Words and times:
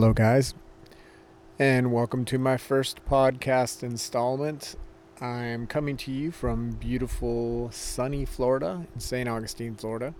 Hello, 0.00 0.14
guys, 0.14 0.54
and 1.58 1.92
welcome 1.92 2.24
to 2.24 2.38
my 2.38 2.56
first 2.56 3.04
podcast 3.04 3.82
installment. 3.82 4.74
I'm 5.20 5.66
coming 5.66 5.98
to 5.98 6.10
you 6.10 6.30
from 6.30 6.70
beautiful, 6.70 7.70
sunny 7.70 8.24
Florida, 8.24 8.86
in 8.94 9.00
St. 9.00 9.28
Augustine, 9.28 9.74
Florida. 9.74 10.14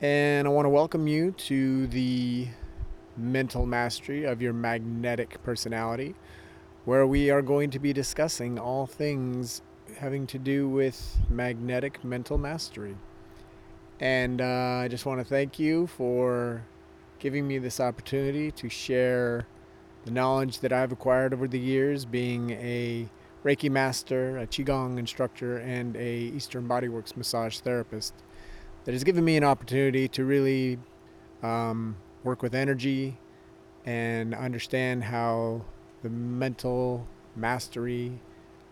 And 0.00 0.48
I 0.48 0.50
want 0.50 0.66
to 0.66 0.68
welcome 0.68 1.06
you 1.06 1.30
to 1.30 1.86
the 1.86 2.48
mental 3.16 3.66
mastery 3.66 4.24
of 4.24 4.42
your 4.42 4.52
magnetic 4.52 5.40
personality, 5.44 6.16
where 6.84 7.06
we 7.06 7.30
are 7.30 7.40
going 7.40 7.70
to 7.70 7.78
be 7.78 7.92
discussing 7.92 8.58
all 8.58 8.88
things 8.88 9.62
having 9.98 10.26
to 10.26 10.40
do 10.40 10.68
with 10.68 11.18
magnetic 11.30 12.02
mental 12.02 12.36
mastery. 12.36 12.96
And 14.00 14.40
uh, 14.40 14.80
I 14.82 14.88
just 14.88 15.06
want 15.06 15.20
to 15.20 15.24
thank 15.24 15.60
you 15.60 15.86
for 15.86 16.64
giving 17.22 17.46
me 17.46 17.56
this 17.56 17.78
opportunity 17.78 18.50
to 18.50 18.68
share 18.68 19.46
the 20.04 20.10
knowledge 20.10 20.58
that 20.58 20.72
I've 20.72 20.90
acquired 20.90 21.32
over 21.32 21.46
the 21.46 21.58
years, 21.58 22.04
being 22.04 22.50
a 22.50 23.08
Reiki 23.44 23.70
master, 23.70 24.38
a 24.38 24.46
Qigong 24.48 24.98
instructor, 24.98 25.58
and 25.58 25.96
a 25.96 26.14
Eastern 26.14 26.66
Bodyworks 26.66 27.16
massage 27.16 27.60
therapist. 27.60 28.12
That 28.84 28.90
has 28.90 29.04
given 29.04 29.24
me 29.24 29.36
an 29.36 29.44
opportunity 29.44 30.08
to 30.08 30.24
really 30.24 30.80
um, 31.44 31.94
work 32.24 32.42
with 32.42 32.56
energy 32.56 33.16
and 33.86 34.34
understand 34.34 35.04
how 35.04 35.64
the 36.02 36.10
mental 36.10 37.06
mastery 37.36 38.18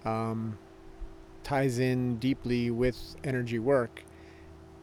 um, 0.05 0.59
ties 1.45 1.79
in 1.79 2.17
deeply 2.17 2.73
with 2.73 3.15
energy 3.23 3.61
work 3.61 4.03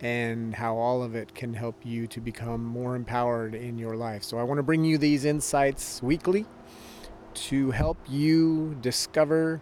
and 0.01 0.53
how 0.53 0.77
all 0.77 1.01
of 1.01 1.15
it 1.15 1.33
can 1.33 1.53
help 1.53 1.85
you 1.85 2.07
to 2.07 2.21
become 2.21 2.63
more 2.63 2.95
empowered 2.95 3.55
in 3.55 3.77
your 3.77 3.95
life. 3.95 4.23
So, 4.23 4.37
I 4.37 4.43
want 4.43 4.59
to 4.59 4.63
bring 4.63 4.83
you 4.83 4.97
these 4.97 5.25
insights 5.25 6.01
weekly 6.03 6.45
to 7.33 7.71
help 7.71 7.97
you 8.07 8.77
discover 8.81 9.61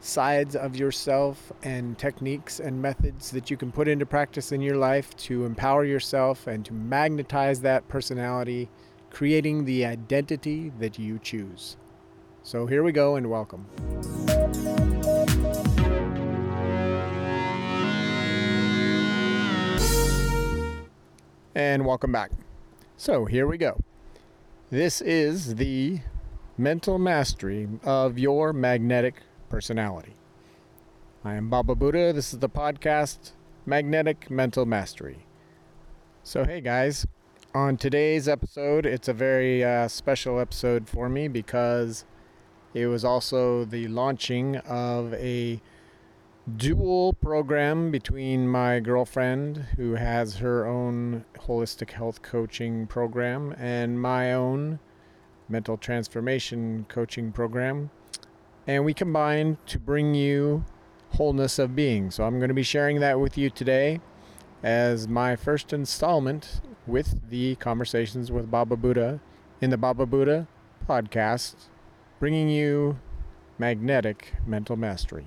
sides 0.00 0.54
of 0.54 0.76
yourself 0.76 1.52
and 1.62 1.98
techniques 1.98 2.60
and 2.60 2.80
methods 2.80 3.30
that 3.32 3.50
you 3.50 3.56
can 3.56 3.72
put 3.72 3.88
into 3.88 4.06
practice 4.06 4.52
in 4.52 4.60
your 4.60 4.76
life 4.76 5.16
to 5.16 5.44
empower 5.44 5.84
yourself 5.84 6.46
and 6.46 6.64
to 6.64 6.72
magnetize 6.72 7.60
that 7.60 7.86
personality, 7.88 8.68
creating 9.10 9.64
the 9.64 9.84
identity 9.84 10.72
that 10.78 10.98
you 10.98 11.18
choose. 11.18 11.76
So, 12.42 12.66
here 12.66 12.82
we 12.82 12.92
go 12.92 13.16
and 13.16 13.28
welcome. 13.28 13.66
And 21.58 21.84
welcome 21.84 22.12
back. 22.12 22.30
So 22.96 23.24
here 23.24 23.44
we 23.44 23.58
go. 23.58 23.80
This 24.70 25.00
is 25.00 25.56
the 25.56 25.98
mental 26.56 27.00
mastery 27.00 27.66
of 27.82 28.16
your 28.16 28.52
magnetic 28.52 29.22
personality. 29.48 30.14
I 31.24 31.34
am 31.34 31.50
Baba 31.50 31.74
Buddha. 31.74 32.12
This 32.12 32.32
is 32.32 32.38
the 32.38 32.48
podcast 32.48 33.32
Magnetic 33.66 34.30
Mental 34.30 34.66
Mastery. 34.66 35.26
So, 36.22 36.44
hey 36.44 36.60
guys, 36.60 37.08
on 37.52 37.76
today's 37.76 38.28
episode, 38.28 38.86
it's 38.86 39.08
a 39.08 39.12
very 39.12 39.64
uh, 39.64 39.88
special 39.88 40.38
episode 40.38 40.88
for 40.88 41.08
me 41.08 41.26
because 41.26 42.04
it 42.72 42.86
was 42.86 43.04
also 43.04 43.64
the 43.64 43.88
launching 43.88 44.58
of 44.58 45.12
a 45.14 45.60
dual 46.56 47.12
program 47.12 47.90
between 47.90 48.48
my 48.48 48.80
girlfriend, 48.80 49.58
who 49.76 49.94
has 49.94 50.36
her 50.36 50.66
own 50.66 51.24
holistic 51.36 51.90
health 51.90 52.22
coaching 52.22 52.86
program, 52.86 53.54
and 53.58 54.00
my 54.00 54.32
own 54.32 54.78
mental 55.48 55.76
transformation 55.76 56.86
coaching 56.88 57.32
program. 57.32 57.90
And 58.66 58.84
we 58.84 58.94
combine 58.94 59.58
to 59.66 59.78
bring 59.78 60.14
you 60.14 60.64
wholeness 61.10 61.58
of 61.58 61.74
being. 61.74 62.10
So 62.10 62.24
I'm 62.24 62.38
going 62.38 62.48
to 62.48 62.54
be 62.54 62.62
sharing 62.62 63.00
that 63.00 63.20
with 63.20 63.38
you 63.38 63.50
today 63.50 64.00
as 64.62 65.08
my 65.08 65.36
first 65.36 65.72
installment 65.72 66.60
with 66.86 67.30
the 67.30 67.54
Conversations 67.56 68.32
with 68.32 68.50
Baba 68.50 68.76
Buddha 68.76 69.20
in 69.60 69.70
the 69.70 69.78
Baba 69.78 70.06
Buddha 70.06 70.48
podcast, 70.88 71.54
bringing 72.18 72.48
you 72.48 72.98
magnetic 73.58 74.34
mental 74.46 74.76
mastery. 74.76 75.26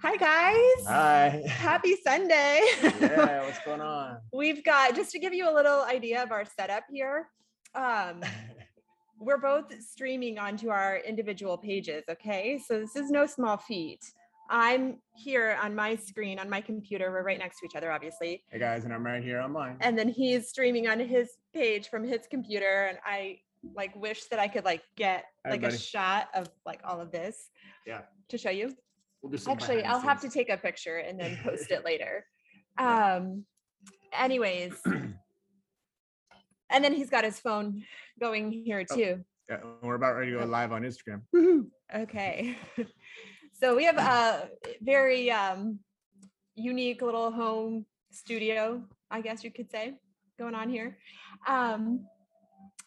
Hi 0.00 0.16
guys. 0.16 0.86
Hi. 0.86 1.42
Happy 1.46 1.96
Sunday. 2.04 2.60
yeah, 2.82 3.44
what's 3.44 3.58
going 3.64 3.80
on? 3.80 4.18
We've 4.32 4.64
got 4.64 4.94
just 4.96 5.10
to 5.12 5.18
give 5.18 5.32
you 5.32 5.48
a 5.48 5.54
little 5.54 5.82
idea 5.82 6.22
of 6.22 6.32
our 6.32 6.44
setup 6.44 6.84
here. 6.92 7.28
Um, 7.74 8.22
we're 9.18 9.38
both 9.38 9.72
streaming 9.80 10.38
onto 10.38 10.70
our 10.70 10.98
individual 10.98 11.56
pages, 11.56 12.04
okay? 12.10 12.58
So 12.66 12.80
this 12.80 12.96
is 12.96 13.10
no 13.10 13.26
small 13.26 13.56
feat. 13.56 14.00
I'm 14.50 14.98
here 15.14 15.56
on 15.62 15.74
my 15.74 15.96
screen 15.96 16.38
on 16.38 16.50
my 16.50 16.60
computer. 16.60 17.10
We're 17.10 17.22
right 17.22 17.38
next 17.38 17.60
to 17.60 17.66
each 17.66 17.76
other, 17.76 17.90
obviously. 17.92 18.42
Hey 18.50 18.58
guys, 18.58 18.84
and 18.84 18.92
I'm 18.92 19.04
right 19.06 19.22
here 19.22 19.40
online. 19.40 19.76
And 19.80 19.98
then 19.98 20.08
he's 20.08 20.48
streaming 20.48 20.88
on 20.88 20.98
his 21.00 21.30
page 21.54 21.88
from 21.88 22.04
his 22.04 22.26
computer 22.30 22.86
and 22.88 22.98
I 23.06 23.38
like 23.74 23.94
wish 23.94 24.24
that 24.24 24.40
I 24.40 24.48
could 24.48 24.64
like 24.64 24.82
get 24.96 25.24
like 25.48 25.62
buddy. 25.62 25.74
a 25.74 25.78
shot 25.78 26.28
of 26.34 26.48
like 26.66 26.80
all 26.84 27.00
of 27.00 27.12
this. 27.12 27.36
Yeah. 27.86 28.00
To 28.30 28.38
show 28.38 28.50
you. 28.50 28.74
We'll 29.22 29.38
Actually, 29.48 29.84
I'll 29.84 30.00
have 30.00 30.20
to 30.22 30.28
take 30.28 30.50
a 30.50 30.56
picture 30.56 30.98
and 30.98 31.18
then 31.18 31.38
post 31.44 31.70
it 31.70 31.84
later. 31.84 32.26
Um, 32.76 33.44
anyways, 34.12 34.74
and 34.84 35.14
then 36.84 36.92
he's 36.92 37.10
got 37.10 37.24
his 37.24 37.38
phone 37.38 37.84
going 38.20 38.50
here 38.50 38.84
Oh. 38.90 38.96
too. 38.96 39.24
Yeah, 39.48 39.58
we're 39.82 39.94
about 39.94 40.16
ready 40.16 40.32
to 40.32 40.38
go 40.38 40.44
live 40.46 40.72
on 40.72 40.82
Instagram. 40.82 41.22
Okay. 41.94 42.56
so 43.52 43.76
we 43.76 43.84
have 43.84 43.98
a 43.98 44.48
very 44.80 45.30
um, 45.30 45.78
unique 46.54 47.02
little 47.02 47.30
home 47.30 47.84
studio, 48.10 48.82
I 49.10 49.20
guess 49.20 49.44
you 49.44 49.50
could 49.50 49.70
say, 49.70 49.98
going 50.38 50.54
on 50.54 50.70
here. 50.70 50.96
Um, 51.46 52.06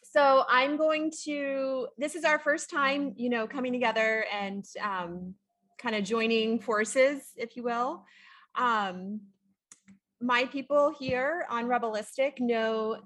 so 0.02 0.44
I'm 0.50 0.76
going 0.76 1.12
to, 1.26 1.90
this 2.00 2.16
is 2.16 2.24
our 2.24 2.40
first 2.40 2.72
time, 2.72 3.14
you 3.16 3.30
know, 3.30 3.46
coming 3.46 3.74
together 3.74 4.26
and 4.34 4.66
um, 4.82 5.36
kind 5.86 5.96
of 5.96 6.04
joining 6.04 6.60
forces, 6.60 7.22
if 7.36 7.56
you 7.56 7.62
will. 7.62 8.04
Um, 8.56 9.22
my 10.20 10.46
people 10.46 10.92
here 10.98 11.46
on 11.48 11.66
Rebelistic 11.66 12.40
know 12.40 12.98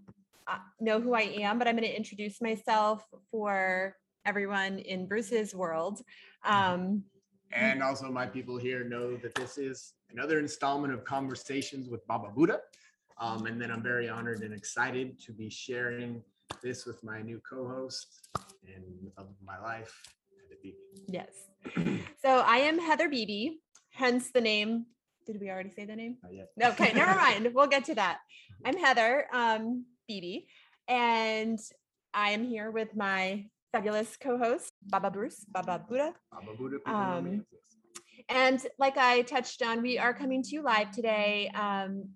uh, 0.47 0.57
know 0.79 1.01
who 1.01 1.13
I 1.13 1.25
am, 1.41 1.59
but 1.59 1.67
I'm 1.67 1.75
going 1.75 1.87
to 1.87 1.95
introduce 1.95 2.41
myself 2.41 3.05
for 3.29 3.95
everyone 4.25 4.79
in 4.79 5.07
Bruce's 5.07 5.53
world. 5.53 6.01
Um, 6.45 7.03
And 7.51 7.83
also, 7.83 8.09
my 8.11 8.27
people 8.27 8.57
here 8.57 8.83
know 8.83 9.17
that 9.17 9.35
this 9.35 9.57
is 9.57 9.93
another 10.11 10.39
installment 10.39 10.93
of 10.93 11.03
Conversations 11.03 11.89
with 11.89 12.05
Baba 12.07 12.29
Buddha. 12.29 12.59
Um, 13.17 13.45
and 13.47 13.61
then 13.61 13.69
I'm 13.71 13.83
very 13.83 14.07
honored 14.07 14.41
and 14.43 14.53
excited 14.53 15.19
to 15.25 15.33
be 15.33 15.49
sharing 15.49 16.23
this 16.63 16.85
with 16.85 17.03
my 17.03 17.21
new 17.21 17.41
co-host 17.47 18.29
and 18.73 19.11
of 19.17 19.27
my 19.43 19.59
life. 19.59 19.93
Yes. 21.07 21.29
So 22.21 22.43
I 22.45 22.57
am 22.57 22.77
Heather 22.79 23.07
Beebe, 23.07 23.55
hence 23.91 24.31
the 24.31 24.41
name. 24.41 24.85
Did 25.25 25.39
we 25.39 25.49
already 25.49 25.69
say 25.69 25.85
the 25.85 25.95
name? 25.95 26.17
Not 26.21 26.33
yet. 26.33 26.71
Okay, 26.73 26.91
never 26.91 27.15
mind. 27.25 27.49
We'll 27.53 27.67
get 27.67 27.85
to 27.85 27.95
that. 27.95 28.17
I'm 28.65 28.75
Heather 28.75 29.25
um, 29.31 29.85
Beebe, 30.05 30.45
and 30.89 31.57
I 32.13 32.31
am 32.31 32.43
here 32.43 32.71
with 32.71 32.93
my 32.93 33.45
fabulous 33.71 34.17
co-host, 34.17 34.73
Baba 34.85 35.09
Bruce, 35.09 35.45
Baba 35.45 35.81
Buddha. 35.87 36.13
Baba 36.31 36.57
Buddha, 36.57 36.79
people 36.79 36.91
know 36.91 37.21
me 37.21 37.31
Um. 37.31 37.45
And 38.27 38.67
like 38.77 38.97
I 38.97 39.21
touched 39.21 39.61
on, 39.63 39.81
we 39.81 39.97
are 39.97 40.13
coming 40.13 40.43
to 40.43 40.49
you 40.49 40.61
live 40.61 40.91
today 40.91 41.49
um, 41.55 42.09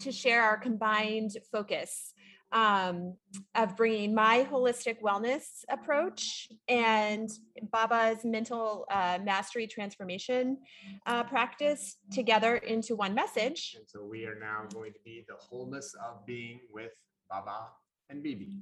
to 0.00 0.10
share 0.10 0.42
our 0.42 0.56
combined 0.56 1.36
focus 1.52 2.14
um, 2.54 3.16
of 3.56 3.76
bringing 3.76 4.14
my 4.14 4.46
holistic 4.50 5.00
wellness 5.02 5.64
approach 5.68 6.48
and 6.68 7.28
Baba's 7.72 8.24
mental 8.24 8.86
uh, 8.90 9.18
mastery 9.22 9.66
transformation 9.66 10.58
uh, 11.06 11.24
practice 11.24 11.96
together 12.12 12.56
into 12.56 12.94
one 12.94 13.12
message. 13.12 13.74
And 13.76 13.84
so 13.86 14.04
we 14.04 14.24
are 14.24 14.38
now 14.38 14.64
going 14.72 14.92
to 14.92 15.00
be 15.04 15.24
the 15.28 15.34
wholeness 15.36 15.94
of 15.94 16.24
being 16.24 16.60
with 16.72 16.92
Baba 17.28 17.70
and 18.08 18.22
Bibi. 18.22 18.58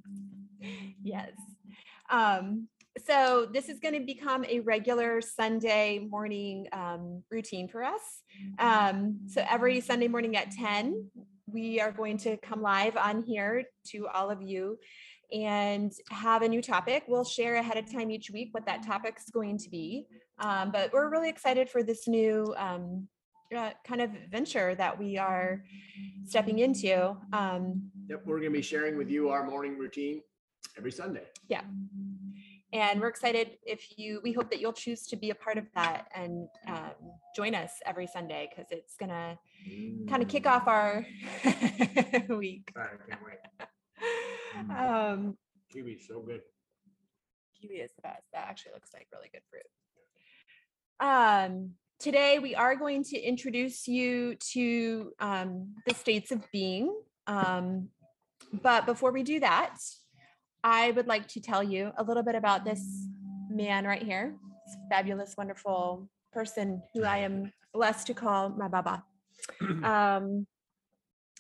Yes. 1.02 1.32
Um, 2.10 2.68
so 3.06 3.48
this 3.52 3.68
is 3.68 3.78
going 3.78 3.94
to 3.94 4.04
become 4.04 4.44
a 4.46 4.60
regular 4.60 5.20
Sunday 5.20 6.06
morning 6.10 6.66
um, 6.72 7.22
routine 7.30 7.68
for 7.68 7.82
us. 7.82 8.22
Um, 8.58 9.20
so 9.26 9.44
every 9.48 9.80
Sunday 9.80 10.08
morning 10.08 10.36
at 10.36 10.50
10, 10.50 11.10
we 11.52 11.80
are 11.80 11.92
going 11.92 12.16
to 12.18 12.36
come 12.38 12.62
live 12.62 12.96
on 12.96 13.22
here 13.22 13.64
to 13.88 14.06
all 14.08 14.30
of 14.30 14.42
you 14.42 14.78
and 15.32 15.92
have 16.10 16.42
a 16.42 16.48
new 16.48 16.62
topic. 16.62 17.04
We'll 17.08 17.24
share 17.24 17.56
ahead 17.56 17.76
of 17.76 17.90
time 17.90 18.10
each 18.10 18.30
week 18.30 18.48
what 18.52 18.66
that 18.66 18.84
topic's 18.84 19.30
going 19.30 19.58
to 19.58 19.70
be. 19.70 20.06
Um, 20.38 20.70
but 20.70 20.92
we're 20.92 21.10
really 21.10 21.28
excited 21.28 21.70
for 21.70 21.82
this 21.82 22.06
new 22.06 22.54
um, 22.58 23.08
uh, 23.56 23.70
kind 23.86 24.00
of 24.00 24.10
venture 24.30 24.74
that 24.74 24.98
we 24.98 25.18
are 25.18 25.62
stepping 26.24 26.58
into. 26.58 27.16
Um, 27.32 27.90
Yep, 28.08 28.22
we're 28.26 28.40
going 28.40 28.52
to 28.52 28.58
be 28.58 28.62
sharing 28.62 28.96
with 28.96 29.10
you 29.10 29.30
our 29.30 29.44
morning 29.44 29.78
routine 29.78 30.22
every 30.76 30.92
Sunday. 30.92 31.24
Yeah. 31.48 31.62
And 32.72 33.00
we're 33.00 33.08
excited 33.08 33.58
if 33.66 33.98
you, 33.98 34.20
we 34.22 34.32
hope 34.32 34.50
that 34.50 34.60
you'll 34.60 34.72
choose 34.72 35.06
to 35.08 35.16
be 35.16 35.28
a 35.28 35.34
part 35.34 35.58
of 35.58 35.66
that 35.74 36.06
and 36.14 36.48
um, 36.66 36.92
join 37.36 37.54
us 37.54 37.72
every 37.84 38.06
Sunday 38.06 38.48
because 38.48 38.70
it's 38.70 38.96
going 38.96 39.10
to 39.10 39.36
kind 40.08 40.22
of 40.22 40.28
kick 40.28 40.46
off 40.46 40.66
our 40.66 41.04
week. 42.30 42.70
Sorry, 42.74 42.88
I 43.06 43.10
can't 43.10 43.20
wait. 43.24 43.68
Um, 44.68 45.38
Kiwi, 45.72 45.98
so 46.06 46.20
good. 46.20 46.42
kiwi 47.58 47.76
is 47.76 47.90
the 47.96 48.02
best. 48.02 48.24
That 48.34 48.48
actually 48.48 48.72
looks 48.74 48.90
like 48.92 49.06
really 49.10 49.30
good 49.32 49.40
fruit. 49.48 49.62
Um, 51.00 51.70
today 51.98 52.38
we 52.38 52.54
are 52.54 52.76
going 52.76 53.02
to 53.04 53.18
introduce 53.18 53.88
you 53.88 54.34
to 54.52 55.12
um, 55.20 55.74
the 55.86 55.94
states 55.94 56.32
of 56.32 56.44
being. 56.52 56.94
Um, 57.26 57.88
but 58.52 58.84
before 58.84 59.10
we 59.12 59.22
do 59.22 59.40
that, 59.40 59.78
I 60.64 60.92
would 60.92 61.06
like 61.06 61.26
to 61.28 61.40
tell 61.40 61.62
you 61.62 61.92
a 61.96 62.04
little 62.04 62.22
bit 62.22 62.34
about 62.34 62.64
this 62.64 63.08
man 63.50 63.84
right 63.84 64.02
here, 64.02 64.36
this 64.66 64.76
fabulous, 64.88 65.34
wonderful 65.36 66.08
person 66.32 66.82
who 66.94 67.04
I 67.04 67.18
am 67.18 67.52
blessed 67.72 68.06
to 68.08 68.14
call 68.14 68.50
my 68.50 68.68
Baba. 68.68 69.04
Um, 69.84 70.46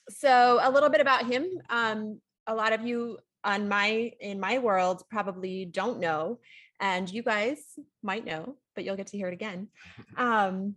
so 0.08 0.58
a 0.60 0.70
little 0.70 0.88
bit 0.88 1.00
about 1.00 1.26
him. 1.26 1.46
Um, 1.70 2.20
a 2.46 2.54
lot 2.54 2.72
of 2.72 2.84
you 2.84 3.18
on 3.44 3.68
my 3.68 4.12
in 4.20 4.40
my 4.40 4.58
world 4.58 5.02
probably 5.08 5.64
don't 5.64 6.00
know, 6.00 6.40
and 6.80 7.08
you 7.08 7.22
guys 7.22 7.58
might 8.02 8.24
know, 8.24 8.56
but 8.74 8.84
you'll 8.84 8.96
get 8.96 9.08
to 9.08 9.16
hear 9.16 9.28
it 9.28 9.34
again. 9.34 9.68
Um, 10.16 10.74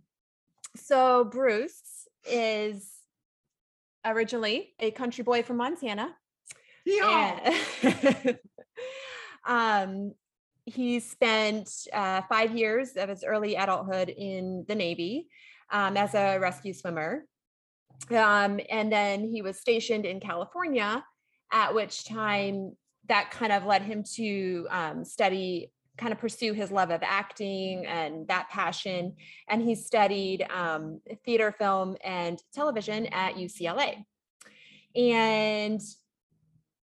so 0.76 1.24
Bruce 1.24 2.06
is 2.30 2.88
originally 4.04 4.74
a 4.78 4.90
country 4.90 5.24
boy 5.24 5.42
from 5.42 5.56
Montana. 5.56 6.14
And- 6.86 8.38
um, 9.46 10.12
he 10.66 10.98
spent 10.98 11.70
uh, 11.92 12.22
five 12.28 12.56
years 12.56 12.96
of 12.96 13.08
his 13.08 13.24
early 13.24 13.54
adulthood 13.54 14.08
in 14.08 14.64
the 14.66 14.74
Navy 14.74 15.28
um, 15.70 15.96
as 15.96 16.14
a 16.14 16.38
rescue 16.38 16.74
swimmer. 16.74 17.24
Um, 18.10 18.60
and 18.68 18.92
then 18.92 19.24
he 19.24 19.42
was 19.42 19.58
stationed 19.58 20.04
in 20.04 20.20
California, 20.20 21.04
at 21.52 21.74
which 21.74 22.04
time 22.04 22.76
that 23.08 23.30
kind 23.30 23.52
of 23.52 23.64
led 23.64 23.82
him 23.82 24.02
to 24.14 24.66
um, 24.70 25.04
study, 25.04 25.72
kind 25.96 26.12
of 26.12 26.18
pursue 26.18 26.52
his 26.52 26.72
love 26.72 26.90
of 26.90 27.00
acting 27.02 27.86
and 27.86 28.26
that 28.28 28.48
passion. 28.50 29.14
And 29.48 29.62
he 29.62 29.76
studied 29.76 30.44
um, 30.54 31.00
theater, 31.24 31.54
film, 31.56 31.96
and 32.04 32.42
television 32.52 33.06
at 33.06 33.36
UCLA. 33.36 34.04
And 34.94 35.80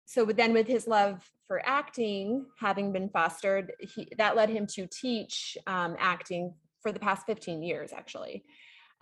so 0.09 0.25
but 0.25 0.37
then 0.37 0.55
with 0.55 0.67
his 0.67 0.87
love 0.87 1.23
for 1.47 1.61
acting 1.67 2.47
having 2.59 2.93
been 2.93 3.11
fostered 3.11 3.73
he, 3.81 4.09
that 4.17 4.35
led 4.35 4.49
him 4.49 4.67
to 4.67 4.87
teach 4.87 5.59
um, 5.67 5.97
acting 5.99 6.55
for 6.83 6.93
the 6.93 6.99
past 6.99 7.27
15 7.27 7.63
years 7.63 7.93
actually. 7.93 8.45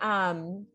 Um, 0.01 0.67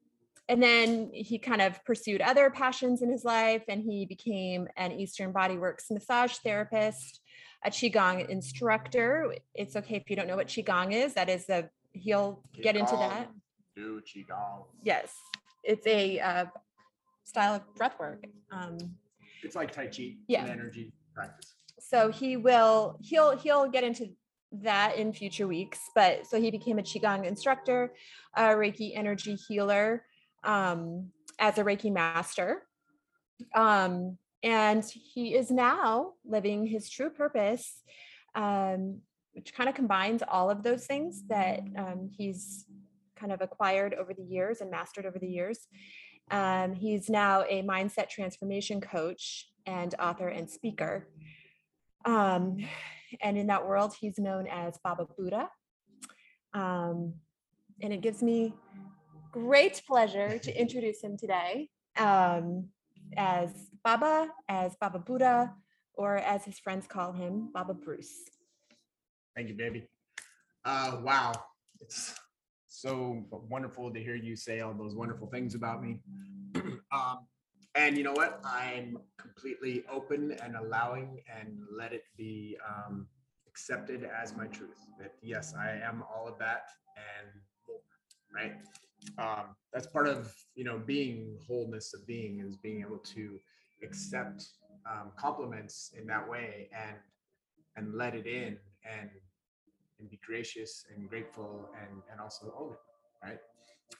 and 0.48 0.62
then 0.62 1.10
he 1.12 1.38
kind 1.38 1.60
of 1.60 1.84
pursued 1.84 2.20
other 2.20 2.50
passions 2.50 3.02
in 3.02 3.10
his 3.10 3.24
life 3.24 3.62
and 3.68 3.82
he 3.82 4.06
became 4.06 4.68
an 4.76 4.92
eastern 4.92 5.32
bodyworks 5.32 5.90
massage 5.90 6.36
therapist 6.38 7.20
a 7.64 7.70
qigong 7.70 8.28
instructor. 8.28 9.36
It's 9.54 9.76
okay 9.76 9.96
if 9.96 10.10
you 10.10 10.16
don't 10.16 10.26
know 10.26 10.36
what 10.36 10.48
qigong 10.48 10.92
is. 10.92 11.14
That 11.14 11.28
is 11.28 11.48
a 11.48 11.68
he'll 11.92 12.42
get 12.60 12.76
into 12.76 12.96
that. 12.96 13.30
Do 13.76 14.00
qigong. 14.00 14.64
yes. 14.82 15.14
It's 15.62 15.86
a 15.86 16.18
uh, 16.18 16.46
style 17.22 17.54
of 17.54 17.74
breath 17.76 17.98
work. 18.00 18.24
Um, 18.50 18.78
It's 19.42 19.56
like 19.56 19.72
Tai 19.72 19.86
Chi. 19.88 20.16
Yeah. 20.28 20.44
An 20.44 20.50
energy 20.50 20.92
practice. 21.14 21.54
so 21.78 22.10
he 22.10 22.36
will 22.36 22.98
he'll 23.02 23.36
he'll 23.36 23.68
get 23.68 23.84
into 23.84 24.08
that 24.50 24.96
in 24.96 25.12
future 25.12 25.46
weeks 25.46 25.78
but 25.94 26.26
so 26.26 26.40
he 26.40 26.50
became 26.50 26.78
a 26.78 26.82
qigong 26.82 27.26
instructor 27.26 27.94
a 28.36 28.42
reiki 28.42 28.92
energy 28.94 29.34
healer 29.34 30.04
um, 30.44 31.10
as 31.38 31.58
a 31.58 31.64
reiki 31.64 31.90
master 31.92 32.62
um, 33.54 34.16
and 34.42 34.84
he 34.84 35.34
is 35.34 35.50
now 35.50 36.12
living 36.24 36.66
his 36.66 36.88
true 36.88 37.10
purpose 37.10 37.82
um, 38.34 39.00
which 39.32 39.54
kind 39.54 39.68
of 39.68 39.74
combines 39.74 40.22
all 40.28 40.50
of 40.50 40.62
those 40.62 40.86
things 40.86 41.22
that 41.28 41.60
um, 41.76 42.10
he's 42.16 42.66
kind 43.16 43.32
of 43.32 43.40
acquired 43.40 43.94
over 43.94 44.12
the 44.12 44.22
years 44.22 44.60
and 44.60 44.70
mastered 44.70 45.06
over 45.06 45.18
the 45.18 45.28
years 45.28 45.66
um, 46.30 46.74
he's 46.74 47.10
now 47.10 47.42
a 47.48 47.62
mindset 47.62 48.08
transformation 48.08 48.80
coach 48.80 49.48
and 49.66 49.94
author 49.98 50.28
and 50.28 50.48
speaker 50.48 51.08
um, 52.04 52.58
and 53.20 53.36
in 53.36 53.46
that 53.48 53.66
world, 53.66 53.94
he's 53.98 54.18
known 54.18 54.46
as 54.46 54.78
Baba 54.82 55.06
Buddha. 55.16 55.48
Um, 56.54 57.14
and 57.80 57.92
it 57.92 58.00
gives 58.00 58.22
me 58.22 58.54
great 59.30 59.82
pleasure 59.86 60.38
to 60.38 60.60
introduce 60.60 61.02
him 61.02 61.16
today 61.16 61.68
um, 61.96 62.68
as 63.16 63.50
Baba, 63.84 64.28
as 64.48 64.76
Baba 64.80 64.98
Buddha, 64.98 65.52
or 65.94 66.16
as 66.16 66.44
his 66.44 66.58
friends 66.58 66.86
call 66.86 67.12
him, 67.12 67.50
Baba 67.52 67.74
Bruce. 67.74 68.30
Thank 69.34 69.48
you, 69.48 69.54
baby. 69.54 69.88
Uh, 70.64 70.98
wow. 71.02 71.32
It's 71.80 72.14
so 72.72 73.24
wonderful 73.30 73.92
to 73.92 74.02
hear 74.02 74.14
you 74.14 74.34
say 74.34 74.60
all 74.60 74.72
those 74.72 74.94
wonderful 74.94 75.26
things 75.26 75.54
about 75.54 75.82
me. 75.82 76.00
um, 76.92 77.26
and 77.74 77.96
you 77.96 78.04
know 78.04 78.12
what? 78.12 78.40
I'm 78.44 78.98
completely 79.18 79.84
open 79.90 80.36
and 80.42 80.56
allowing 80.56 81.20
and 81.38 81.58
let 81.70 81.92
it 81.92 82.04
be 82.16 82.56
um, 82.66 83.06
accepted 83.46 84.04
as 84.04 84.36
my 84.36 84.46
truth. 84.46 84.78
That 84.98 85.14
yes, 85.22 85.54
I 85.58 85.80
am 85.84 86.02
all 86.14 86.26
of 86.26 86.38
that 86.38 86.64
and 86.96 87.42
right? 88.34 88.54
Um, 89.18 89.54
that's 89.72 89.86
part 89.86 90.08
of 90.08 90.32
you 90.54 90.64
know 90.64 90.78
being 90.78 91.38
wholeness 91.46 91.94
of 91.94 92.06
being 92.06 92.40
is 92.40 92.56
being 92.56 92.80
able 92.80 92.98
to 92.98 93.38
accept 93.82 94.46
um, 94.90 95.12
compliments 95.16 95.92
in 95.98 96.06
that 96.06 96.28
way 96.28 96.68
and 96.72 96.96
and 97.76 97.94
let 97.94 98.14
it 98.14 98.26
in 98.26 98.58
and 98.90 99.10
and 100.02 100.10
be 100.10 100.20
gracious 100.26 100.84
and 100.94 101.08
grateful 101.08 101.70
and 101.80 102.02
and 102.10 102.20
also 102.20 102.52
own 102.58 102.72
it 102.72 103.26
right? 103.26 103.38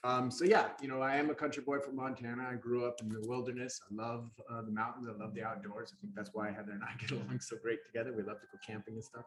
Um 0.03 0.29
so 0.29 0.43
yeah 0.43 0.69
you 0.81 0.87
know 0.87 1.01
i 1.01 1.15
am 1.15 1.29
a 1.29 1.35
country 1.35 1.63
boy 1.63 1.79
from 1.79 1.95
montana. 1.95 2.47
I 2.51 2.55
grew 2.55 2.85
up 2.85 2.99
in 3.01 3.09
the 3.09 3.23
wilderness. 3.27 3.81
I 3.89 3.95
love 3.95 4.29
uh, 4.51 4.61
the 4.61 4.71
mountains. 4.71 5.07
I 5.07 5.17
love 5.23 5.33
the 5.33 5.43
outdoors. 5.43 5.93
I 5.93 6.01
think 6.01 6.13
that's 6.15 6.31
why 6.33 6.51
heather 6.51 6.73
and 6.73 6.83
i 6.83 6.93
get 6.99 7.11
along 7.11 7.39
so 7.39 7.55
great 7.61 7.85
together. 7.85 8.13
We 8.15 8.23
love 8.23 8.39
to 8.41 8.47
go 8.51 8.59
camping 8.65 8.95
and 8.95 9.03
stuff. 9.03 9.25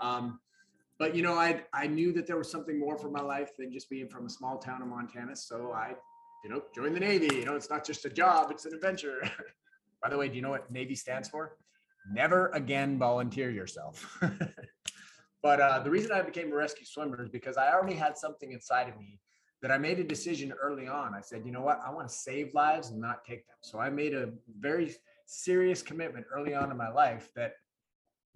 Um 0.00 0.40
but 0.98 1.14
you 1.14 1.22
know 1.22 1.34
i 1.34 1.62
i 1.72 1.86
knew 1.86 2.12
that 2.12 2.26
there 2.26 2.38
was 2.38 2.50
something 2.50 2.78
more 2.78 2.96
for 2.96 3.10
my 3.10 3.20
life 3.20 3.50
than 3.58 3.70
just 3.72 3.90
being 3.90 4.08
from 4.08 4.26
a 4.26 4.30
small 4.30 4.58
town 4.58 4.82
in 4.82 4.88
montana. 4.88 5.36
So 5.36 5.72
i 5.72 5.94
you 6.42 6.50
know 6.50 6.62
joined 6.74 6.96
the 6.96 7.00
navy. 7.00 7.28
You 7.34 7.44
know 7.44 7.56
it's 7.56 7.70
not 7.70 7.84
just 7.84 8.04
a 8.06 8.10
job 8.10 8.50
it's 8.50 8.64
an 8.64 8.74
adventure. 8.74 9.20
By 10.02 10.10
the 10.10 10.16
way 10.16 10.28
do 10.28 10.36
you 10.36 10.42
know 10.42 10.50
what 10.50 10.70
navy 10.70 10.94
stands 10.94 11.28
for? 11.28 11.56
Never 12.10 12.48
again 12.48 12.98
volunteer 12.98 13.50
yourself 13.50 14.18
But 15.42 15.60
uh, 15.60 15.78
the 15.80 15.90
reason 15.90 16.12
I 16.12 16.22
became 16.22 16.52
a 16.52 16.56
rescue 16.56 16.84
swimmer 16.84 17.22
is 17.22 17.28
because 17.28 17.56
I 17.56 17.72
already 17.72 17.94
had 17.94 18.16
something 18.16 18.52
inside 18.52 18.88
of 18.88 18.98
me 18.98 19.20
that 19.62 19.70
I 19.70 19.78
made 19.78 19.98
a 19.98 20.04
decision 20.04 20.52
early 20.60 20.86
on. 20.88 21.14
I 21.14 21.20
said, 21.20 21.42
you 21.44 21.52
know 21.52 21.60
what? 21.62 21.80
I 21.86 21.90
want 21.90 22.08
to 22.08 22.14
save 22.14 22.54
lives 22.54 22.90
and 22.90 23.00
not 23.00 23.24
take 23.24 23.46
them. 23.46 23.56
So 23.60 23.78
I 23.78 23.90
made 23.90 24.14
a 24.14 24.30
very 24.58 24.94
serious 25.26 25.82
commitment 25.82 26.26
early 26.34 26.54
on 26.54 26.70
in 26.70 26.76
my 26.76 26.90
life 26.90 27.30
that 27.36 27.52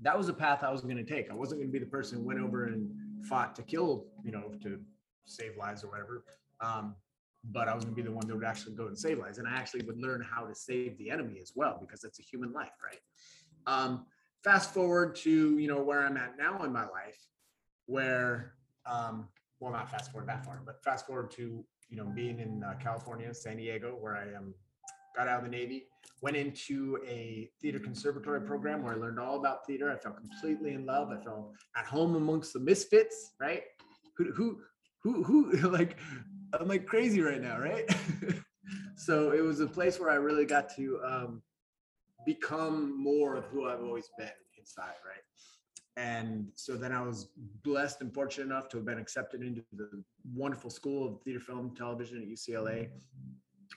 that 0.00 0.16
was 0.16 0.28
a 0.28 0.35
path 0.35 0.64
I 0.64 0.71
was 0.71 0.80
going 0.80 0.97
to 0.97 1.04
take. 1.04 1.30
I 1.30 1.35
wasn't 1.35 1.61
going 1.61 1.68
to 1.68 1.73
be 1.73 1.78
the 1.78 1.90
person 1.90 2.18
who 2.18 2.25
went 2.25 2.40
over 2.40 2.66
and 2.66 2.90
fought 3.25 3.54
to 3.56 3.62
kill, 3.62 4.06
you 4.25 4.32
know, 4.32 4.52
to 4.62 4.80
save 5.26 5.56
lives 5.56 5.85
or 5.85 5.88
whatever. 5.88 6.25
Um, 6.61 6.97
but 7.44 7.68
I 7.68 7.75
was 7.75 7.85
going 7.85 7.97
to 7.97 8.02
be 8.02 8.09
the 8.09 8.14
one 8.14 8.26
that 8.26 8.35
would 8.35 8.44
actually 8.44 8.75
go 8.75 8.87
and 8.87 8.99
save 8.99 9.18
lives. 9.18 9.38
And 9.38 9.49
I 9.49 9.52
actually 9.52 9.85
would 9.85 9.99
learn 9.99 10.25
how 10.28 10.44
to 10.44 10.54
save 10.54 10.99
the 10.99 11.11
enemy 11.11 11.38
as 11.40 11.52
well, 11.54 11.78
because 11.80 12.04
it's 12.04 12.18
a 12.21 12.23
human 12.23 12.52
life, 12.52 12.71
right? 12.85 13.00
Um, 13.66 14.06
fast 14.44 14.72
forward 14.72 15.14
to 15.14 15.58
you 15.58 15.68
know 15.68 15.82
where 15.82 16.04
i'm 16.04 16.16
at 16.16 16.37
now 16.38 16.62
in 16.64 16.72
my 16.72 16.82
life 16.82 17.26
where 17.87 18.54
um 18.87 19.28
well 19.61 19.72
not 19.72 19.90
fast 19.90 20.11
forward 20.11 20.28
that 20.28 20.44
far 20.44 20.61
but 20.64 20.82
fast 20.82 21.06
forward 21.06 21.30
to 21.30 21.64
you 21.88 21.96
know 21.96 22.04
being 22.04 22.40
in 22.40 22.62
uh, 22.64 22.75
california 22.82 23.32
san 23.32 23.56
diego 23.56 23.96
where 24.00 24.16
i 24.16 24.25
am 24.37 24.54
got 25.16 25.28
out 25.28 25.38
of 25.38 25.44
the 25.44 25.50
navy 25.50 25.87
went 26.22 26.37
into 26.37 26.99
a 27.06 27.50
theater 27.61 27.78
conservatory 27.78 28.40
program 28.40 28.82
where 28.82 28.94
i 28.94 28.96
learned 28.96 29.18
all 29.18 29.37
about 29.37 29.66
theater. 29.66 29.90
I 29.90 29.96
felt 29.96 30.16
completely 30.16 30.72
in 30.72 30.87
love. 30.87 31.11
I 31.11 31.22
felt 31.22 31.52
at 31.76 31.84
home 31.84 32.14
amongst 32.14 32.52
the 32.52 32.61
misfits 32.61 33.32
right? 33.40 33.62
Who 34.16 34.32
who 34.32 34.61
who, 35.02 35.25
who 35.25 35.68
like 35.68 35.96
i'm 36.58 36.68
like 36.68 36.87
crazy 36.87 37.20
right 37.20 37.40
now 37.40 37.58
right? 37.58 37.84
So 38.94 39.32
it 39.32 39.40
was 39.40 39.58
a 39.58 39.66
place 39.66 39.99
where 39.99 40.11
i 40.11 40.14
really 40.14 40.46
got 40.46 40.72
to 40.76 41.00
um 41.04 41.42
become 42.25 43.02
more 43.02 43.37
of 43.37 43.45
who 43.47 43.69
I've 43.69 43.83
always 43.83 44.09
been 44.19 44.29
inside, 44.59 44.95
right? 45.07 45.23
And 45.97 46.49
so 46.55 46.76
then 46.76 46.93
I 46.93 47.02
was 47.02 47.29
blessed 47.62 48.00
and 48.00 48.12
fortunate 48.14 48.47
enough 48.47 48.69
to 48.71 48.79
have 48.79 48.87
been 48.87 48.99
accepted 48.99 49.43
into 49.43 49.62
the 49.73 50.02
wonderful 50.35 50.71
school 50.71 51.07
of 51.07 51.23
theater, 51.23 51.41
film, 51.41 51.75
television 51.76 52.19
at 52.19 52.29
UCLA. 52.29 52.88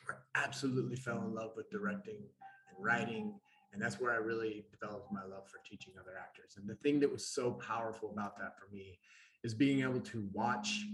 Where 0.05 0.19
I 0.35 0.43
absolutely 0.43 0.95
fell 0.95 1.17
in 1.23 1.33
love 1.33 1.51
with 1.57 1.69
directing 1.69 2.15
and 2.15 2.85
writing 2.85 3.33
And 3.75 3.83
that's 3.83 3.99
where 3.99 4.13
I 4.13 4.15
really 4.15 4.63
developed 4.71 5.11
my 5.11 5.23
love 5.23 5.49
for 5.49 5.59
teaching 5.69 5.93
other 5.99 6.13
actors. 6.17 6.55
And 6.57 6.67
the 6.67 6.75
thing 6.75 6.99
that 7.01 7.11
was 7.11 7.27
so 7.27 7.51
powerful 7.51 8.09
about 8.09 8.37
that 8.37 8.57
for 8.57 8.73
me 8.73 8.97
is 9.43 9.53
being 9.53 9.81
able 9.81 9.99
to 9.99 10.29
watch 10.31 10.85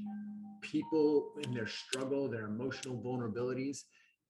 people 0.62 1.34
in 1.43 1.53
their 1.53 1.67
struggle, 1.67 2.27
their 2.27 2.46
emotional 2.46 2.96
vulnerabilities. 2.98 3.84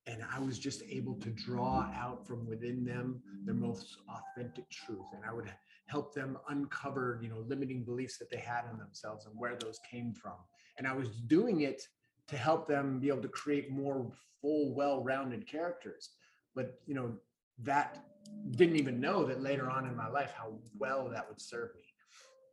And 0.06 0.24
I 0.34 0.40
was 0.40 0.58
just 0.58 0.82
able 0.88 1.14
to 1.16 1.30
draw 1.30 1.88
out 1.94 2.26
from 2.26 2.46
within 2.46 2.84
them 2.84 3.22
their 3.44 3.54
most 3.54 3.98
authentic 4.08 4.68
truth. 4.70 5.06
And 5.14 5.22
I 5.24 5.32
would 5.32 5.52
help 5.86 6.14
them 6.14 6.38
uncover, 6.48 7.20
you 7.22 7.28
know, 7.28 7.44
limiting 7.46 7.84
beliefs 7.84 8.18
that 8.18 8.30
they 8.30 8.38
had 8.38 8.64
in 8.72 8.78
themselves 8.78 9.26
and 9.26 9.34
where 9.38 9.56
those 9.56 9.78
came 9.88 10.12
from. 10.12 10.36
And 10.78 10.86
I 10.86 10.92
was 10.92 11.08
doing 11.08 11.60
it 11.60 11.82
to 12.28 12.36
help 12.36 12.66
them 12.66 12.98
be 12.98 13.08
able 13.08 13.22
to 13.22 13.28
create 13.28 13.70
more 13.70 14.10
full, 14.40 14.74
well-rounded 14.74 15.46
characters. 15.46 16.10
But 16.54 16.80
you 16.86 16.94
know, 16.94 17.14
that 17.62 18.04
didn't 18.52 18.76
even 18.76 19.00
know 19.00 19.24
that 19.24 19.42
later 19.42 19.70
on 19.70 19.86
in 19.86 19.96
my 19.96 20.08
life 20.08 20.32
how 20.36 20.54
well 20.78 21.08
that 21.08 21.28
would 21.28 21.40
serve 21.40 21.74
me. 21.76 21.82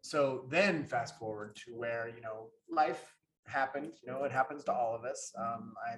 So 0.02 0.46
then 0.50 0.84
fast 0.86 1.18
forward 1.20 1.56
to 1.66 1.76
where, 1.76 2.12
you 2.16 2.22
know, 2.22 2.48
life 2.72 3.16
happened, 3.46 3.92
you 4.02 4.12
know, 4.12 4.24
it 4.24 4.32
happens 4.32 4.64
to 4.66 4.74
all 4.74 4.96
of 4.96 5.04
us. 5.04 5.32
Um, 5.38 5.74
I 5.88 5.98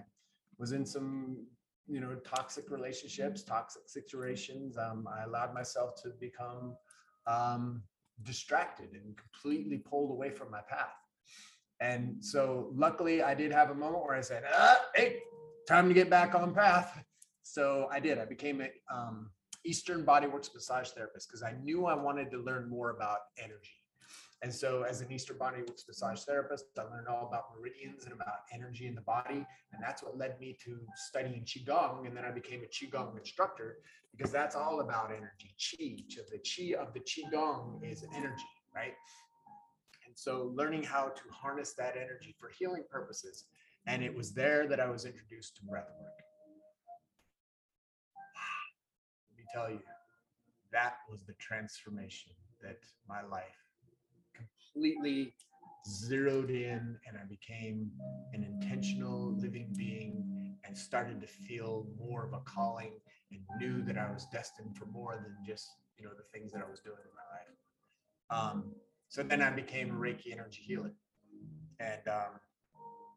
was 0.62 0.72
in 0.72 0.86
some, 0.86 1.44
you 1.88 2.00
know, 2.00 2.16
toxic 2.24 2.70
relationships, 2.70 3.42
toxic 3.42 3.82
situations. 3.88 4.78
Um, 4.78 5.08
I 5.12 5.24
allowed 5.24 5.54
myself 5.56 6.02
to 6.04 6.10
become 6.20 6.76
um, 7.26 7.82
distracted 8.22 8.90
and 8.94 9.18
completely 9.18 9.80
pulled 9.80 10.12
away 10.12 10.30
from 10.30 10.52
my 10.52 10.62
path. 10.70 10.94
And 11.80 12.24
so 12.24 12.70
luckily 12.76 13.24
I 13.24 13.34
did 13.34 13.52
have 13.52 13.72
a 13.72 13.76
moment 13.76 14.06
where 14.06 14.16
I 14.16 14.22
said, 14.22 14.44
ah, 14.54 14.80
hey, 14.96 15.18
time 15.68 15.88
to 15.88 15.96
get 15.96 16.12
back 16.12 16.36
on 16.36 16.54
path. 16.54 17.04
So 17.42 17.90
I 17.92 18.00
did. 18.00 18.20
I 18.20 18.26
became 18.26 18.62
a 18.62 18.70
um, 18.96 19.32
Eastern 19.66 20.06
Bodyworks 20.06 20.54
massage 20.54 20.90
therapist 20.90 21.28
because 21.28 21.42
I 21.42 21.54
knew 21.64 21.88
I 21.88 21.96
wanted 21.96 22.30
to 22.32 22.38
learn 22.38 22.70
more 22.70 22.92
about 22.92 23.18
energy. 23.40 23.81
And 24.44 24.52
so, 24.52 24.82
as 24.82 25.02
an 25.02 25.12
Eastern 25.12 25.38
Bodyworks 25.38 25.88
massage 25.88 26.22
therapist, 26.22 26.66
I 26.78 26.84
learned 26.84 27.08
all 27.08 27.28
about 27.28 27.56
meridians 27.56 28.06
and 28.06 28.14
about 28.14 28.46
energy 28.52 28.88
in 28.88 28.96
the 28.96 29.02
body. 29.02 29.46
And 29.72 29.84
that's 29.84 30.02
what 30.02 30.18
led 30.18 30.40
me 30.40 30.58
to 30.64 30.80
studying 30.96 31.44
Qigong. 31.44 32.08
And 32.08 32.18
then 32.18 32.26
I 32.26 32.32
became 32.32 32.64
a 32.64 32.66
Qigong 32.66 33.16
instructor 33.18 33.78
because 34.12 34.32
that's 34.32 34.56
all 34.56 34.82
about 34.82 35.12
energy. 35.12 35.54
Qi, 35.60 36.04
the 36.32 36.40
Qi 36.40 36.74
of 36.74 36.92
the 36.92 37.02
Qigong 37.02 37.84
is 37.84 38.04
energy, 38.16 38.44
right? 38.76 38.94
And 40.08 40.18
so, 40.18 40.52
learning 40.56 40.84
how 40.84 41.10
to 41.10 41.22
harness 41.32 41.74
that 41.74 41.96
energy 41.96 42.36
for 42.40 42.50
healing 42.50 42.84
purposes. 42.90 43.46
And 43.86 44.02
it 44.04 44.16
was 44.16 44.34
there 44.34 44.68
that 44.68 44.80
I 44.80 44.90
was 44.90 45.06
introduced 45.06 45.58
to 45.58 45.66
breath 45.66 45.92
work. 46.00 46.10
Let 49.30 49.38
me 49.38 49.46
tell 49.54 49.70
you, 49.70 49.82
that 50.72 50.96
was 51.12 51.22
the 51.24 51.34
transformation 51.34 52.32
that 52.64 52.80
my 53.08 53.22
life 53.22 53.61
completely 54.74 55.34
zeroed 55.88 56.50
in 56.50 56.98
and 57.08 57.18
I 57.20 57.26
became 57.28 57.92
an 58.34 58.44
intentional 58.44 59.36
living 59.38 59.74
being 59.78 60.56
and 60.64 60.78
started 60.78 61.20
to 61.22 61.28
feel 61.28 61.88
more 62.00 62.26
of 62.26 62.34
a 62.34 62.40
calling 62.40 62.94
and 63.32 63.42
knew 63.58 63.82
that 63.84 63.98
I 63.98 64.12
was 64.12 64.28
destined 64.32 64.78
for 64.78 64.86
more 64.86 65.16
than 65.16 65.36
just, 65.46 65.68
you 65.98 66.06
know, 66.06 66.12
the 66.16 66.24
things 66.38 66.52
that 66.52 66.62
I 66.62 66.70
was 66.70 66.80
doing 66.82 66.98
in 67.04 67.12
my 67.16 68.38
life. 68.40 68.54
Um, 68.54 68.76
so 69.10 69.24
then 69.24 69.42
I 69.42 69.50
became 69.50 69.90
a 69.90 69.94
Reiki 69.94 70.32
energy 70.32 70.62
healer 70.66 70.92
and, 71.80 72.08
um, 72.08 72.40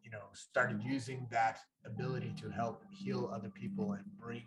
you 0.03 0.11
know, 0.11 0.23
started 0.33 0.83
using 0.83 1.27
that 1.31 1.59
ability 1.85 2.35
to 2.41 2.51
help 2.51 2.83
heal 2.91 3.31
other 3.33 3.51
people 3.51 3.93
and 3.93 4.05
bring 4.19 4.45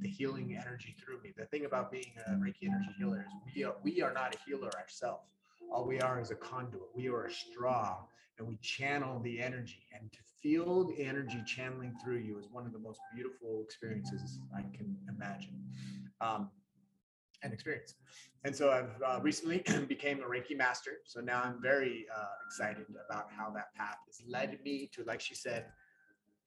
the 0.00 0.08
healing 0.08 0.58
energy 0.60 0.94
through 1.00 1.22
me. 1.22 1.32
The 1.36 1.46
thing 1.46 1.64
about 1.64 1.90
being 1.90 2.12
a 2.26 2.32
Reiki 2.32 2.68
energy 2.68 2.90
healer 2.98 3.24
is 3.26 3.54
we 3.54 3.64
are, 3.64 3.74
we 3.82 4.02
are 4.02 4.12
not 4.12 4.34
a 4.34 4.38
healer 4.46 4.70
ourselves 4.76 5.34
all 5.72 5.86
we 5.86 6.00
are 6.00 6.20
is 6.20 6.30
a 6.30 6.36
conduit. 6.36 6.82
We 6.94 7.08
are 7.08 7.26
a 7.26 7.32
straw 7.32 7.98
and 8.38 8.48
we 8.48 8.56
channel 8.62 9.20
the 9.20 9.40
energy. 9.40 9.86
And 9.98 10.12
to 10.12 10.18
feel 10.42 10.84
the 10.84 11.04
energy 11.04 11.42
channeling 11.46 11.94
through 12.02 12.18
you 12.18 12.38
is 12.38 12.46
one 12.50 12.66
of 12.66 12.72
the 12.72 12.78
most 12.78 13.00
beautiful 13.14 13.62
experiences 13.64 14.40
I 14.54 14.62
can 14.62 14.96
imagine 15.08 15.60
um, 16.20 16.50
and 17.42 17.52
experience. 17.52 17.94
And 18.44 18.54
so 18.54 18.70
I've 18.70 19.02
uh, 19.06 19.20
recently 19.22 19.62
became 19.88 20.20
a 20.20 20.26
Reiki 20.26 20.56
master. 20.56 20.92
So 21.04 21.20
now 21.20 21.42
I'm 21.44 21.60
very 21.62 22.06
uh, 22.14 22.24
excited 22.46 22.86
about 23.08 23.26
how 23.36 23.50
that 23.50 23.74
path 23.74 23.96
has 24.06 24.20
led 24.28 24.58
me 24.64 24.90
to, 24.94 25.04
like 25.04 25.20
she 25.20 25.34
said, 25.34 25.66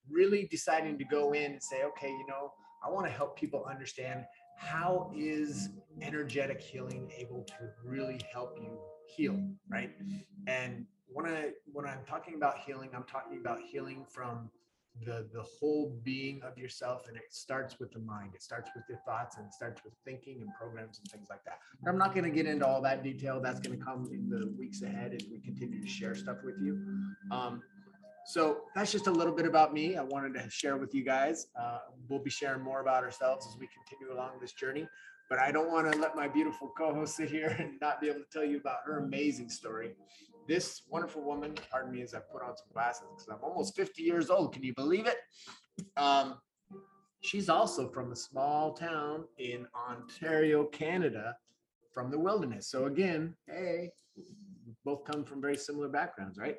really 0.10 0.48
deciding 0.50 0.98
to 0.98 1.06
go 1.06 1.34
in 1.34 1.54
and 1.54 1.64
say, 1.64 1.84
okay, 1.84 2.10
you 2.10 2.26
know, 2.28 2.54
I 2.86 2.90
want 2.90 3.06
to 3.06 3.12
help 3.12 3.38
people 3.38 3.66
understand 3.70 4.26
how 4.58 5.12
is 5.16 5.70
energetic 6.02 6.62
healing 6.62 7.12
able 7.18 7.44
to 7.44 7.70
really 7.84 8.20
help 8.32 8.58
you 8.60 8.80
heal, 9.16 9.40
right? 9.70 9.92
And 10.48 10.86
when 11.08 11.26
I 11.26 11.52
when 11.72 11.86
I'm 11.86 12.04
talking 12.08 12.36
about 12.36 12.60
healing, 12.66 12.90
I'm 12.94 13.06
talking 13.06 13.40
about 13.40 13.60
healing 13.62 14.06
from 14.10 14.50
the 15.06 15.28
the 15.34 15.44
whole 15.44 15.96
being 16.04 16.42
of 16.44 16.58
yourself 16.58 17.08
and 17.08 17.18
it 17.18 17.24
starts 17.30 17.80
with 17.80 17.92
the 17.92 18.00
mind. 18.00 18.32
It 18.34 18.42
starts 18.42 18.70
with 18.76 18.84
your 18.90 19.00
thoughts 19.06 19.38
and 19.38 19.46
it 19.46 19.54
starts 19.54 19.84
with 19.84 19.94
thinking 20.06 20.42
and 20.42 20.50
programs 20.60 21.00
and 21.00 21.10
things 21.12 21.28
like 21.30 21.44
that. 21.46 21.60
But 21.82 21.90
i'm 21.90 21.98
not 21.98 22.14
going 22.14 22.24
to 22.24 22.32
get 22.32 22.46
into 22.46 22.66
all 22.66 22.82
that 22.82 23.04
detail. 23.04 23.40
That's 23.42 23.60
going 23.60 23.78
to 23.78 23.84
come 23.84 24.10
in 24.12 24.30
the 24.30 24.54
weeks 24.58 24.82
ahead 24.82 25.14
as 25.14 25.28
we 25.32 25.40
continue 25.40 25.82
to 25.82 25.88
share 25.88 26.16
stuff 26.16 26.38
with 26.44 26.56
you. 26.62 26.80
Um, 27.32 27.62
so 28.26 28.64
that's 28.76 28.92
just 28.92 29.08
a 29.08 29.12
little 29.12 29.34
bit 29.34 29.46
about 29.46 29.74
me. 29.74 29.96
I 29.96 30.04
wanted 30.04 30.34
to 30.34 30.50
share 30.50 30.76
with 30.76 30.94
you 30.94 31.04
guys. 31.04 31.48
Uh, 31.58 31.78
we'll 32.10 32.20
be 32.20 32.30
sharing 32.30 32.62
more 32.62 32.82
about 32.82 33.04
ourselves 33.04 33.48
as 33.48 33.58
we 33.58 33.68
continue 33.68 34.14
along 34.14 34.32
this 34.42 34.52
journey 34.52 34.86
but 35.30 35.40
I 35.40 35.52
don't 35.52 35.72
want 35.72 35.92
to 35.92 36.00
let 36.00 36.16
my 36.16 36.28
beautiful 36.28 36.72
co-host 36.78 37.16
sit 37.16 37.30
here 37.30 37.48
and 37.60 37.80
not 37.82 38.02
be 38.02 38.08
able 38.08 38.20
to 38.20 38.26
tell 38.32 38.46
you 38.46 38.58
about 38.58 38.80
her 38.86 39.00
amazing 39.00 39.50
story. 39.50 39.92
This 40.48 40.84
wonderful 40.90 41.24
woman, 41.24 41.56
pardon 41.70 41.92
me 41.92 42.02
as 42.02 42.14
I 42.14 42.20
put 42.20 42.42
on 42.42 42.56
some 42.56 42.68
glasses 42.72 43.04
because 43.10 43.28
I'm 43.28 43.44
almost 43.44 43.76
50 43.76 44.02
years 44.02 44.30
old. 44.30 44.54
Can 44.54 44.64
you 44.64 44.74
believe 44.74 45.06
it? 45.06 45.18
Um, 45.98 46.38
she's 47.22 47.50
also 47.50 47.90
from 47.90 48.12
a 48.12 48.16
small 48.16 48.74
town 48.74 49.26
in 49.38 49.68
Ontario, 49.90 50.64
Canada, 50.66 51.36
from 51.94 52.10
the 52.10 52.20
wilderness. 52.20 52.70
So 52.70 52.86
again, 52.86 53.36
hey, 53.48 53.92
both 54.86 55.04
come 55.04 55.26
from 55.26 55.42
very 55.42 55.58
similar 55.58 55.90
backgrounds, 55.90 56.38
right? 56.38 56.56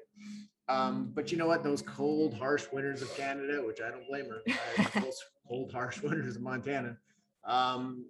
Um, 0.68 1.12
but 1.14 1.32
you 1.32 1.38
know 1.38 1.46
what? 1.46 1.64
Those 1.64 1.80
cold, 1.80 2.34
harsh 2.34 2.66
winters 2.70 3.00
of 3.00 3.14
Canada, 3.16 3.62
which 3.64 3.80
I 3.80 3.90
don't 3.90 4.06
blame 4.06 4.26
her, 4.28 5.00
those 5.00 5.18
cold, 5.48 5.72
harsh 5.72 6.02
winters 6.02 6.37
of 6.37 6.42
Montana, 6.42 6.98
um, 7.44 8.04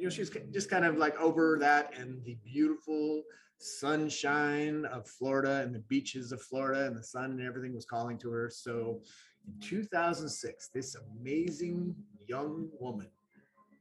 you 0.00 0.06
know, 0.06 0.10
she's 0.10 0.30
just 0.50 0.70
kind 0.70 0.86
of 0.86 0.96
like 0.96 1.20
over 1.20 1.58
that 1.60 1.92
and 1.98 2.24
the 2.24 2.38
beautiful 2.42 3.22
sunshine 3.58 4.86
of 4.86 5.06
Florida 5.06 5.60
and 5.60 5.74
the 5.74 5.80
beaches 5.80 6.32
of 6.32 6.40
Florida 6.40 6.86
and 6.86 6.96
the 6.96 7.02
sun 7.02 7.32
and 7.32 7.42
everything 7.42 7.74
was 7.74 7.84
calling 7.84 8.16
to 8.16 8.30
her. 8.30 8.48
So 8.48 9.02
in 9.46 9.60
2006, 9.60 10.70
this 10.72 10.96
amazing 11.20 11.94
young 12.26 12.70
woman 12.80 13.08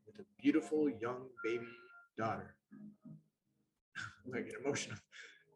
with 0.05 0.19
a 0.19 0.25
beautiful 0.41 0.89
young 0.89 1.21
baby 1.41 1.69
daughter, 2.17 2.53
I 4.35 4.41
get 4.41 4.55
emotional. 4.61 4.97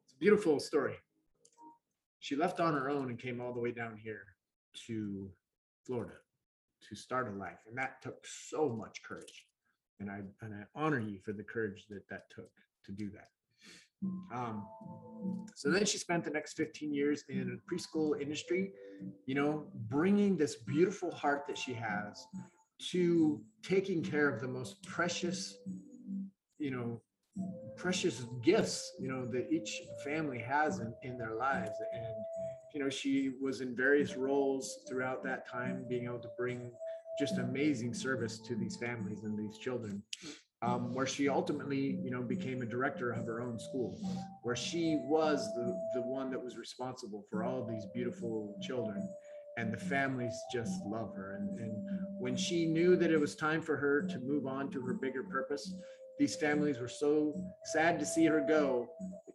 It's 0.06 0.14
a 0.14 0.18
beautiful 0.18 0.62
story. 0.62 0.96
She 2.20 2.38
left 2.38 2.62
on 2.62 2.74
her 2.74 2.90
own 2.90 3.10
and 3.10 3.20
came 3.20 3.42
all 3.42 3.52
the 3.52 3.60
way 3.60 3.72
down 3.72 4.00
here 4.02 4.24
to 4.88 5.30
Florida 5.86 6.16
to 6.88 6.96
start 6.96 7.28
a 7.28 7.38
life. 7.38 7.60
And 7.68 7.78
that 7.78 8.02
took 8.02 8.26
so 8.26 8.70
much 8.70 9.04
courage 9.04 9.46
and 10.00 10.10
I 10.10 10.22
and 10.42 10.54
I 10.54 10.64
honor 10.76 11.00
you 11.00 11.20
for 11.24 11.34
the 11.34 11.44
courage 11.44 11.86
that 11.90 12.08
that 12.10 12.30
took 12.30 12.52
to 12.86 12.92
do 12.92 13.10
that. 13.12 13.30
Um, 14.34 14.66
so 15.56 15.70
then 15.70 15.86
she 15.86 15.98
spent 15.98 16.26
the 16.26 16.30
next 16.30 16.58
15 16.58 16.94
years 16.94 17.24
in 17.30 17.60
preschool 17.72 18.20
industry, 18.22 18.72
you 19.26 19.36
know, 19.36 19.66
bringing 19.90 20.36
this 20.36 20.56
beautiful 20.56 21.12
heart 21.12 21.46
that 21.48 21.58
she 21.58 21.74
has 21.74 22.26
to 22.92 23.42
taking 23.62 24.04
care 24.04 24.28
of 24.28 24.42
the 24.42 24.48
most 24.48 24.84
precious, 24.84 25.58
you 26.58 26.72
know, 26.72 27.02
precious 27.76 28.26
gifts, 28.44 28.94
you 29.00 29.08
know, 29.08 29.26
that 29.26 29.52
each 29.52 29.82
family 30.04 30.40
has 30.40 30.80
in, 30.80 30.94
in 31.04 31.18
their 31.18 31.36
lives. 31.36 31.76
And, 31.94 32.06
you 32.74 32.84
know, 32.84 32.90
she 32.90 33.32
was 33.42 33.62
in 33.62 33.76
various 33.76 34.16
roles 34.16 34.80
throughout 34.88 35.24
that 35.24 35.48
time, 35.50 35.86
being 35.88 36.06
able 36.06 36.20
to 36.20 36.30
bring 36.38 36.72
just 37.20 37.38
amazing 37.38 37.94
service 37.94 38.40
to 38.40 38.56
these 38.56 38.76
families 38.78 39.24
and 39.24 39.38
these 39.38 39.58
children. 39.58 40.02
Um, 40.62 40.94
where 40.94 41.06
she 41.06 41.28
ultimately, 41.28 42.00
you 42.02 42.10
know, 42.10 42.22
became 42.22 42.62
a 42.62 42.66
director 42.66 43.12
of 43.12 43.26
her 43.26 43.42
own 43.42 43.60
school, 43.60 44.00
where 44.44 44.56
she 44.56 44.98
was 45.10 45.46
the, 45.56 45.78
the 45.94 46.02
one 46.02 46.32
that 46.32 46.42
was 46.42 46.56
responsible 46.56 47.26
for 47.30 47.44
all 47.44 47.62
of 47.62 47.68
these 47.68 47.86
beautiful 47.94 48.58
children. 48.62 49.06
And 49.58 49.74
the 49.74 49.78
families 49.78 50.34
just 50.54 50.72
love 50.86 51.14
her. 51.16 51.36
And, 51.36 51.60
and 51.60 51.74
when 52.18 52.38
she 52.38 52.66
knew 52.66 52.96
that 52.96 53.12
it 53.12 53.20
was 53.20 53.36
time 53.36 53.62
for 53.62 53.76
her 53.76 54.04
to 54.04 54.20
move 54.20 54.48
on 54.48 54.72
to 54.72 54.82
her 54.84 54.94
bigger 54.94 55.24
purpose, 55.24 55.76
these 56.18 56.38
families 56.38 56.80
were 56.80 56.88
so 56.88 57.36
sad 57.66 58.00
to 58.00 58.06
see 58.06 58.26
her 58.26 58.40
go. 58.48 58.88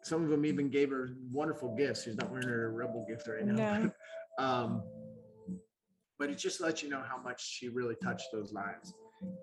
Some 0.03 0.25
of 0.25 0.31
them 0.31 0.47
even 0.47 0.71
gave 0.71 0.89
her 0.89 1.11
wonderful 1.31 1.77
gifts. 1.77 2.05
She's 2.05 2.17
not 2.17 2.31
wearing 2.31 2.49
her 2.49 2.73
rebel 2.73 3.05
gift 3.07 3.29
right 3.29 3.45
now. 3.45 3.55
No. 3.55 3.91
um, 4.39 4.83
but 6.19 6.31
it 6.31 6.39
just 6.39 6.61
lets 6.61 6.83
you 6.83 6.89
know 6.89 7.03
how 7.09 7.21
much 7.21 7.41
she 7.45 7.69
really 7.69 7.95
touched 8.03 8.29
those 8.33 8.53
lives. 8.53 8.95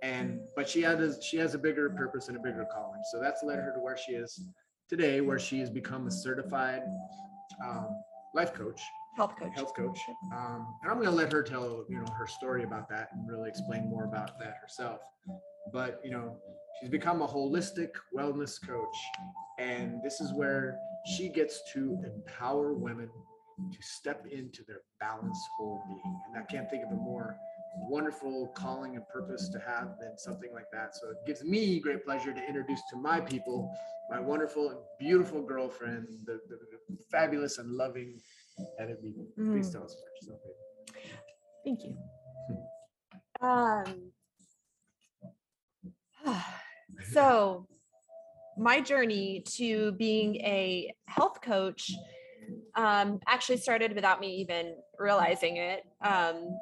and 0.04 0.40
but 0.56 0.70
she 0.70 0.82
has 0.82 1.20
she 1.22 1.38
has 1.38 1.54
a 1.54 1.58
bigger 1.58 1.90
purpose 1.90 2.28
and 2.30 2.38
a 2.38 2.40
bigger 2.40 2.66
calling. 2.74 3.02
So 3.12 3.20
that's 3.20 3.44
led 3.44 3.60
her 3.60 3.74
to 3.74 3.80
where 3.80 3.98
she 3.98 4.14
is 4.14 4.40
today, 4.90 5.22
where 5.22 5.40
she 5.40 5.60
has 5.60 5.70
become 5.70 6.08
a 6.08 6.12
certified 6.12 6.84
um, 7.64 7.88
life 8.34 8.54
coach, 8.54 8.82
health 9.18 9.36
coach. 9.38 9.52
health 9.54 9.74
coach. 9.76 10.00
Um, 10.34 10.68
and 10.82 10.92
I'm 10.92 10.98
going 10.98 11.10
to 11.10 11.16
let 11.16 11.32
her 11.34 11.44
tell 11.44 11.86
you 11.90 11.98
know 11.98 12.06
her 12.18 12.28
story 12.28 12.64
about 12.64 12.90
that 12.90 13.10
and 13.14 13.28
really 13.28 13.50
explain 13.50 13.90
more 13.90 14.06
about 14.06 14.40
that 14.40 14.58
herself. 14.62 15.02
But 15.74 16.00
you 16.04 16.12
know, 16.12 16.38
she's 16.80 16.90
become 16.90 17.22
a 17.22 17.28
holistic 17.28 17.90
wellness 18.16 18.66
coach, 18.66 18.98
and 19.60 20.02
this 20.04 20.22
is 20.22 20.34
where 20.34 20.78
she 21.18 21.30
gets 21.30 21.62
to 21.74 21.98
empower 22.06 22.74
women 22.74 23.10
to 23.72 23.78
step 23.82 24.26
into 24.32 24.64
their 24.68 24.82
balanced 25.00 25.42
whole 25.58 25.82
being. 25.88 26.20
And 26.28 26.38
I 26.38 26.46
can't 26.46 26.70
think 26.70 26.84
of 26.86 26.92
a 26.92 26.96
more 26.96 27.38
wonderful 27.90 28.48
calling 28.56 28.96
and 28.96 29.08
purpose 29.08 29.50
to 29.50 29.60
have 29.60 29.98
than 30.00 30.18
something 30.18 30.52
like 30.54 30.70
that. 30.72 30.96
So 30.96 31.10
it 31.10 31.18
gives 31.26 31.44
me 31.44 31.80
great 31.80 32.04
pleasure 32.06 32.34
to 32.34 32.48
introduce 32.48 32.82
to 32.92 32.96
my 32.98 33.20
people 33.20 33.70
my 34.10 34.20
wonderful 34.20 34.70
and 34.70 34.80
beautiful 35.00 35.42
girlfriend, 35.42 36.08
the, 36.26 36.40
the, 36.48 36.58
the 36.58 36.98
fabulous 37.12 37.58
and 37.58 37.72
loving 37.72 38.20
Heather 38.78 38.98
Beaton. 39.02 39.28
Please 39.36 39.70
Mm. 39.70 39.74
tell 39.74 39.84
us 39.84 39.96
about 39.96 40.16
yourself. 40.22 40.40
baby. 40.44 41.10
Thank 41.64 41.84
you. 41.84 41.98
Um, 43.42 44.12
so, 47.12 47.68
my 48.58 48.80
journey 48.80 49.44
to 49.58 49.92
being 49.94 50.38
a 50.38 50.94
health 51.08 51.42
coach 51.42 51.92
um, 52.76 53.20
actually 53.28 53.58
started 53.58 53.94
without 53.96 54.20
me 54.20 54.36
even 54.36 54.76
realizing 55.00 55.58
it. 55.58 55.84
Um, 56.04 56.58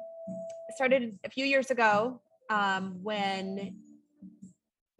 started 0.74 1.18
a 1.24 1.30
few 1.30 1.44
years 1.44 1.70
ago 1.70 2.20
um, 2.50 2.98
when 3.02 3.76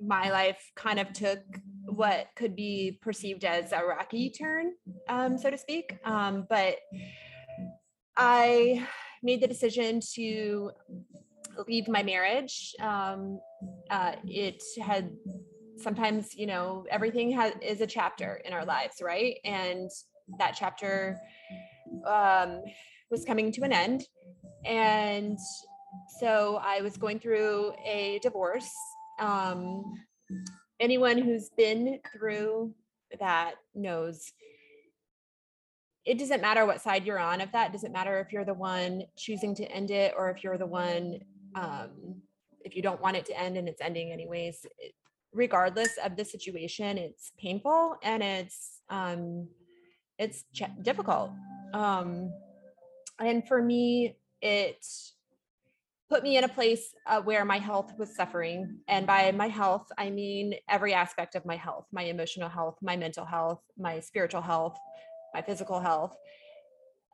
my 0.00 0.30
life 0.30 0.72
kind 0.74 0.98
of 0.98 1.12
took 1.12 1.40
what 1.86 2.26
could 2.36 2.56
be 2.56 2.98
perceived 3.00 3.44
as 3.44 3.72
a 3.72 3.84
rocky 3.84 4.30
turn, 4.30 4.72
um, 5.08 5.38
so 5.38 5.50
to 5.50 5.58
speak. 5.58 5.96
Um, 6.04 6.46
but 6.48 6.76
I 8.16 8.86
made 9.22 9.40
the 9.40 9.46
decision 9.46 10.00
to 10.14 10.70
leave 11.66 11.88
my 11.88 12.02
marriage. 12.02 12.74
Um, 12.80 13.40
uh, 13.90 14.12
it 14.24 14.62
had 14.82 15.12
sometimes, 15.76 16.34
you 16.34 16.46
know, 16.46 16.86
everything 16.90 17.30
has 17.32 17.54
is 17.62 17.80
a 17.80 17.86
chapter 17.86 18.40
in 18.44 18.52
our 18.52 18.64
lives, 18.64 18.96
right? 19.02 19.38
And 19.44 19.90
that 20.38 20.56
chapter 20.58 21.18
um, 22.06 22.62
was 23.10 23.24
coming 23.24 23.52
to 23.52 23.62
an 23.62 23.72
end, 23.72 24.04
and 24.64 25.38
so 26.18 26.60
I 26.62 26.80
was 26.80 26.96
going 26.96 27.18
through 27.18 27.72
a 27.84 28.18
divorce. 28.22 28.70
Um, 29.20 29.84
anyone 30.80 31.18
who's 31.18 31.50
been 31.56 32.00
through 32.12 32.74
that 33.20 33.54
knows 33.74 34.32
it 36.04 36.18
doesn't 36.18 36.42
matter 36.42 36.66
what 36.66 36.82
side 36.82 37.06
you're 37.06 37.18
on 37.18 37.40
of 37.40 37.50
that. 37.52 37.70
It 37.70 37.72
doesn't 37.72 37.92
matter 37.92 38.20
if 38.20 38.32
you're 38.32 38.44
the 38.44 38.54
one 38.54 39.04
choosing 39.16 39.54
to 39.56 39.64
end 39.70 39.90
it 39.90 40.14
or 40.16 40.30
if 40.30 40.44
you're 40.44 40.58
the 40.58 40.66
one, 40.66 41.20
um, 41.54 42.20
if 42.60 42.76
you 42.76 42.82
don't 42.82 43.00
want 43.00 43.16
it 43.16 43.24
to 43.26 43.40
end 43.40 43.56
and 43.56 43.68
it's 43.68 43.80
ending 43.80 44.12
anyways. 44.12 44.66
It, 44.78 44.92
regardless 45.32 45.96
of 46.04 46.16
the 46.16 46.24
situation, 46.24 46.98
it's 46.98 47.32
painful 47.38 47.96
and 48.02 48.22
it's 48.22 48.82
um, 48.90 49.48
it's 50.18 50.44
ch- 50.52 50.62
difficult. 50.82 51.30
Um, 51.72 52.32
and 53.18 53.46
for 53.46 53.62
me, 53.62 54.16
it 54.40 54.84
put 56.08 56.22
me 56.22 56.36
in 56.36 56.44
a 56.44 56.48
place 56.48 56.94
uh, 57.06 57.20
where 57.20 57.44
my 57.44 57.58
health 57.58 57.92
was 57.98 58.14
suffering. 58.14 58.78
And 58.88 59.06
by 59.06 59.32
my 59.32 59.48
health, 59.48 59.86
I 59.98 60.10
mean 60.10 60.54
every 60.68 60.94
aspect 60.94 61.34
of 61.34 61.44
my 61.44 61.56
health 61.56 61.86
my 61.92 62.02
emotional 62.02 62.48
health, 62.48 62.76
my 62.82 62.96
mental 62.96 63.24
health, 63.24 63.60
my 63.78 64.00
spiritual 64.00 64.42
health, 64.42 64.78
my 65.32 65.42
physical 65.42 65.80
health. 65.80 66.16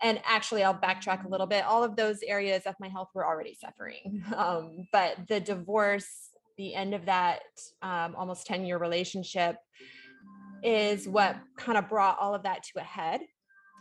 And 0.03 0.21
actually, 0.25 0.65
I'll 0.65 0.75
backtrack 0.75 1.27
a 1.27 1.29
little 1.29 1.47
bit. 1.47 1.65
All 1.65 1.85
of 1.85 1.95
those 1.95 2.21
areas 2.27 2.63
of 2.65 2.75
my 2.81 2.89
health 2.89 3.09
were 3.15 3.27
already 3.27 3.55
suffering. 3.55 4.25
Um, 4.37 4.89
but 4.93 5.17
the 5.29 5.41
divorce, 5.41 6.09
the 6.57 6.75
end 6.75 6.95
of 6.95 7.05
that 7.07 7.43
um, 7.83 8.15
almost 8.17 8.47
10 8.47 8.65
year 8.65 8.79
relationship, 8.79 9.57
is 10.63 11.09
what 11.09 11.37
kind 11.57 11.79
of 11.79 11.89
brought 11.89 12.19
all 12.19 12.35
of 12.35 12.43
that 12.43 12.63
to 12.63 12.81
a 12.81 12.83
head 12.83 13.21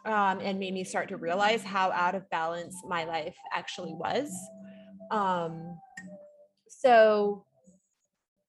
um, 0.06 0.40
and 0.40 0.60
made 0.60 0.74
me 0.74 0.84
start 0.84 1.10
to 1.10 1.18
realize 1.18 1.64
how 1.64 1.92
out 1.92 2.16
of 2.16 2.30
balance 2.30 2.76
my 2.88 3.04
life 3.06 3.36
actually 3.54 3.94
was. 3.94 4.32
Um, 5.12 5.78
so 6.68 7.46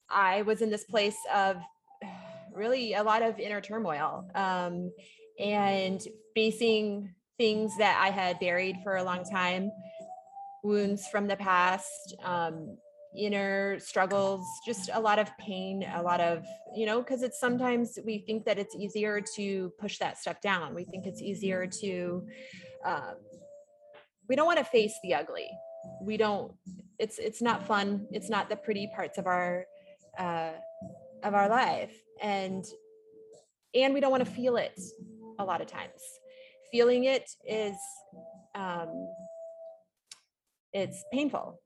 I 0.09 0.43
was 0.43 0.62
in 0.62 0.71
this 0.71 0.85
place 0.85 1.16
of 1.35 1.57
really 2.55 2.95
a 2.95 3.03
lot 3.03 3.23
of 3.23 3.38
inner 3.38 3.61
turmoil 3.61 4.29
um, 4.35 4.93
and 5.38 6.01
facing 6.35 7.14
things 7.38 7.77
that 7.79 8.01
I 8.03 8.11
had 8.11 8.38
buried 8.38 8.77
for 8.83 8.97
a 8.97 9.05
long 9.05 9.25
time, 9.25 9.71
wounds 10.62 11.07
from 11.09 11.27
the 11.27 11.37
past, 11.37 12.14
um, 12.23 12.77
inner 13.16 13.79
struggles, 13.81 14.46
just 14.64 14.90
a 14.92 15.01
lot 15.01 15.18
of 15.18 15.37
pain, 15.38 15.85
a 15.94 16.03
lot 16.03 16.20
of, 16.20 16.44
you 16.77 16.87
know, 16.87 17.01
because 17.01 17.23
it's 17.23 17.40
sometimes 17.40 17.99
we 18.05 18.18
think 18.18 18.44
that 18.44 18.59
it's 18.59 18.75
easier 18.77 19.20
to 19.37 19.73
push 19.81 19.99
that 19.99 20.18
stuff 20.18 20.40
down. 20.40 20.75
We 20.75 20.85
think 20.85 21.07
it's 21.07 21.20
easier 21.20 21.66
to, 21.81 22.27
um, 22.85 23.14
we 24.29 24.37
don't 24.37 24.46
want 24.46 24.59
to 24.59 24.64
face 24.64 24.94
the 25.03 25.14
ugly. 25.14 25.49
We 26.03 26.16
don't, 26.16 26.53
it's, 26.99 27.18
it's 27.18 27.42
not 27.42 27.66
fun. 27.66 28.07
It's 28.12 28.31
not 28.31 28.49
the 28.49 28.57
pretty 28.57 28.88
parts 28.94 29.18
of 29.18 29.27
our, 29.27 29.64
uh, 30.18 30.53
of 31.25 31.35
our 31.35 31.49
life. 31.49 31.96
And, 32.23 32.64
and 33.75 33.92
we 33.92 34.01
don't 34.01 34.11
want 34.11 34.25
to 34.25 34.31
feel 34.31 34.57
it 34.57 34.79
a 35.38 35.44
lot 35.44 35.61
of 35.61 35.66
times. 35.66 36.01
Feeling 36.70 37.05
it 37.05 37.29
is, 37.44 37.77
um, 38.55 39.09
it's 40.73 41.03
painful 41.12 41.61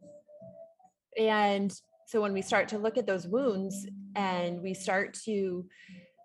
and 1.18 1.72
so 2.06 2.20
when 2.20 2.32
we 2.32 2.42
start 2.42 2.68
to 2.68 2.78
look 2.78 2.98
at 2.98 3.06
those 3.06 3.26
wounds 3.26 3.86
and 4.14 4.60
we 4.62 4.74
start 4.74 5.14
to 5.24 5.66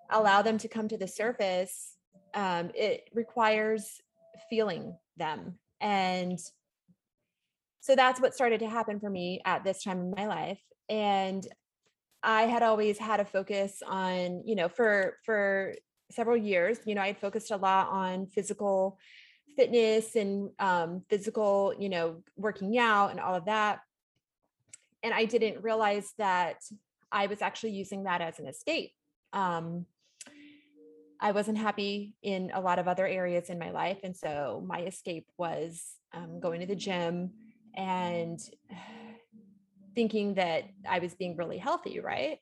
allow 0.10 0.41
them 0.41 0.58
to 0.60 0.67
come 0.67 0.88
to 0.88 0.97
the 0.97 1.08
surface, 1.08 1.95
um, 2.34 2.71
it 2.75 3.10
requires 3.13 4.02
feeling 4.49 4.95
them. 5.17 5.58
And 5.82 6.39
so 7.80 7.95
that's 7.95 8.19
what 8.19 8.34
started 8.34 8.60
to 8.60 8.69
happen 8.69 8.99
for 8.99 9.10
me 9.10 9.41
at 9.45 9.63
this 9.63 9.84
time 9.84 9.99
in 9.99 10.13
my 10.15 10.28
life. 10.28 10.60
And 10.89 11.47
I 12.21 12.43
had 12.43 12.63
always 12.63 12.97
had 12.97 13.19
a 13.19 13.25
focus 13.25 13.82
on, 13.88 14.43
you 14.45 14.56
know, 14.56 14.67
for 14.67 15.17
for 15.23 15.75
several 16.12 16.36
years, 16.36 16.80
you 16.86 16.95
know, 16.95 17.02
I 17.02 17.08
had 17.08 17.19
focused 17.19 17.52
a 17.52 17.58
lot 17.58 17.88
on 17.89 18.28
physical 18.28 18.97
fitness 19.56 20.15
and 20.15 20.49
um, 20.60 21.04
physical, 21.10 21.73
you 21.80 21.88
know, 21.88 22.21
working 22.36 22.78
out 22.78 23.12
and 23.12 23.19
all 23.19 23.36
of 23.36 23.45
that 23.45 23.80
and 25.03 25.13
I 25.13 25.25
didn't 25.25 25.63
realize 25.63 26.13
that 26.17 26.57
I 27.12 27.27
was 27.27 27.41
actually 27.41 27.71
using 27.71 28.03
that 28.03 28.21
as 28.21 28.39
an 28.39 28.47
escape. 28.47 28.91
Um, 29.33 29.85
I 31.19 31.31
wasn't 31.31 31.57
happy 31.57 32.15
in 32.23 32.51
a 32.53 32.62
lot 32.62 32.79
of 32.79 32.88
other 32.88 33.05
areas 33.05 33.49
in 33.49 33.59
my 33.59 33.71
life. 33.71 33.99
And 34.03 34.15
so 34.15 34.63
my 34.65 34.81
escape 34.81 35.27
was 35.38 35.83
um, 36.13 36.39
going 36.39 36.62
to 36.62 36.65
the 36.65 36.75
gym 36.75 37.31
and 37.75 38.39
thinking 39.95 40.35
that 40.35 40.63
I 40.88 40.99
was 40.99 41.13
being 41.15 41.35
really 41.35 41.57
healthy, 41.57 41.99
right? 41.99 42.38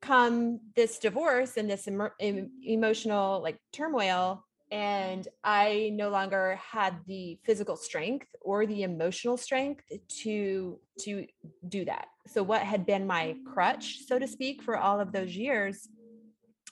Come 0.00 0.60
this 0.74 0.98
divorce 0.98 1.56
and 1.56 1.70
this 1.70 1.86
emo- 1.86 2.10
em- 2.18 2.50
emotional 2.64 3.40
like 3.40 3.58
turmoil, 3.72 4.44
and 4.72 5.28
i 5.44 5.90
no 5.92 6.08
longer 6.08 6.58
had 6.72 6.96
the 7.06 7.38
physical 7.44 7.76
strength 7.76 8.26
or 8.40 8.66
the 8.66 8.82
emotional 8.82 9.36
strength 9.36 9.84
to 10.08 10.78
to 10.98 11.26
do 11.68 11.84
that. 11.84 12.08
So 12.26 12.42
what 12.42 12.62
had 12.62 12.86
been 12.86 13.06
my 13.06 13.36
crutch 13.52 13.98
so 14.06 14.18
to 14.18 14.26
speak 14.26 14.62
for 14.62 14.76
all 14.76 15.00
of 15.00 15.12
those 15.12 15.36
years 15.36 15.88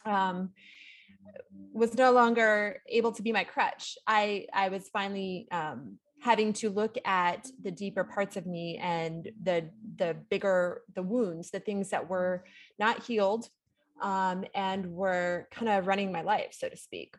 um 0.04 0.50
was 1.72 1.94
no 1.94 2.10
longer 2.10 2.82
able 2.88 3.12
to 3.12 3.22
be 3.22 3.32
my 3.32 3.44
crutch. 3.44 3.96
I 4.06 4.46
i 4.52 4.68
was 4.68 4.88
finally 4.88 5.46
um 5.52 5.98
having 6.20 6.52
to 6.52 6.68
look 6.68 6.96
at 7.04 7.46
the 7.62 7.70
deeper 7.70 8.04
parts 8.04 8.36
of 8.36 8.46
me 8.46 8.78
and 8.78 9.30
the 9.42 9.70
the 9.96 10.16
bigger 10.28 10.82
the 10.94 11.02
wounds 11.02 11.50
the 11.50 11.60
things 11.60 11.90
that 11.90 12.08
were 12.08 12.44
not 12.78 13.02
healed 13.04 13.48
um, 14.02 14.44
and 14.54 14.94
were 14.94 15.46
kind 15.50 15.68
of 15.68 15.86
running 15.86 16.10
my 16.12 16.22
life 16.22 16.52
so 16.52 16.68
to 16.68 16.76
speak 16.76 17.16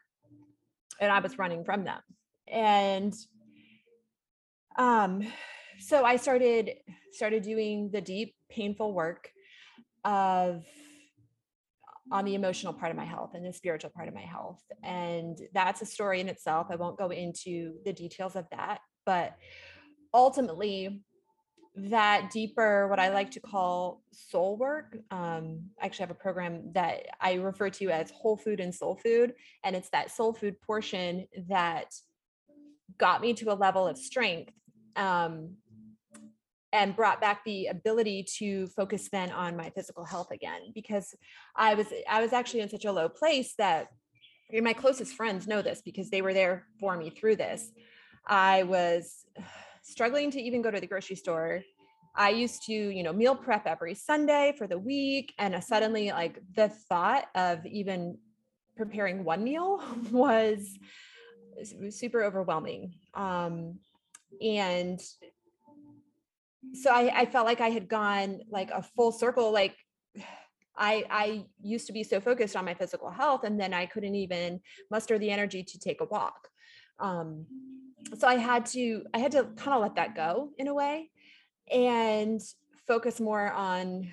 and 1.01 1.11
I 1.11 1.19
was 1.19 1.37
running 1.37 1.65
from 1.65 1.83
them. 1.83 1.99
And 2.47 3.13
um, 4.77 5.27
so 5.79 6.05
I 6.05 6.15
started 6.15 6.71
started 7.11 7.43
doing 7.43 7.89
the 7.91 7.99
deep, 7.99 8.35
painful 8.49 8.93
work 8.93 9.29
of 10.05 10.63
on 12.11 12.25
the 12.25 12.35
emotional 12.35 12.73
part 12.73 12.91
of 12.91 12.97
my 12.97 13.05
health 13.05 13.31
and 13.33 13.45
the 13.45 13.53
spiritual 13.53 13.89
part 13.89 14.07
of 14.07 14.13
my 14.13 14.21
health. 14.21 14.61
And 14.83 15.37
that's 15.53 15.81
a 15.81 15.85
story 15.85 16.19
in 16.19 16.29
itself. 16.29 16.67
I 16.69 16.75
won't 16.75 16.97
go 16.97 17.09
into 17.09 17.75
the 17.85 17.93
details 17.93 18.35
of 18.35 18.45
that, 18.51 18.79
but 19.05 19.35
ultimately 20.13 21.01
that 21.75 22.31
deeper, 22.31 22.87
what 22.87 22.99
I 22.99 23.09
like 23.09 23.31
to 23.31 23.39
call 23.39 24.01
soul 24.11 24.57
work. 24.57 24.97
Um, 25.09 25.69
I 25.81 25.85
actually 25.85 26.03
have 26.03 26.11
a 26.11 26.15
program 26.15 26.71
that 26.73 27.07
I 27.19 27.35
refer 27.35 27.69
to 27.71 27.89
as 27.89 28.11
whole 28.11 28.37
food 28.37 28.59
and 28.59 28.73
soul 28.73 28.99
food. 29.01 29.33
And 29.63 29.75
it's 29.75 29.89
that 29.91 30.11
soul 30.11 30.33
food 30.33 30.59
portion 30.61 31.27
that 31.47 31.85
got 32.97 33.21
me 33.21 33.33
to 33.35 33.51
a 33.51 33.55
level 33.55 33.87
of 33.87 33.97
strength 33.97 34.51
um, 34.95 35.55
and 36.73 36.95
brought 36.95 37.21
back 37.21 37.43
the 37.45 37.67
ability 37.67 38.25
to 38.37 38.67
focus 38.67 39.09
then 39.11 39.31
on 39.31 39.55
my 39.55 39.69
physical 39.69 40.05
health 40.05 40.31
again 40.31 40.71
because 40.73 41.13
I 41.55 41.73
was 41.73 41.87
I 42.09 42.21
was 42.21 42.33
actually 42.33 42.61
in 42.61 42.69
such 42.69 42.85
a 42.85 42.91
low 42.91 43.09
place 43.09 43.53
that 43.57 43.87
my 44.53 44.73
closest 44.73 45.13
friends 45.13 45.47
know 45.47 45.61
this 45.61 45.81
because 45.83 46.09
they 46.09 46.21
were 46.21 46.33
there 46.33 46.65
for 46.79 46.97
me 46.97 47.09
through 47.09 47.37
this. 47.37 47.71
I 48.27 48.63
was 48.63 49.25
struggling 49.81 50.31
to 50.31 50.41
even 50.41 50.61
go 50.61 50.71
to 50.71 50.79
the 50.79 50.87
grocery 50.87 51.15
store. 51.15 51.61
I 52.15 52.29
used 52.29 52.63
to, 52.65 52.73
you 52.73 53.03
know, 53.03 53.13
meal 53.13 53.35
prep 53.35 53.65
every 53.65 53.95
Sunday 53.95 54.53
for 54.57 54.67
the 54.67 54.77
week. 54.77 55.33
And 55.37 55.55
uh, 55.55 55.61
suddenly, 55.61 56.11
like 56.11 56.41
the 56.55 56.69
thought 56.69 57.25
of 57.35 57.65
even 57.65 58.17
preparing 58.75 59.23
one 59.23 59.43
meal 59.43 59.83
was 60.11 60.77
super 61.89 62.23
overwhelming. 62.23 62.95
Um, 63.13 63.79
and 64.41 64.99
so 66.73 66.91
I, 66.91 67.21
I 67.21 67.25
felt 67.25 67.45
like 67.45 67.61
I 67.61 67.69
had 67.69 67.87
gone 67.87 68.41
like 68.49 68.71
a 68.71 68.83
full 68.83 69.11
circle. 69.11 69.51
Like 69.51 69.75
I, 70.77 71.03
I 71.09 71.45
used 71.61 71.87
to 71.87 71.93
be 71.93 72.03
so 72.03 72.19
focused 72.19 72.55
on 72.55 72.65
my 72.65 72.73
physical 72.73 73.11
health, 73.11 73.43
and 73.43 73.59
then 73.59 73.73
I 73.73 73.85
couldn't 73.85 74.15
even 74.15 74.61
muster 74.89 75.19
the 75.19 75.29
energy 75.29 75.63
to 75.63 75.79
take 75.79 76.01
a 76.01 76.05
walk. 76.05 76.47
Um, 76.97 77.45
so 78.17 78.27
I 78.27 78.35
had 78.35 78.65
to 78.67 79.03
I 79.13 79.19
had 79.19 79.31
to 79.33 79.43
kind 79.55 79.75
of 79.75 79.81
let 79.81 79.95
that 79.95 80.15
go 80.15 80.49
in 80.57 80.67
a 80.67 80.73
way 80.73 81.09
and 81.71 82.41
focus 82.87 83.19
more 83.19 83.51
on 83.51 84.09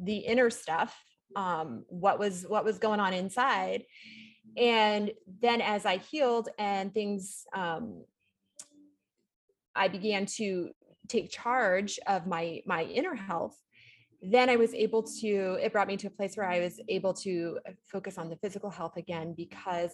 the 0.00 0.18
inner 0.18 0.50
stuff 0.50 0.96
um, 1.34 1.84
what 1.88 2.18
was 2.18 2.44
what 2.48 2.64
was 2.64 2.78
going 2.78 3.00
on 3.00 3.12
inside. 3.12 3.84
And 4.56 5.10
then 5.40 5.60
as 5.60 5.84
i 5.84 5.98
healed 5.98 6.48
and 6.58 6.94
things 6.94 7.44
um, 7.52 8.04
i 9.74 9.88
began 9.88 10.24
to 10.24 10.70
take 11.08 11.30
charge 11.30 11.98
of 12.06 12.26
my 12.26 12.62
my 12.66 12.84
inner 12.84 13.14
health 13.14 13.56
then 14.22 14.48
i 14.48 14.56
was 14.56 14.72
able 14.72 15.02
to 15.02 15.58
it 15.60 15.72
brought 15.72 15.86
me 15.86 15.96
to 15.96 16.06
a 16.06 16.10
place 16.10 16.36
where 16.36 16.48
i 16.48 16.58
was 16.58 16.80
able 16.88 17.12
to 17.12 17.58
focus 17.84 18.18
on 18.18 18.30
the 18.30 18.36
physical 18.36 18.70
health 18.70 18.96
again 18.96 19.34
because 19.36 19.90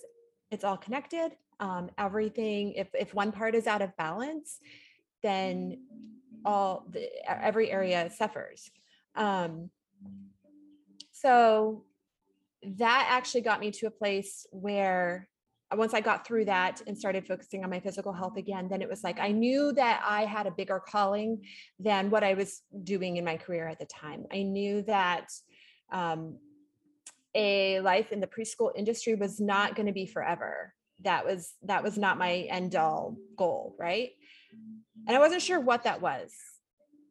it's 0.51 0.65
all 0.65 0.77
connected 0.77 1.33
um, 1.63 1.89
everything 1.97 2.73
if 2.73 2.89
if 2.93 3.15
one 3.15 3.33
part 3.33 3.55
is 3.55 3.67
out 3.67 3.83
of 3.83 3.97
balance 3.97 4.59
then 5.23 5.79
all 6.45 6.85
the, 6.91 7.09
every 7.29 7.71
area 7.71 8.11
suffers 8.11 8.71
um, 9.15 9.71
so 11.13 11.85
that 12.65 13.07
actually 13.11 13.43
got 13.43 13.61
me 13.61 13.71
to 13.71 13.87
a 13.87 13.91
place 13.91 14.47
where 14.51 15.29
uh, 15.73 15.77
once 15.77 15.95
I 15.95 16.01
got 16.01 16.27
through 16.27 16.47
that 16.47 16.83
and 16.87 16.99
started 16.99 17.27
focusing 17.27 17.65
on 17.65 17.71
my 17.71 17.81
physical 17.81 18.13
health 18.13 18.37
again, 18.37 18.69
then 18.69 18.83
it 18.83 18.89
was 18.89 19.03
like 19.03 19.19
I 19.19 19.33
knew 19.33 19.73
that 19.73 20.03
I 20.07 20.25
had 20.25 20.47
a 20.47 20.51
bigger 20.51 20.81
calling 20.81 21.45
than 21.79 22.11
what 22.11 22.25
I 22.25 22.35
was 22.35 22.63
doing 22.85 23.17
in 23.17 23.25
my 23.25 23.37
career 23.37 23.69
at 23.69 23.79
the 23.79 23.87
time. 23.87 24.27
I 24.33 24.43
knew 24.43 24.83
that 24.83 25.29
um, 25.93 26.39
a 27.35 27.81
life 27.81 28.13
in 28.13 28.21
the 28.21 28.27
preschool 28.27 28.71
industry 28.77 29.15
was 29.15 29.41
not 29.41 29.75
going 29.75 29.87
to 29.87 29.93
be 29.93 30.07
forever. 30.07 30.75
That 31.03 31.27
was 31.27 31.53
that 31.63 31.83
was 31.83 31.99
not 31.99 32.19
my 32.19 32.47
end 32.51 32.75
all 32.75 33.17
goal, 33.37 33.75
right? 33.79 34.11
And 35.07 35.17
I 35.17 35.21
wasn't 35.21 35.43
sure 35.43 35.61
what 35.61 35.85
that 35.85 36.01
was. 36.01 36.33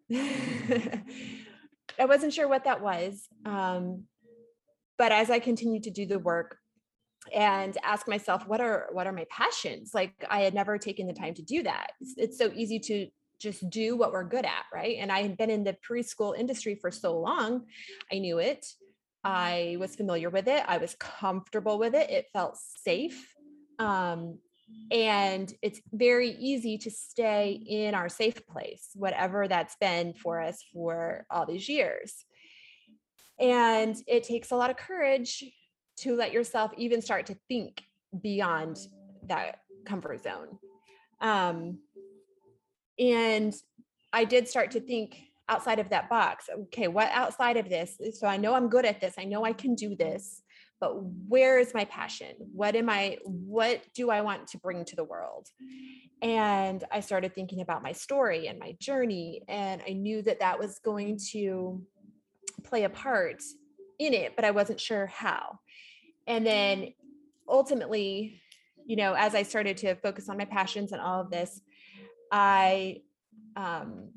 I 0.13 2.05
wasn't 2.05 2.33
sure 2.33 2.47
what 2.47 2.63
that 2.65 2.81
was. 2.81 3.27
Um, 3.45 4.03
but 4.97 5.11
as 5.11 5.29
I 5.29 5.39
continued 5.39 5.83
to 5.83 5.91
do 5.91 6.05
the 6.05 6.19
work, 6.19 6.57
and 7.33 7.77
ask 7.83 8.07
myself 8.07 8.47
what 8.47 8.61
are 8.61 8.87
what 8.91 9.05
are 9.05 9.11
my 9.11 9.25
passions 9.29 9.91
like 9.93 10.13
i 10.29 10.41
had 10.41 10.53
never 10.53 10.77
taken 10.77 11.05
the 11.05 11.13
time 11.13 11.33
to 11.33 11.43
do 11.43 11.61
that 11.61 11.91
it's, 11.99 12.13
it's, 12.17 12.37
so 12.37 12.51
easy 12.55 12.79
to 12.79 13.07
just 13.39 13.69
do 13.69 13.95
what 13.95 14.11
we're 14.11 14.23
good 14.23 14.45
at 14.45 14.65
right 14.73 14.97
and 14.99 15.11
i 15.11 15.21
had 15.21 15.37
been 15.37 15.49
in 15.49 15.63
the 15.63 15.77
preschool 15.87 16.37
industry 16.37 16.75
for 16.75 16.89
so 16.89 17.19
long 17.19 17.63
i 18.11 18.17
knew 18.17 18.39
it 18.39 18.65
i 19.23 19.77
was 19.79 19.95
familiar 19.95 20.29
with 20.29 20.47
it 20.47 20.63
i 20.67 20.77
was 20.77 20.95
comfortable 20.95 21.77
with 21.77 21.93
it 21.93 22.09
it 22.09 22.25
felt 22.33 22.57
safe 22.57 23.30
um, 23.81 24.37
and 24.91 25.53
it's 25.61 25.81
very 25.91 26.31
easy 26.31 26.77
to 26.77 26.91
stay 26.91 27.61
in 27.67 27.93
our 27.93 28.09
safe 28.09 28.45
place 28.47 28.89
whatever 28.95 29.47
that's 29.47 29.75
been 29.81 30.13
for 30.13 30.41
us 30.41 30.63
for 30.73 31.25
all 31.29 31.45
these 31.45 31.67
years 31.67 32.25
and 33.41 33.97
it 34.07 34.23
takes 34.23 34.51
a 34.51 34.55
lot 34.55 34.69
of 34.69 34.77
courage 34.77 35.43
to 35.97 36.15
let 36.15 36.31
yourself 36.31 36.71
even 36.77 37.01
start 37.01 37.25
to 37.25 37.35
think 37.47 37.81
beyond 38.21 38.77
that 39.27 39.59
comfort 39.85 40.21
zone. 40.21 40.59
Um, 41.19 41.79
and 42.99 43.53
I 44.13 44.25
did 44.25 44.47
start 44.47 44.71
to 44.71 44.79
think 44.79 45.17
outside 45.49 45.79
of 45.79 45.89
that 45.89 46.09
box. 46.09 46.49
Okay, 46.53 46.87
what 46.87 47.09
outside 47.11 47.57
of 47.57 47.67
this? 47.67 47.99
So 48.19 48.27
I 48.27 48.37
know 48.37 48.53
I'm 48.53 48.69
good 48.69 48.85
at 48.85 49.01
this. 49.01 49.15
I 49.17 49.23
know 49.25 49.43
I 49.43 49.53
can 49.53 49.73
do 49.73 49.95
this, 49.95 50.43
but 50.81 50.95
where 51.29 51.59
is 51.59 51.75
my 51.75 51.85
passion? 51.85 52.35
What 52.53 52.75
am 52.75 52.89
I, 52.89 53.19
what 53.23 53.83
do 53.93 54.09
I 54.09 54.21
want 54.21 54.47
to 54.47 54.57
bring 54.57 54.83
to 54.85 54.95
the 54.95 55.03
world? 55.03 55.47
And 56.23 56.83
I 56.91 57.01
started 57.01 57.35
thinking 57.35 57.61
about 57.61 57.83
my 57.83 57.91
story 57.91 58.47
and 58.47 58.57
my 58.57 58.75
journey. 58.79 59.43
And 59.47 59.81
I 59.87 59.93
knew 59.93 60.23
that 60.23 60.39
that 60.39 60.59
was 60.59 60.79
going 60.79 61.19
to 61.31 61.83
play 62.63 62.83
a 62.83 62.89
part 62.89 63.43
in 63.99 64.15
it, 64.15 64.35
but 64.35 64.43
I 64.43 64.51
wasn't 64.51 64.79
sure 64.79 65.05
how. 65.05 65.59
And 66.27 66.45
then 66.45 66.93
ultimately, 67.47 68.41
you 68.85 68.95
know, 68.95 69.13
as 69.13 69.35
I 69.35 69.43
started 69.43 69.77
to 69.77 69.93
focus 69.95 70.29
on 70.29 70.37
my 70.37 70.45
passions 70.45 70.91
and 70.91 71.01
all 71.01 71.21
of 71.21 71.29
this, 71.29 71.61
I 72.31 73.01
um, 73.55 74.09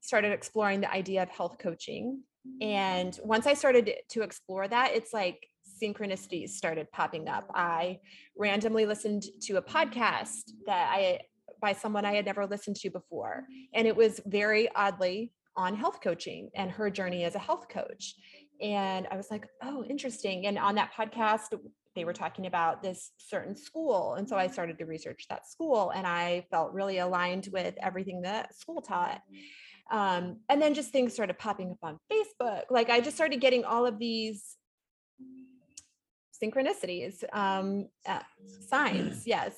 started 0.00 0.32
exploring 0.32 0.80
the 0.80 0.92
idea 0.92 1.24
of 1.24 1.28
health 1.28 1.58
coaching. 1.58 2.22
And 2.60 3.18
once 3.24 3.48
I 3.48 3.54
started 3.54 3.92
to 4.10 4.22
explore 4.22 4.68
that, 4.68 4.92
it's 4.94 5.12
like 5.12 5.48
synchronicities 5.80 6.50
started 6.50 6.90
popping 6.92 7.28
up. 7.28 7.50
I 7.54 8.00
randomly 8.36 8.86
listened 8.86 9.24
to 9.42 9.56
a 9.56 9.62
podcast 9.62 10.50
that 10.66 10.90
I 10.92 11.20
by 11.60 11.72
someone 11.72 12.04
I 12.04 12.14
had 12.14 12.26
never 12.26 12.44
listened 12.44 12.76
to 12.76 12.90
before. 12.90 13.44
And 13.72 13.86
it 13.86 13.96
was 13.96 14.20
very 14.26 14.68
oddly 14.74 15.32
on 15.56 15.76
health 15.76 16.00
coaching 16.02 16.50
and 16.54 16.70
her 16.70 16.90
journey 16.90 17.24
as 17.24 17.36
a 17.36 17.38
health 17.38 17.68
coach. 17.68 18.16
And 18.60 19.06
I 19.10 19.16
was 19.16 19.30
like, 19.30 19.46
oh, 19.62 19.84
interesting. 19.84 20.46
And 20.46 20.58
on 20.58 20.74
that 20.74 20.92
podcast, 20.92 21.56
they 21.94 22.04
were 22.04 22.12
talking 22.12 22.46
about 22.46 22.82
this 22.82 23.12
certain 23.18 23.54
school. 23.56 24.14
And 24.14 24.28
so 24.28 24.36
I 24.36 24.48
started 24.48 24.78
to 24.78 24.86
research 24.86 25.26
that 25.28 25.46
school 25.46 25.90
and 25.90 26.06
I 26.06 26.46
felt 26.50 26.72
really 26.72 26.98
aligned 26.98 27.48
with 27.52 27.74
everything 27.80 28.22
that 28.22 28.56
school 28.56 28.80
taught. 28.80 29.20
Um, 29.90 30.38
and 30.48 30.60
then 30.60 30.74
just 30.74 30.90
things 30.90 31.12
started 31.12 31.38
popping 31.38 31.72
up 31.72 31.78
on 31.82 31.98
Facebook. 32.10 32.62
Like 32.70 32.88
I 32.88 33.00
just 33.00 33.16
started 33.16 33.40
getting 33.40 33.64
all 33.64 33.84
of 33.84 33.98
these 33.98 34.56
synchronicities, 36.42 37.22
um, 37.32 37.88
uh, 38.06 38.20
signs, 38.68 39.26
yes, 39.26 39.54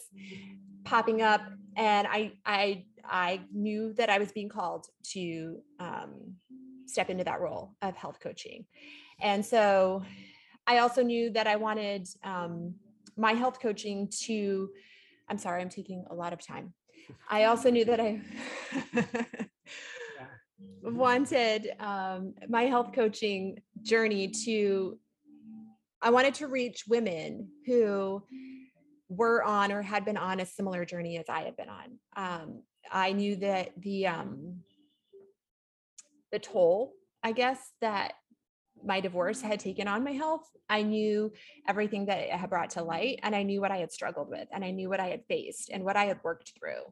popping 0.85 1.23
up. 1.23 1.43
And 1.77 2.07
I, 2.07 2.33
I, 2.45 2.85
I 3.05 3.41
knew 3.53 3.93
that 3.95 4.11
I 4.11 4.19
was 4.19 4.33
being 4.33 4.49
called 4.49 4.87
to 5.13 5.59
um, 5.81 6.35
step 6.87 7.11
into 7.11 7.25
that 7.25 7.41
role 7.41 7.75
of 7.83 7.97
health 7.97 8.19
coaching. 8.21 8.65
And 9.21 9.45
so 9.45 10.03
I 10.67 10.79
also 10.79 11.03
knew 11.03 11.31
that 11.31 11.47
I 11.47 11.57
wanted 11.57 12.09
um, 12.23 12.75
my 13.17 13.33
health 13.33 13.61
coaching 13.61 14.09
to, 14.25 14.71
I'm 15.29 15.39
sorry, 15.39 15.63
I'm 15.63 15.69
taking 15.69 16.05
a 16.11 16.15
lot 16.15 16.33
of 16.33 16.45
time. 16.45 16.73
I 17.29 17.45
also 17.45 17.71
knew 17.71 17.85
that 17.85 18.01
I 18.01 18.21
wanted 20.83 21.73
um, 21.81 22.35
my 22.49 22.63
health 22.63 22.93
coaching 22.95 23.61
journey 23.83 24.29
to, 24.45 24.99
I 26.05 26.11
wanted 26.11 26.35
to 26.35 26.49
reach 26.49 26.85
women 26.87 27.49
who 27.65 28.23
were 29.09 29.43
on 29.43 29.73
or 29.73 29.81
had 29.81 30.05
been 30.05 30.19
on 30.19 30.39
a 30.39 30.47
similar 30.47 30.85
journey 30.85 31.17
as 31.17 31.31
I 31.31 31.41
had 31.45 31.57
been 31.57 31.71
on. 31.71 31.99
Um, 32.15 32.63
I 32.93 33.13
knew 33.13 33.37
that 33.37 33.71
the 33.79 34.09
um, 34.09 34.61
the 36.31 36.39
toll, 36.39 36.93
I 37.23 37.33
guess, 37.33 37.59
that 37.81 38.13
my 38.85 39.01
divorce 39.01 39.41
had 39.41 39.61
taken 39.61 39.89
on 39.89 40.05
my 40.05 40.13
health. 40.13 40.47
I 40.69 40.83
knew 40.83 41.33
everything 41.67 42.07
that 42.07 42.19
it 42.19 42.31
had 42.31 42.51
brought 42.51 42.71
to 42.71 42.83
light, 42.83 43.21
and 43.23 43.35
I 43.35 43.43
knew 43.43 43.63
what 43.63 43.73
I 43.73 43.79
had 43.79 43.91
struggled 43.91 44.29
with, 44.29 44.47
and 44.53 44.63
I 44.63 44.73
knew 44.73 44.91
what 44.91 45.01
I 45.01 45.07
had 45.07 45.25
faced 45.27 45.71
and 45.71 45.85
what 45.85 45.97
I 45.97 46.05
had 46.05 46.21
worked 46.23 46.53
through. 46.59 46.83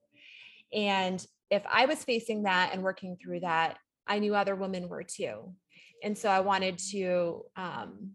And 0.73 1.25
if 1.51 1.63
I 1.71 1.85
was 1.85 2.03
facing 2.03 2.45
that 2.45 2.71
and 2.73 2.83
working 2.83 3.19
through 3.23 3.41
that, 3.41 3.77
I 4.07 4.21
knew 4.21 4.35
other 4.35 4.57
women 4.57 4.89
were 4.89 5.03
too. 5.03 5.53
And 6.03 6.17
so 6.17 6.31
I 6.31 6.41
wanted 6.41 6.79
to, 6.93 7.43
um, 7.57 8.13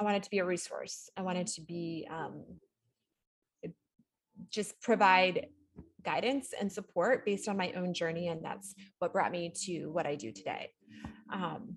I 0.00 0.04
wanted 0.04 0.22
to 0.24 0.30
be 0.30 0.38
a 0.38 0.44
resource. 0.44 1.08
I 1.16 1.22
wanted 1.22 1.46
to 1.48 1.60
be 1.60 2.06
um, 2.10 2.44
just 4.50 4.80
provide 4.80 5.46
guidance 6.04 6.52
and 6.58 6.70
support 6.70 7.24
based 7.24 7.48
on 7.48 7.56
my 7.56 7.72
own 7.72 7.94
journey. 7.94 8.28
And 8.28 8.44
that's 8.44 8.74
what 8.98 9.12
brought 9.12 9.30
me 9.32 9.52
to 9.66 9.86
what 9.88 10.06
I 10.06 10.14
do 10.16 10.32
today. 10.32 10.70
Um, 11.32 11.76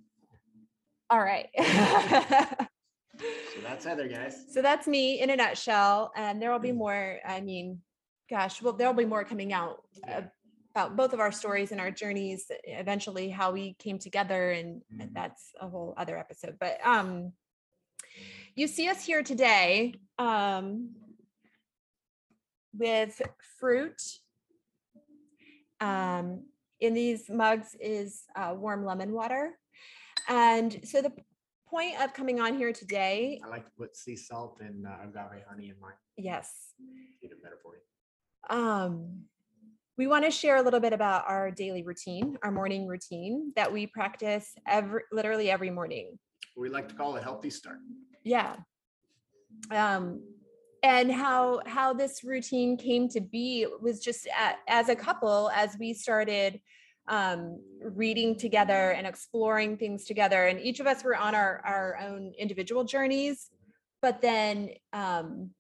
all 1.10 1.19
right. 1.21 1.47
So 3.17 3.62
that's 3.63 3.86
Heather, 3.86 4.10
guys. 4.10 4.47
so 4.51 4.62
that's 4.62 4.86
me 4.88 5.21
in 5.21 5.30
a 5.30 5.36
nutshell. 5.38 6.12
And 6.17 6.41
there 6.41 6.51
will 6.51 6.60
be 6.60 6.73
more. 6.73 7.19
I 7.25 7.39
mean, 7.39 7.80
gosh, 8.30 8.62
well, 8.62 8.73
there'll 8.73 8.93
be 8.93 9.06
more 9.06 9.23
coming 9.23 9.54
out 9.54 9.78
about 10.75 10.97
both 10.97 11.13
of 11.13 11.21
our 11.21 11.32
stories 11.32 11.71
and 11.71 11.80
our 11.80 11.89
journeys, 11.91 12.51
eventually 12.65 13.30
how 13.30 13.54
we 13.54 13.75
came 13.80 13.97
together. 13.99 14.51
And 14.51 14.82
Mhm. 14.93 15.13
that's 15.13 15.54
a 15.62 15.69
whole 15.69 15.93
other 15.95 16.17
episode. 16.17 16.58
But 16.60 16.86
um, 16.86 17.32
you 18.55 18.67
see 18.67 18.87
us 18.87 19.03
here 19.03 19.21
today 19.21 19.93
um, 20.17 20.91
with 22.73 23.21
fruit. 23.59 24.01
Um, 25.81 26.45
in 26.79 26.93
these 26.93 27.29
mugs 27.29 27.75
is 27.79 28.23
uh, 28.35 28.53
warm 28.55 28.85
lemon 28.85 29.11
water. 29.11 29.57
And 30.27 30.79
so 30.83 31.01
the 31.01 31.11
point 31.67 32.01
of 32.01 32.13
coming 32.13 32.39
on 32.39 32.57
here 32.57 32.71
today, 32.71 33.41
I 33.43 33.49
like 33.49 33.65
to 33.65 33.71
put 33.77 33.95
sea 33.95 34.15
salt 34.15 34.59
and 34.61 34.85
uh, 34.85 35.03
agave 35.03 35.43
honey 35.49 35.69
in 35.69 35.75
mine. 35.81 35.93
yes, 36.17 36.73
better 37.21 37.57
for 37.61 37.73
you. 37.75 38.57
um, 38.57 39.25
we 39.97 40.07
want 40.07 40.25
to 40.25 40.31
share 40.31 40.57
a 40.57 40.61
little 40.61 40.79
bit 40.79 40.93
about 40.93 41.23
our 41.27 41.51
daily 41.51 41.83
routine, 41.83 42.37
our 42.43 42.51
morning 42.51 42.87
routine 42.87 43.53
that 43.55 43.71
we 43.71 43.87
practice 43.87 44.53
every 44.67 45.01
literally 45.11 45.49
every 45.49 45.69
morning. 45.69 46.17
We 46.57 46.69
like 46.69 46.87
to 46.89 46.95
call 46.95 47.15
it 47.15 47.23
healthy 47.23 47.49
start. 47.49 47.79
Yeah. 48.25 48.55
Um, 49.71 50.21
and 50.83 51.11
how 51.11 51.61
how 51.65 51.93
this 51.93 52.23
routine 52.23 52.75
came 52.75 53.07
to 53.09 53.21
be 53.21 53.65
was 53.81 53.99
just 53.99 54.27
a 54.27 54.55
as 54.67 54.89
a 54.89 54.95
couple 54.95 55.49
as 55.55 55.77
we 55.79 55.93
started 55.93 56.59
um, 57.07 57.61
reading 57.81 58.35
together 58.35 58.91
and 58.91 59.07
exploring 59.07 59.77
things 59.77 60.05
together 60.05 60.45
and 60.45 60.59
each 60.59 60.79
of 60.79 60.88
us 60.88 61.03
were 61.03 61.15
on 61.15 61.33
our 61.33 61.61
our 61.65 61.97
own 62.01 62.33
individual 62.38 62.83
journeys 62.83 63.49
but 64.01 64.21
then 64.21 64.69
um, 64.93 65.51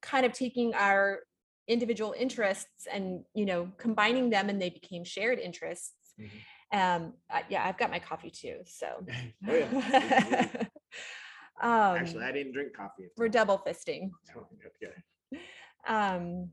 kind 0.00 0.26
of 0.26 0.32
taking 0.32 0.74
our 0.74 1.20
individual 1.68 2.14
interests 2.18 2.88
and 2.92 3.22
you 3.34 3.44
know 3.44 3.70
combining 3.76 4.30
them 4.30 4.48
and 4.48 4.60
they 4.60 4.70
became 4.70 5.04
shared 5.04 5.38
interests 5.38 6.14
um 6.72 7.12
uh, 7.30 7.40
yeah 7.48 7.64
i've 7.64 7.78
got 7.78 7.90
my 7.90 8.00
coffee 8.00 8.30
too 8.30 8.56
so 8.64 8.86
oh 9.48 9.54
yeah. 9.54 10.46
um 11.62 11.96
Actually, 11.96 12.24
I 12.24 12.32
didn't 12.32 12.52
drink 12.52 12.74
coffee. 12.74 13.08
we're 13.16 13.28
double 13.28 13.58
fisting 13.58 14.10
okay. 14.36 15.40
um 15.86 16.50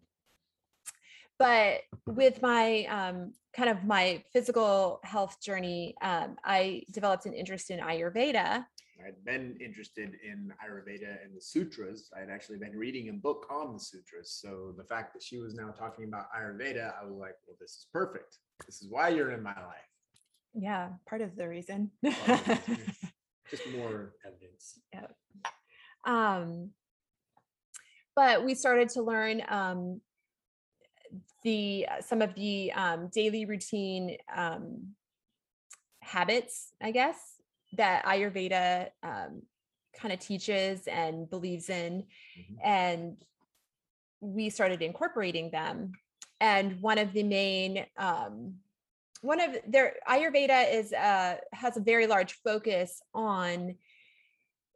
but 1.38 1.82
with 2.06 2.42
my 2.42 2.86
um 2.86 3.34
kind 3.56 3.70
of 3.70 3.84
my 3.86 4.24
physical 4.32 5.00
health 5.04 5.42
journey 5.42 5.96
um 6.02 6.38
i 6.44 6.84
developed 6.92 7.26
an 7.26 7.34
interest 7.34 7.72
in 7.72 7.80
ayurveda 7.80 8.66
I'd 9.08 9.24
been 9.24 9.56
interested 9.62 10.16
in 10.30 10.52
Ayurveda 10.62 11.24
and 11.24 11.34
the 11.34 11.40
sutras. 11.40 12.10
I 12.16 12.20
had 12.20 12.30
actually 12.30 12.58
been 12.58 12.76
reading 12.78 13.08
a 13.08 13.14
book 13.14 13.48
on 13.50 13.72
the 13.72 13.80
sutras. 13.80 14.30
So 14.30 14.74
the 14.78 14.84
fact 14.84 15.14
that 15.14 15.24
she 15.24 15.38
was 15.40 15.54
now 15.56 15.70
talking 15.72 16.04
about 16.04 16.26
Ayurveda, 16.34 16.94
I 17.02 17.06
was 17.06 17.16
like, 17.16 17.36
well, 17.48 17.56
this 17.62 17.72
is 17.72 17.88
perfect. 17.94 18.40
This 18.66 18.82
is 18.82 18.90
why 18.90 19.08
you're 19.08 19.32
in 19.32 19.42
my 19.42 19.56
life. 19.56 19.90
yeah 20.54 20.90
part 21.08 21.22
of 21.22 21.36
the 21.38 21.48
reason 21.48 21.92
Just 23.50 23.68
more 23.68 24.14
evidence. 24.26 24.80
um 26.06 26.70
but 28.16 28.44
we 28.44 28.54
started 28.56 28.90
to 28.90 29.02
learn 29.02 29.42
um 29.50 30.02
the 31.44 31.88
uh, 31.90 32.02
some 32.02 32.22
of 32.22 32.36
the 32.36 32.72
um, 32.74 33.10
daily 33.14 33.46
routine 33.46 34.18
um, 34.36 34.94
habits 36.02 36.74
i 36.82 36.92
guess 36.92 37.18
that 37.74 38.04
ayurveda 38.06 38.90
um, 39.04 39.42
kind 40.00 40.14
of 40.14 40.20
teaches 40.20 40.82
and 40.88 41.30
believes 41.30 41.70
in 41.70 42.04
Mhm. 42.38 42.58
and 42.64 43.26
we 44.22 44.50
started 44.50 44.82
incorporating 44.82 45.50
them 45.52 45.94
and 46.42 46.82
one 46.82 46.98
of 46.98 47.14
the 47.14 47.24
main 47.24 47.86
um, 47.98 48.56
one 49.22 49.42
of 49.42 49.58
their 49.68 49.96
ayurveda 50.08 50.74
is 50.74 50.94
uh, 50.94 51.38
has 51.52 51.78
a 51.78 51.82
very 51.82 52.08
large 52.08 52.34
focus 52.44 53.02
on 53.14 53.76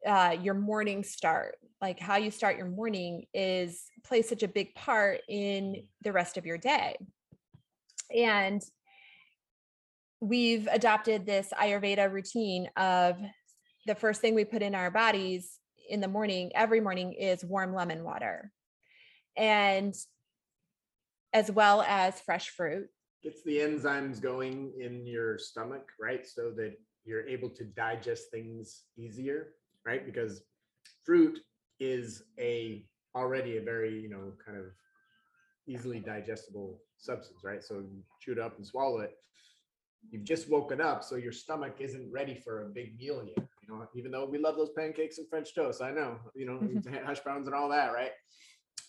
uh, 0.05 0.35
your 0.41 0.53
morning 0.53 1.03
start. 1.03 1.55
Like 1.81 1.99
how 1.99 2.17
you 2.17 2.31
start 2.31 2.57
your 2.57 2.67
morning 2.67 3.25
is 3.33 3.85
plays 4.03 4.27
such 4.27 4.43
a 4.43 4.47
big 4.47 4.75
part 4.75 5.21
in 5.29 5.85
the 6.01 6.11
rest 6.11 6.37
of 6.37 6.45
your 6.45 6.57
day. 6.57 6.97
And 8.13 8.61
we've 10.19 10.67
adopted 10.71 11.25
this 11.25 11.51
ayurveda 11.59 12.11
routine 12.11 12.69
of 12.77 13.17
the 13.85 13.95
first 13.95 14.21
thing 14.21 14.35
we 14.35 14.45
put 14.45 14.61
in 14.61 14.75
our 14.75 14.91
bodies 14.91 15.59
in 15.89 15.99
the 15.99 16.07
morning 16.07 16.51
every 16.55 16.79
morning 16.79 17.13
is 17.13 17.43
warm 17.43 17.73
lemon 17.73 18.03
water. 18.03 18.51
And 19.35 19.93
as 21.33 21.49
well 21.49 21.81
as 21.81 22.19
fresh 22.21 22.49
fruit 22.49 22.87
Gets 23.23 23.41
the 23.43 23.57
enzymes 23.57 24.21
going 24.21 24.73
in 24.79 25.05
your 25.07 25.37
stomach, 25.37 25.89
right? 25.99 26.27
So 26.27 26.51
that 26.57 26.73
you're 27.05 27.27
able 27.27 27.49
to 27.49 27.63
digest 27.63 28.31
things 28.31 28.83
easier, 28.97 29.53
right? 29.85 30.05
Because 30.05 30.43
fruit 31.05 31.39
is 31.79 32.23
a 32.39 32.85
already 33.15 33.57
a 33.57 33.61
very, 33.61 33.99
you 33.99 34.09
know, 34.09 34.33
kind 34.45 34.57
of 34.57 34.65
easily 35.67 35.99
digestible 35.99 36.79
substance, 36.97 37.39
right? 37.43 37.63
So 37.63 37.75
you 37.75 38.03
chew 38.19 38.33
it 38.33 38.39
up 38.39 38.57
and 38.57 38.65
swallow 38.65 38.99
it. 38.99 39.15
You've 40.11 40.25
just 40.25 40.49
woken 40.49 40.81
up, 40.81 41.03
so 41.03 41.15
your 41.15 41.31
stomach 41.31 41.75
isn't 41.79 42.11
ready 42.11 42.35
for 42.35 42.63
a 42.63 42.69
big 42.69 42.97
meal 42.97 43.23
yet. 43.25 43.47
You 43.61 43.73
know, 43.73 43.87
even 43.95 44.11
though 44.11 44.25
we 44.25 44.37
love 44.37 44.57
those 44.57 44.71
pancakes 44.75 45.17
and 45.17 45.29
French 45.29 45.55
toast, 45.55 45.81
I 45.81 45.91
know, 45.91 46.17
you 46.35 46.45
know, 46.45 46.59
hash 47.05 47.21
browns 47.21 47.47
and 47.47 47.55
all 47.55 47.69
that, 47.69 47.93
right? 47.93 48.11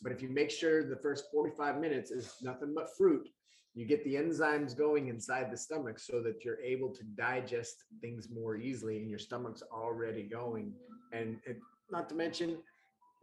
But 0.03 0.13
if 0.13 0.23
you 0.23 0.29
make 0.29 0.51
sure 0.51 0.89
the 0.89 0.97
first 0.97 1.27
45 1.33 1.79
minutes 1.79 2.11
is 2.11 2.35
nothing 2.43 2.73
but 2.75 2.89
fruit, 2.99 3.29
you 3.75 3.87
get 3.87 4.05
the 4.05 4.15
enzymes 4.15 4.77
going 4.77 5.09
inside 5.09 5.51
the 5.51 5.57
stomach 5.57 5.99
so 5.99 6.21
that 6.23 6.45
you're 6.45 6.61
able 6.61 6.91
to 6.91 7.03
digest 7.17 7.85
things 8.01 8.29
more 8.31 8.57
easily 8.57 8.99
and 8.99 9.11
your 9.11 9.19
stomach's 9.19 9.63
already 9.73 10.23
going. 10.23 10.73
And 11.13 11.39
it, 11.45 11.59
not 11.91 12.09
to 12.11 12.15
mention 12.15 12.59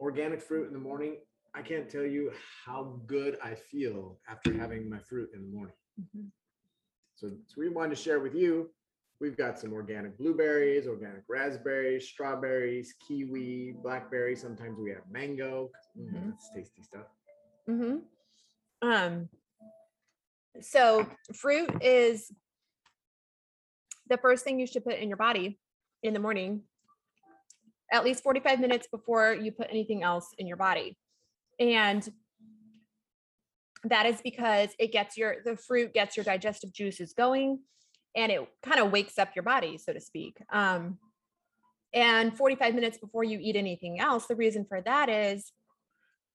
organic 0.00 0.42
fruit 0.42 0.66
in 0.66 0.72
the 0.72 0.78
morning. 0.78 1.16
I 1.54 1.62
can't 1.62 1.88
tell 1.88 2.04
you 2.04 2.32
how 2.66 3.00
good 3.06 3.38
I 3.42 3.54
feel 3.54 4.18
after 4.28 4.52
having 4.52 4.88
my 4.88 4.98
fruit 4.98 5.30
in 5.34 5.42
the 5.42 5.48
morning. 5.56 5.74
So, 7.14 7.28
so 7.46 7.54
we 7.58 7.68
wanted 7.68 7.90
to 7.96 8.02
share 8.02 8.20
with 8.20 8.34
you. 8.34 8.70
We've 9.20 9.36
got 9.36 9.58
some 9.58 9.72
organic 9.72 10.18
blueberries, 10.18 10.86
organic 10.88 11.22
raspberries, 11.28 12.08
strawberries, 12.08 12.94
kiwi, 13.06 13.74
blackberry. 13.82 14.34
Sometimes 14.34 14.78
we 14.78 14.90
have 14.90 15.02
mango 15.10 15.70
mm, 15.98 16.10
Mhm. 16.12 16.30
That's 16.30 16.50
tasty 16.54 16.82
stuff. 16.82 17.06
mm-hmm. 17.68 17.98
Um, 18.88 19.28
so 20.60 21.06
fruit 21.34 21.70
is 21.82 22.30
the 24.08 24.18
first 24.18 24.44
thing 24.44 24.60
you 24.60 24.66
should 24.66 24.84
put 24.84 24.98
in 24.98 25.08
your 25.08 25.16
body 25.16 25.58
in 26.02 26.12
the 26.12 26.20
morning, 26.20 26.62
at 27.92 28.04
least 28.04 28.22
45 28.22 28.60
minutes 28.60 28.88
before 28.90 29.34
you 29.34 29.52
put 29.52 29.68
anything 29.70 30.02
else 30.02 30.28
in 30.38 30.46
your 30.46 30.56
body. 30.56 30.96
And 31.58 32.06
that 33.84 34.06
is 34.06 34.20
because 34.22 34.70
it 34.78 34.92
gets 34.92 35.16
your 35.16 35.36
the 35.44 35.56
fruit 35.56 35.92
gets 35.92 36.16
your 36.16 36.24
digestive 36.24 36.72
juices 36.72 37.14
going 37.14 37.58
and 38.14 38.30
it 38.30 38.46
kind 38.62 38.80
of 38.80 38.92
wakes 38.92 39.18
up 39.18 39.30
your 39.34 39.42
body, 39.42 39.78
so 39.78 39.92
to 39.92 40.00
speak. 40.00 40.36
Um, 40.52 40.98
and 41.94 42.36
45 42.36 42.74
minutes 42.74 42.98
before 42.98 43.24
you 43.24 43.38
eat 43.40 43.56
anything 43.56 44.00
else, 44.00 44.26
the 44.26 44.36
reason 44.36 44.64
for 44.66 44.80
that 44.82 45.08
is 45.08 45.52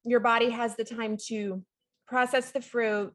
your 0.04 0.20
body 0.20 0.50
has 0.50 0.76
the 0.76 0.84
time 0.84 1.18
to 1.28 1.64
process 2.08 2.52
the 2.52 2.62
fruit 2.62 3.14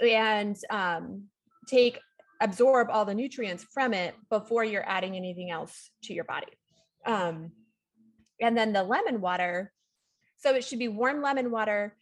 and 0.00 0.56
um, 0.70 1.24
take 1.66 2.00
absorb 2.40 2.88
all 2.90 3.04
the 3.04 3.14
nutrients 3.14 3.64
from 3.72 3.92
it 3.92 4.14
before 4.30 4.64
you're 4.64 4.88
adding 4.88 5.16
anything 5.16 5.50
else 5.50 5.90
to 6.02 6.14
your 6.14 6.24
body 6.24 6.52
um, 7.06 7.50
and 8.40 8.56
then 8.56 8.72
the 8.72 8.82
lemon 8.82 9.20
water 9.20 9.72
so 10.36 10.54
it 10.54 10.64
should 10.64 10.78
be 10.78 10.88
warm 10.88 11.20
lemon 11.20 11.50
water 11.50 11.96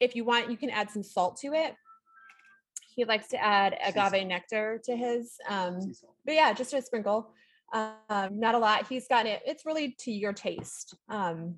if 0.00 0.14
you 0.14 0.24
want 0.24 0.50
you 0.50 0.56
can 0.56 0.70
add 0.70 0.90
some 0.90 1.02
salt 1.02 1.36
to 1.36 1.52
it 1.52 1.74
he 2.94 3.04
likes 3.04 3.28
to 3.28 3.42
add 3.42 3.76
agave 3.84 4.26
nectar 4.26 4.80
to 4.84 4.96
his 4.96 5.34
um, 5.48 5.92
but 6.28 6.34
yeah, 6.34 6.52
just 6.52 6.74
a 6.74 6.82
sprinkle. 6.82 7.30
Um, 7.72 8.38
not 8.38 8.54
a 8.54 8.58
lot. 8.58 8.86
He's 8.86 9.08
got 9.08 9.24
it. 9.24 9.40
It's 9.46 9.64
really 9.64 9.96
to 10.00 10.12
your 10.12 10.34
taste. 10.34 10.94
Um, 11.08 11.54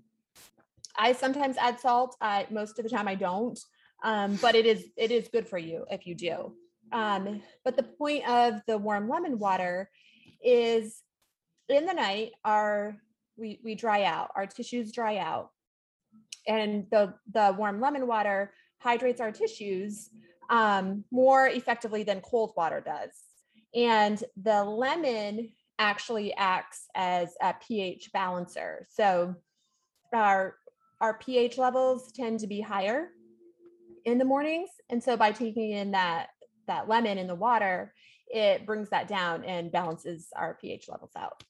I 0.96 1.12
sometimes 1.12 1.57
add 1.57 1.81
salt. 1.81 2.14
I 2.20 2.46
most 2.51 2.79
of 2.79 2.85
the 2.85 2.88
time 2.88 3.09
I 3.09 3.16
don't. 3.16 3.59
Um, 4.02 4.36
but 4.36 4.54
it 4.54 4.66
is 4.66 4.86
it 4.96 5.10
is 5.10 5.28
good 5.28 5.48
for 5.48 5.58
you 5.58 5.84
if 5.90 6.06
you 6.06 6.14
do. 6.14 6.52
Um, 6.92 7.42
but 7.64 7.76
the 7.76 7.82
point 7.82 8.28
of 8.28 8.60
the 8.66 8.78
warm 8.78 9.08
lemon 9.08 9.38
water 9.38 9.90
is 10.42 11.02
in 11.68 11.86
the 11.86 11.92
night 11.92 12.32
our 12.44 12.96
we 13.36 13.60
we 13.64 13.74
dry 13.74 14.04
out, 14.04 14.30
our 14.34 14.46
tissues 14.46 14.92
dry 14.92 15.18
out. 15.18 15.50
And 16.46 16.86
the 16.90 17.14
the 17.32 17.54
warm 17.56 17.80
lemon 17.80 18.06
water 18.06 18.52
hydrates 18.78 19.20
our 19.20 19.32
tissues 19.32 20.10
um, 20.48 21.04
more 21.10 21.46
effectively 21.46 22.02
than 22.02 22.20
cold 22.20 22.52
water 22.56 22.82
does. 22.84 23.10
And 23.74 24.22
the 24.42 24.64
lemon 24.64 25.50
actually 25.78 26.34
acts 26.34 26.86
as 26.94 27.34
a 27.40 27.54
pH 27.54 28.10
balancer. 28.12 28.86
So 28.90 29.34
our 30.12 30.56
our 31.00 31.18
pH 31.18 31.56
levels 31.56 32.12
tend 32.12 32.40
to 32.40 32.46
be 32.46 32.60
higher 32.60 33.08
in 34.04 34.18
the 34.18 34.24
mornings. 34.24 34.70
And 34.88 35.02
so 35.02 35.16
by 35.16 35.32
taking 35.32 35.70
in 35.72 35.92
that 35.92 36.28
that 36.66 36.88
lemon 36.88 37.18
in 37.18 37.26
the 37.26 37.34
water, 37.34 37.92
it 38.28 38.64
brings 38.64 38.90
that 38.90 39.08
down 39.08 39.44
and 39.44 39.72
balances 39.72 40.28
our 40.36 40.56
pH 40.60 40.88
levels 40.88 41.12
out. 41.16 41.42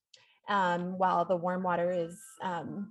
Um, 0.48 0.98
while 0.98 1.24
the 1.24 1.36
warm 1.36 1.62
water 1.62 1.92
is 1.92 2.18
um, 2.42 2.88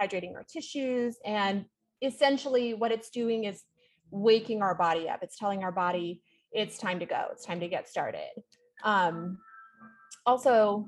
hydrating 0.00 0.34
our 0.34 0.44
tissues. 0.44 1.16
And 1.24 1.64
essentially, 2.02 2.74
what 2.74 2.92
it's 2.92 3.10
doing 3.10 3.44
is 3.44 3.62
waking 4.10 4.62
our 4.62 4.74
body 4.74 5.08
up. 5.08 5.20
It's 5.22 5.36
telling 5.36 5.64
our 5.64 5.72
body 5.72 6.22
it's 6.52 6.78
time 6.78 6.98
to 6.98 7.06
go, 7.06 7.26
it's 7.32 7.44
time 7.44 7.60
to 7.60 7.68
get 7.68 7.88
started. 7.88 8.30
Um, 8.82 9.38
also, 10.26 10.86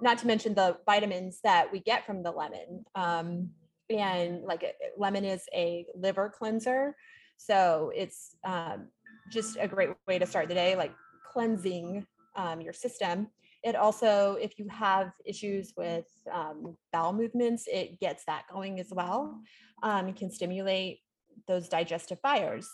not 0.00 0.18
to 0.18 0.26
mention 0.26 0.54
the 0.54 0.78
vitamins 0.86 1.40
that 1.42 1.70
we 1.72 1.80
get 1.80 2.06
from 2.06 2.22
the 2.22 2.30
lemon. 2.30 2.84
Um, 2.94 3.50
and 3.90 4.42
like 4.42 4.64
lemon 4.96 5.24
is 5.24 5.44
a 5.54 5.86
liver 5.94 6.32
cleanser. 6.36 6.96
So 7.36 7.92
it's 7.94 8.36
um, 8.44 8.88
just 9.30 9.56
a 9.60 9.68
great 9.68 9.90
way 10.06 10.18
to 10.18 10.26
start 10.26 10.48
the 10.48 10.54
day, 10.54 10.76
like 10.76 10.92
cleansing 11.32 12.06
um, 12.36 12.60
your 12.60 12.72
system. 12.72 13.28
It 13.62 13.74
also, 13.74 14.34
if 14.40 14.58
you 14.58 14.68
have 14.68 15.12
issues 15.24 15.72
with 15.76 16.06
um, 16.32 16.76
bowel 16.92 17.12
movements, 17.12 17.66
it 17.66 17.98
gets 17.98 18.24
that 18.26 18.44
going 18.52 18.78
as 18.78 18.88
well. 18.90 19.40
Um, 19.82 20.08
it 20.08 20.16
can 20.16 20.30
stimulate 20.30 21.00
those 21.48 21.68
digestive 21.68 22.20
fires. 22.20 22.68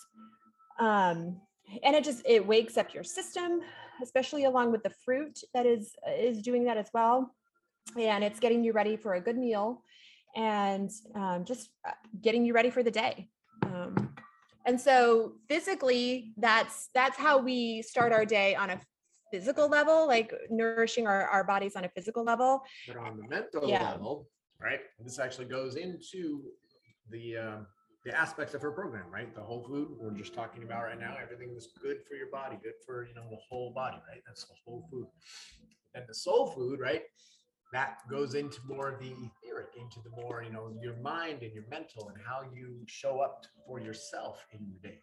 Um, 0.78 1.40
and 1.82 1.96
it 1.96 2.04
just, 2.04 2.22
it 2.26 2.46
wakes 2.46 2.76
up 2.76 2.92
your 2.92 3.04
system, 3.04 3.60
especially 4.02 4.44
along 4.44 4.72
with 4.72 4.82
the 4.82 4.92
fruit 5.04 5.38
that 5.54 5.64
is, 5.64 5.94
is 6.06 6.42
doing 6.42 6.64
that 6.64 6.76
as 6.76 6.90
well. 6.92 7.34
And 7.98 8.22
it's 8.22 8.40
getting 8.40 8.62
you 8.62 8.72
ready 8.72 8.96
for 8.96 9.14
a 9.14 9.20
good 9.20 9.38
meal 9.38 9.82
and 10.36 10.90
um, 11.14 11.44
just 11.44 11.70
uh, 11.86 11.92
getting 12.20 12.44
you 12.44 12.52
ready 12.54 12.70
for 12.70 12.82
the 12.82 12.90
day. 12.90 13.28
Um, 13.62 14.14
and 14.66 14.80
so 14.80 15.34
physically, 15.48 16.32
that's 16.36 16.88
that's 16.94 17.18
how 17.18 17.38
we 17.38 17.82
start 17.82 18.12
our 18.12 18.24
day 18.24 18.54
on 18.54 18.70
a 18.70 18.80
physical 19.32 19.68
level, 19.68 20.06
like 20.06 20.32
nourishing 20.50 21.06
our, 21.06 21.26
our 21.26 21.42
bodies 21.42 21.74
on 21.74 21.84
a 21.84 21.88
physical 21.88 22.22
level. 22.22 22.62
But 22.86 22.98
on 22.98 23.16
the 23.16 23.28
mental 23.28 23.68
yeah. 23.68 23.90
level, 23.90 24.28
right? 24.60 24.80
This 25.00 25.18
actually 25.18 25.46
goes 25.46 25.76
into 25.76 26.42
the 27.10 27.36
um, 27.38 27.66
the 28.04 28.16
aspects 28.16 28.54
of 28.54 28.62
her 28.62 28.70
program, 28.70 29.04
right? 29.10 29.34
The 29.34 29.42
whole 29.42 29.62
food 29.64 29.88
we're 29.98 30.10
just 30.12 30.34
talking 30.34 30.62
about 30.64 30.82
right 30.82 30.98
now. 30.98 31.16
Everything 31.20 31.52
that's 31.52 31.68
good 31.80 31.98
for 32.08 32.14
your 32.14 32.30
body, 32.30 32.56
good 32.62 32.74
for 32.84 33.06
you 33.06 33.14
know 33.14 33.28
the 33.30 33.38
whole 33.48 33.72
body, 33.72 33.96
right? 34.08 34.22
That's 34.26 34.44
the 34.44 34.54
whole 34.64 34.86
food. 34.90 35.06
And 35.94 36.04
the 36.08 36.14
soul 36.14 36.46
food, 36.46 36.80
right? 36.80 37.02
That 37.72 37.98
goes 38.08 38.34
into 38.34 38.58
more 38.66 38.90
of 38.90 39.00
the 39.00 39.08
etheric, 39.10 39.68
into 39.80 40.00
the 40.04 40.10
more, 40.22 40.42
you 40.44 40.52
know, 40.52 40.70
your 40.80 40.96
mind 40.96 41.42
and 41.42 41.52
your 41.54 41.64
mental 41.70 42.08
and 42.08 42.18
how 42.24 42.42
you 42.54 42.80
show 42.86 43.20
up 43.20 43.46
for 43.66 43.80
yourself 43.80 44.44
in 44.52 44.66
your 44.66 44.78
day. 44.82 44.98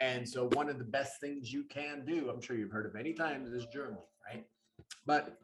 And 0.00 0.28
so 0.28 0.48
one 0.52 0.68
of 0.68 0.78
the 0.78 0.84
best 0.84 1.20
things 1.20 1.52
you 1.52 1.64
can 1.64 2.04
do, 2.06 2.30
I'm 2.30 2.40
sure 2.40 2.56
you've 2.56 2.70
heard 2.70 2.86
of 2.86 2.94
many 2.94 3.12
times, 3.12 3.50
is 3.50 3.66
journaling, 3.66 4.06
right? 4.32 4.46
But 5.06 5.38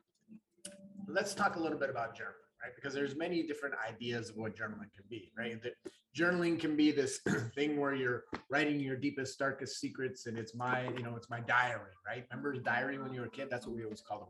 let's 1.08 1.34
talk 1.34 1.56
a 1.56 1.58
little 1.58 1.78
bit 1.78 1.90
about 1.90 2.14
journaling, 2.14 2.46
right? 2.62 2.72
Because 2.76 2.94
there's 2.94 3.16
many 3.16 3.42
different 3.42 3.74
ideas 3.88 4.30
of 4.30 4.36
what 4.36 4.54
journaling 4.56 4.92
can 4.94 5.04
be, 5.10 5.32
right? 5.36 5.60
That 5.60 5.72
journaling 6.16 6.60
can 6.60 6.76
be 6.76 6.92
this 6.92 7.18
thing 7.56 7.80
where 7.80 7.96
you're 7.96 8.24
writing 8.48 8.78
your 8.78 8.96
deepest, 8.96 9.40
darkest 9.40 9.80
secrets, 9.80 10.26
and 10.26 10.38
it's 10.38 10.54
my, 10.54 10.84
you 10.96 11.02
know, 11.02 11.16
it's 11.16 11.28
my 11.28 11.40
diary, 11.40 11.90
right? 12.06 12.24
Remember 12.30 12.52
diary 12.60 12.98
when 12.98 13.12
you 13.12 13.22
were 13.22 13.26
a 13.26 13.30
kid? 13.30 13.48
That's 13.50 13.66
what 13.66 13.74
we 13.74 13.82
always 13.82 14.02
call 14.02 14.20
them 14.20 14.28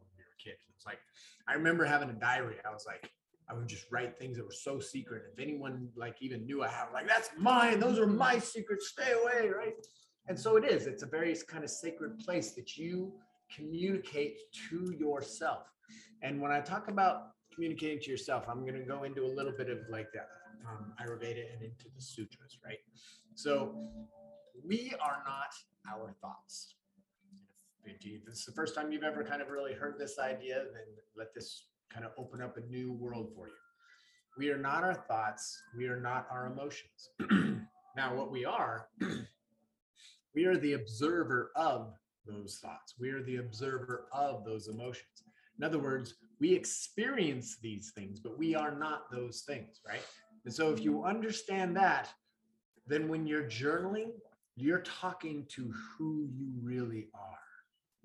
It's 0.74 0.86
like 0.86 0.98
I 1.48 1.54
remember 1.54 1.84
having 1.84 2.10
a 2.10 2.14
diary. 2.14 2.56
I 2.68 2.72
was 2.72 2.84
like, 2.86 3.10
I 3.48 3.54
would 3.54 3.68
just 3.68 3.86
write 3.90 4.18
things 4.18 4.36
that 4.36 4.44
were 4.44 4.52
so 4.52 4.80
secret. 4.80 5.24
If 5.32 5.38
anyone 5.38 5.88
like 5.96 6.16
even 6.20 6.46
knew 6.46 6.62
I 6.62 6.68
have, 6.68 6.88
like 6.92 7.06
that's 7.06 7.30
mine. 7.38 7.80
Those 7.80 7.98
are 7.98 8.06
my 8.06 8.38
secrets. 8.38 8.88
Stay 8.88 9.12
away, 9.12 9.48
right? 9.48 9.74
And 10.26 10.38
so 10.38 10.56
it 10.56 10.64
is. 10.64 10.86
It's 10.86 11.02
a 11.02 11.06
very 11.06 11.36
kind 11.46 11.64
of 11.64 11.70
sacred 11.70 12.18
place 12.18 12.52
that 12.52 12.76
you 12.76 13.12
communicate 13.54 14.38
to 14.70 14.94
yourself. 14.98 15.66
And 16.22 16.40
when 16.40 16.50
I 16.50 16.60
talk 16.60 16.88
about 16.88 17.28
communicating 17.54 18.00
to 18.00 18.10
yourself, 18.10 18.46
I'm 18.48 18.60
going 18.60 18.74
to 18.74 18.84
go 18.84 19.02
into 19.02 19.24
a 19.24 19.28
little 19.28 19.52
bit 19.52 19.68
of 19.68 19.78
like 19.90 20.08
the 20.12 20.20
um, 20.66 20.94
Ayurveda 21.00 21.52
and 21.52 21.62
into 21.62 21.86
the 21.94 22.00
sutras, 22.00 22.58
right? 22.64 22.78
So 23.34 23.74
we 24.66 24.94
are 25.00 25.22
not 25.26 25.52
our 25.92 26.14
thoughts 26.22 26.74
if 27.86 28.24
this 28.24 28.40
is 28.40 28.44
the 28.44 28.52
first 28.52 28.74
time 28.74 28.92
you've 28.92 29.02
ever 29.02 29.24
kind 29.24 29.42
of 29.42 29.48
really 29.48 29.74
heard 29.74 29.98
this 29.98 30.18
idea, 30.18 30.64
then 30.72 30.82
let 31.16 31.34
this 31.34 31.66
kind 31.92 32.04
of 32.04 32.12
open 32.18 32.40
up 32.40 32.56
a 32.56 32.60
new 32.70 32.92
world 32.92 33.30
for 33.34 33.48
you. 33.48 33.54
We 34.36 34.50
are 34.50 34.58
not 34.58 34.82
our 34.82 34.94
thoughts, 34.94 35.62
we 35.76 35.86
are 35.86 36.00
not 36.00 36.26
our 36.30 36.46
emotions. 36.46 37.10
now, 37.96 38.14
what 38.14 38.30
we 38.30 38.44
are, 38.44 38.88
we 40.34 40.44
are 40.44 40.56
the 40.56 40.72
observer 40.72 41.52
of 41.54 41.94
those 42.26 42.58
thoughts, 42.60 42.94
we 42.98 43.10
are 43.10 43.22
the 43.22 43.36
observer 43.36 44.06
of 44.12 44.44
those 44.44 44.68
emotions. 44.68 45.22
In 45.58 45.64
other 45.64 45.78
words, 45.78 46.14
we 46.40 46.52
experience 46.52 47.58
these 47.62 47.92
things, 47.94 48.18
but 48.18 48.36
we 48.36 48.56
are 48.56 48.74
not 48.74 49.10
those 49.12 49.42
things, 49.46 49.80
right? 49.86 50.02
And 50.44 50.52
so, 50.52 50.72
if 50.72 50.80
you 50.80 51.04
understand 51.04 51.76
that, 51.76 52.12
then 52.86 53.08
when 53.08 53.26
you're 53.26 53.44
journaling, 53.44 54.10
you're 54.56 54.80
talking 54.80 55.46
to 55.50 55.72
who 55.96 56.28
you 56.36 56.50
really 56.60 57.08
are. 57.14 57.43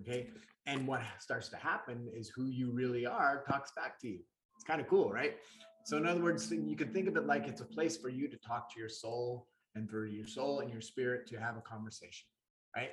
Okay. 0.01 0.27
And 0.65 0.87
what 0.87 1.01
starts 1.19 1.49
to 1.49 1.57
happen 1.57 2.09
is 2.13 2.29
who 2.29 2.47
you 2.47 2.71
really 2.71 3.05
are 3.05 3.43
talks 3.49 3.71
back 3.75 3.99
to 4.01 4.07
you. 4.07 4.19
It's 4.55 4.63
kind 4.63 4.79
of 4.79 4.87
cool, 4.87 5.11
right? 5.11 5.37
So, 5.85 5.97
in 5.97 6.05
other 6.05 6.21
words, 6.21 6.51
you 6.51 6.75
can 6.75 6.93
think 6.93 7.07
of 7.07 7.15
it 7.15 7.25
like 7.25 7.47
it's 7.47 7.61
a 7.61 7.65
place 7.65 7.97
for 7.97 8.09
you 8.09 8.27
to 8.27 8.37
talk 8.37 8.71
to 8.73 8.79
your 8.79 8.89
soul 8.89 9.47
and 9.75 9.89
for 9.89 10.05
your 10.05 10.27
soul 10.27 10.59
and 10.59 10.71
your 10.71 10.81
spirit 10.81 11.25
to 11.27 11.37
have 11.37 11.57
a 11.57 11.61
conversation, 11.61 12.27
right? 12.75 12.91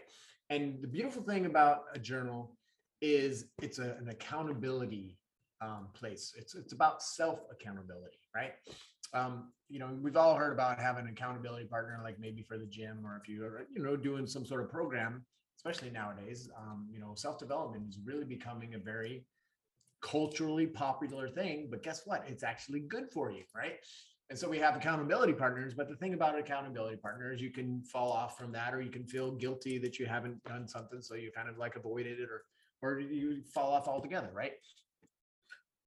And 0.51 0.81
the 0.81 0.89
beautiful 0.89 1.23
thing 1.23 1.47
about 1.47 1.85
a 1.93 1.99
journal 1.99 2.57
is 3.03 3.47
it's 3.61 3.79
a, 3.79 3.97
an 4.01 4.09
accountability 4.09 5.19
um, 5.61 5.89
place. 5.95 6.35
It's 6.37 6.55
it's 6.55 6.73
about 6.73 7.03
self 7.03 7.41
accountability, 7.51 8.19
right? 8.35 8.53
Um, 9.15 9.53
you 9.69 9.79
know, 9.79 9.91
we've 10.01 10.17
all 10.17 10.35
heard 10.35 10.53
about 10.53 10.79
having 10.79 11.05
an 11.05 11.13
accountability 11.13 11.67
partner, 11.67 12.01
like 12.03 12.19
maybe 12.19 12.43
for 12.43 12.59
the 12.59 12.67
gym, 12.67 13.05
or 13.05 13.21
if 13.21 13.29
you 13.29 13.45
are, 13.45 13.67
you 13.75 13.83
know, 13.83 13.97
doing 13.97 14.27
some 14.27 14.45
sort 14.45 14.63
of 14.63 14.71
program 14.71 15.25
especially 15.67 15.91
nowadays, 15.91 16.49
um, 16.57 16.87
you 16.93 17.01
know, 17.01 17.13
self 17.15 17.39
development 17.39 17.89
is 17.89 17.99
really 18.05 18.25
becoming 18.25 18.75
a 18.75 18.79
very 18.79 19.25
culturally 20.01 20.67
popular 20.67 21.29
thing. 21.29 21.69
But 21.71 21.83
guess 21.83 22.03
what? 22.05 22.25
It's 22.29 22.45
actually 22.45 22.81
good 22.81 23.11
for 23.13 23.33
you, 23.33 23.43
right? 23.55 23.75
And 24.31 24.39
so 24.39 24.49
we 24.49 24.59
have 24.59 24.77
accountability 24.77 25.33
partners. 25.33 25.75
But 25.75 25.89
the 25.89 25.97
thing 25.97 26.15
about 26.15 26.39
accountability 26.39 26.97
partners, 26.97 27.41
you 27.41 27.51
can 27.51 27.83
fall 27.83 28.13
off 28.13 28.39
from 28.39 28.53
that, 28.53 28.75
or 28.75 28.81
you 28.81 28.91
can 28.91 29.05
feel 29.05 29.33
guilty 29.33 29.79
that 29.79 29.99
you 29.99 30.07
haven't 30.07 30.43
done 30.45 30.69
something, 30.69 31.03
so 31.03 31.15
you 31.15 31.31
kind 31.35 31.49
of 31.49 31.59
like 31.59 31.75
avoided 31.77 32.21
it, 32.21 32.29
or 32.31 32.45
or 32.83 33.01
you 33.01 33.43
fall 33.53 33.73
off 33.73 33.89
altogether, 33.89 34.31
right? 34.33 34.53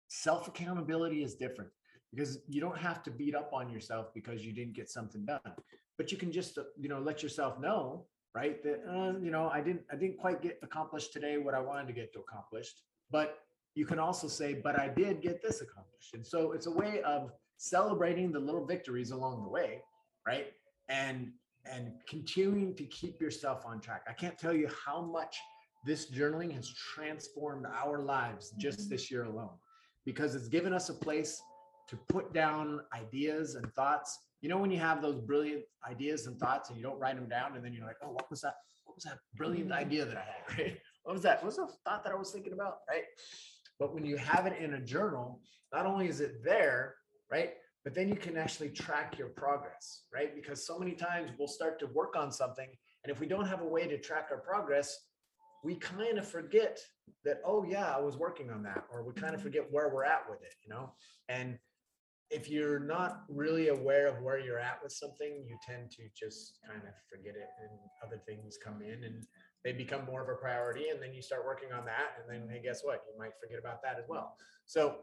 Self 0.10 0.48
accountability 0.48 1.24
is 1.24 1.36
different 1.36 1.70
because 2.14 2.40
you 2.50 2.60
don't 2.60 2.78
have 2.78 3.04
to 3.04 3.12
beat 3.12 3.36
up 3.36 3.52
on 3.54 3.70
yourself 3.70 4.08
because 4.14 4.44
you 4.44 4.52
didn't 4.52 4.74
get 4.74 4.90
something 4.90 5.24
done 5.26 5.54
but 5.96 6.12
you 6.12 6.18
can 6.18 6.32
just 6.32 6.58
you 6.80 6.90
know 6.90 7.00
let 7.00 7.22
yourself 7.22 7.60
know 7.60 8.08
right? 8.36 8.62
That 8.64 8.84
uh, 8.88 9.20
you 9.20 9.32
know, 9.32 9.50
I 9.50 9.62
didn't 9.62 9.82
I 9.92 9.96
didn't 9.96 10.18
quite 10.18 10.42
get 10.42 10.60
accomplished 10.64 11.14
today 11.14 11.38
what 11.38 11.54
I 11.54 11.60
wanted 11.60 11.88
to 11.88 11.94
get 11.94 12.14
to 12.14 12.20
accomplished, 12.20 12.82
but 13.12 13.40
you 13.76 13.86
can 13.86 14.00
also 14.00 14.28
say, 14.28 14.54
but 14.54 14.80
I 14.80 14.90
did 14.90 15.22
get 15.22 15.42
this 15.42 15.62
accomplished. 15.62 16.14
And 16.14 16.26
so 16.26 16.52
it's 16.52 16.68
a 16.68 16.72
way 16.72 17.02
of 17.04 17.32
celebrating 17.58 18.32
the 18.32 18.40
little 18.40 18.66
victories 18.66 19.12
along 19.12 19.44
the 19.44 19.50
way, 19.50 19.82
right? 20.26 20.48
And 20.90 21.32
and 21.66 21.92
continuing 22.08 22.76
to 22.76 22.84
keep 22.86 23.22
yourself 23.22 23.66
on 23.66 23.80
track. 23.80 24.04
I 24.10 24.14
can't 24.14 24.38
tell 24.38 24.54
you 24.54 24.70
how 24.86 25.02
much 25.02 25.38
this 25.86 26.10
journaling 26.10 26.54
has 26.54 26.70
transformed 26.74 27.66
our 27.66 28.00
lives 28.00 28.54
just 28.58 28.82
mm-hmm. 28.82 28.90
this 28.90 29.12
year 29.12 29.26
alone 29.26 29.52
because 30.06 30.36
it's 30.36 30.48
given 30.48 30.74
us 30.74 30.90
a 30.90 30.94
place 30.94 31.42
to 31.90 31.98
put 32.08 32.34
down 32.34 32.82
ideas 32.94 33.56
and 33.56 33.72
thoughts 33.74 34.20
you 34.42 34.50
know 34.50 34.58
when 34.58 34.72
you 34.72 34.80
have 34.80 35.02
those 35.02 35.20
brilliant 35.20 35.64
ideas 35.90 36.28
and 36.28 36.38
thoughts 36.40 36.70
and 36.70 36.78
you 36.78 36.84
don't 36.84 37.00
write 37.00 37.16
them 37.16 37.28
down 37.28 37.56
and 37.56 37.64
then 37.64 37.74
you're 37.74 37.86
like 37.86 37.98
oh 38.04 38.12
what 38.12 38.30
was 38.30 38.42
that? 38.42 38.56
What 38.86 38.96
was 38.96 39.04
that 39.04 39.20
brilliant 39.36 39.70
mm-hmm. 39.70 39.80
idea 39.80 40.06
that 40.06 40.18
i 40.18 40.22
had? 40.22 40.58
Right? 40.58 40.78
What 41.04 41.14
was 41.14 41.24
that? 41.24 41.38
What 41.44 41.48
was 41.48 41.56
the 41.58 41.68
thought 41.86 42.04
that 42.04 42.14
i 42.14 42.16
was 42.16 42.32
thinking 42.32 42.54
about? 42.54 42.80
Right? 42.90 43.04
But 43.80 43.94
when 43.94 44.06
you 44.06 44.18
have 44.18 44.46
it 44.46 44.58
in 44.60 44.74
a 44.74 44.82
journal 44.82 45.42
not 45.74 45.86
only 45.86 46.08
is 46.08 46.20
it 46.20 46.44
there 46.44 46.96
right 47.32 47.54
but 47.86 47.96
then 47.96 48.10
you 48.10 48.16
can 48.16 48.38
actually 48.38 48.70
track 48.70 49.18
your 49.18 49.30
progress 49.30 50.04
right? 50.14 50.36
Because 50.36 50.66
so 50.66 50.78
many 50.80 50.94
times 50.94 51.32
we'll 51.38 51.48
start 51.48 51.80
to 51.80 51.88
work 51.88 52.16
on 52.16 52.32
something 52.32 52.70
and 53.04 53.12
if 53.12 53.20
we 53.20 53.28
don't 53.28 53.48
have 53.48 53.62
a 53.62 53.68
way 53.68 53.88
to 53.88 53.98
track 53.98 54.28
our 54.32 54.40
progress 54.40 54.98
we 55.64 55.76
kind 55.76 56.18
of 56.18 56.26
forget 56.28 56.80
that 57.26 57.42
oh 57.46 57.64
yeah 57.64 57.94
i 57.94 58.00
was 58.00 58.16
working 58.18 58.50
on 58.50 58.64
that 58.64 58.86
or 58.92 59.04
we 59.04 59.14
kind 59.14 59.34
of 59.34 59.42
mm-hmm. 59.42 59.50
forget 59.50 59.72
where 59.72 59.90
we're 59.94 60.06
at 60.06 60.24
with 60.30 60.42
it 60.42 60.54
you 60.64 60.70
know? 60.74 60.94
And 61.28 61.60
if 62.30 62.50
you're 62.50 62.80
not 62.80 63.24
really 63.28 63.70
aware 63.70 64.08
of 64.08 64.22
where 64.22 64.40
you're 64.40 64.60
at 64.60 64.80
with 64.84 64.92
something, 64.92 65.44
you 65.48 65.58
tend 65.66 65.90
to 65.92 66.04
just 66.18 66.60
kind 66.68 66.82
of 66.84 66.94
forget 67.10 67.36
it 67.36 67.50
and 67.62 67.80
other 68.06 68.22
things 68.28 68.58
come 68.64 68.82
in 68.82 69.04
and 69.04 69.26
they 69.64 69.74
become 69.74 70.06
more 70.06 70.22
of 70.22 70.30
a 70.30 70.36
priority. 70.40 70.90
And 70.90 71.02
then 71.02 71.14
you 71.14 71.22
start 71.22 71.44
working 71.46 71.70
on 71.72 71.86
that. 71.86 72.18
And 72.20 72.30
then, 72.30 72.50
hey, 72.50 72.62
guess 72.64 72.82
what? 72.84 73.04
You 73.12 73.18
might 73.20 73.32
forget 73.42 73.60
about 73.60 73.82
that 73.84 73.98
as 73.98 74.06
well. 74.08 74.36
So, 74.66 75.00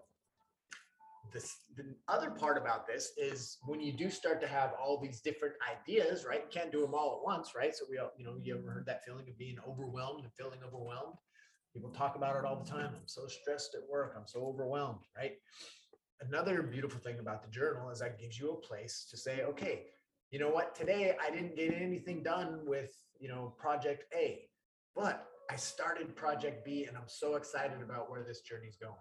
this, 1.33 1.57
the 1.77 1.85
other 2.09 2.31
part 2.31 2.57
about 2.57 2.87
this 2.87 3.11
is 3.17 3.59
when 3.67 3.81
you 3.81 3.93
do 3.93 4.09
start 4.11 4.41
to 4.41 4.47
have 4.47 4.73
all 4.81 5.01
these 5.01 5.21
different 5.21 5.55
ideas, 5.69 6.25
right? 6.25 6.43
You 6.45 6.61
can't 6.61 6.71
do 6.71 6.81
them 6.81 6.95
all 6.95 7.19
at 7.19 7.25
once, 7.25 7.53
right? 7.57 7.75
So 7.75 7.85
we, 7.91 7.99
all, 7.99 8.13
you 8.17 8.25
know, 8.25 8.37
you 8.41 8.57
ever 8.57 8.71
heard 8.71 8.87
that 8.87 9.05
feeling 9.05 9.29
of 9.29 9.37
being 9.37 9.57
overwhelmed 9.69 10.23
and 10.23 10.33
feeling 10.35 10.61
overwhelmed? 10.65 11.17
People 11.75 11.91
talk 11.91 12.15
about 12.17 12.37
it 12.37 12.45
all 12.45 12.63
the 12.63 12.71
time. 12.71 12.93
I'm 12.95 13.07
so 13.07 13.27
stressed 13.27 13.75
at 13.75 13.91
work. 13.91 14.15
I'm 14.17 14.27
so 14.27 14.47
overwhelmed, 14.47 15.01
right? 15.17 15.33
Another 16.21 16.63
beautiful 16.63 17.01
thing 17.01 17.19
about 17.19 17.43
the 17.43 17.51
journal 17.51 17.91
is 17.91 17.99
that 18.01 18.19
gives 18.19 18.39
you 18.39 18.51
a 18.51 18.57
place 18.57 19.07
to 19.11 19.17
say, 19.17 19.43
okay, 19.43 19.85
you 20.31 20.39
know 20.39 20.51
what, 20.51 20.75
today 20.75 21.15
I 21.25 21.31
didn't 21.31 21.57
get 21.57 21.75
anything 21.75 22.23
done 22.23 22.61
with, 22.65 22.93
you 23.19 23.29
know, 23.29 23.55
project 23.59 24.05
A, 24.15 24.49
but 24.95 25.29
I 25.51 25.57
started 25.57 26.17
project 26.17 26.65
B 26.65 26.85
and 26.85 26.97
I'm 26.97 27.05
so 27.07 27.37
excited 27.37 27.81
about 27.83 28.11
where 28.11 28.23
this 28.23 28.41
journey's 28.41 28.77
going. 28.77 28.95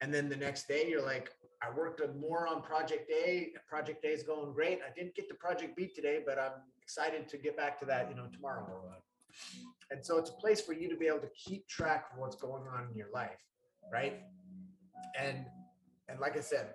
And 0.00 0.12
then 0.12 0.28
the 0.28 0.36
next 0.36 0.66
day 0.66 0.88
you're 0.88 1.04
like, 1.04 1.30
I 1.62 1.70
worked 1.70 2.00
more 2.16 2.48
on 2.48 2.62
project 2.62 3.08
A. 3.10 3.52
Project 3.68 4.04
A 4.04 4.08
is 4.08 4.24
going 4.24 4.52
great. 4.52 4.80
I 4.84 4.92
didn't 4.92 5.14
get 5.14 5.28
to 5.28 5.34
project 5.34 5.76
B 5.76 5.86
today, 5.94 6.20
but 6.26 6.38
I'm 6.38 6.52
excited 6.80 7.28
to 7.28 7.36
get 7.36 7.56
back 7.56 7.78
to 7.80 7.84
that, 7.86 8.08
you 8.08 8.16
know, 8.16 8.26
tomorrow. 8.32 8.66
And 9.90 10.04
so 10.04 10.18
it's 10.18 10.30
a 10.30 10.34
place 10.34 10.60
for 10.60 10.72
you 10.72 10.88
to 10.88 10.96
be 10.96 11.06
able 11.06 11.20
to 11.20 11.30
keep 11.36 11.68
track 11.68 12.06
of 12.12 12.18
what's 12.18 12.36
going 12.36 12.64
on 12.66 12.88
in 12.90 12.96
your 12.96 13.10
life, 13.12 13.38
right? 13.92 14.22
And 15.18 15.46
and 16.12 16.20
like 16.20 16.36
I 16.36 16.40
said, 16.40 16.74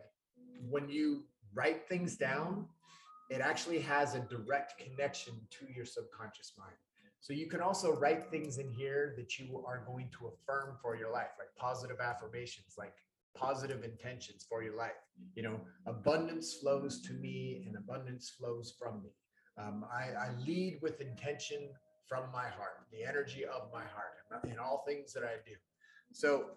when 0.70 0.90
you 0.90 1.24
write 1.54 1.88
things 1.88 2.18
down, 2.18 2.66
it 3.30 3.40
actually 3.40 3.80
has 3.80 4.16
a 4.16 4.20
direct 4.20 4.74
connection 4.80 5.34
to 5.52 5.68
your 5.74 5.86
subconscious 5.86 6.54
mind. 6.58 6.76
So 7.20 7.34
you 7.34 7.48
can 7.48 7.62
also 7.62 7.94
write 7.96 8.32
things 8.32 8.58
in 8.58 8.72
here 8.72 9.14
that 9.18 9.38
you 9.38 9.64
are 9.68 9.84
going 9.86 10.10
to 10.18 10.28
affirm 10.28 10.78
for 10.82 10.96
your 10.96 11.12
life, 11.12 11.32
like 11.38 11.50
positive 11.56 12.00
affirmations, 12.00 12.76
like 12.78 12.94
positive 13.36 13.84
intentions 13.84 14.46
for 14.48 14.64
your 14.64 14.76
life. 14.76 14.98
You 15.36 15.44
know, 15.44 15.60
abundance 15.86 16.54
flows 16.54 17.02
to 17.02 17.14
me 17.14 17.64
and 17.68 17.76
abundance 17.78 18.30
flows 18.30 18.74
from 18.80 19.04
me. 19.04 19.10
Um, 19.62 19.86
I, 19.92 20.14
I, 20.14 20.30
lead 20.46 20.78
with 20.84 21.02
intention 21.02 21.70
from 22.08 22.32
my 22.32 22.44
heart, 22.44 22.86
the 22.92 23.04
energy 23.04 23.44
of 23.44 23.72
my 23.74 23.82
heart 23.82 24.46
in 24.52 24.60
all 24.60 24.84
things 24.88 25.14
that 25.14 25.24
I 25.24 25.38
do. 25.48 25.56
So 26.14 26.52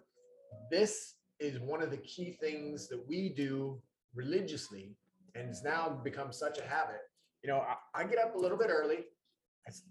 this 0.70 1.14
is 1.40 1.58
one 1.58 1.82
of 1.82 1.90
the 1.90 1.96
key 1.98 2.36
things 2.40 2.88
that 2.88 3.02
we 3.08 3.30
do 3.30 3.80
religiously 4.14 4.96
and 5.34 5.48
it's 5.48 5.62
now 5.62 5.88
become 6.02 6.32
such 6.32 6.58
a 6.58 6.62
habit. 6.62 7.00
You 7.42 7.50
know 7.50 7.60
i, 7.60 8.00
I 8.00 8.04
get 8.04 8.18
up 8.18 8.34
a 8.34 8.38
little 8.38 8.58
bit 8.58 8.68
early. 8.70 9.04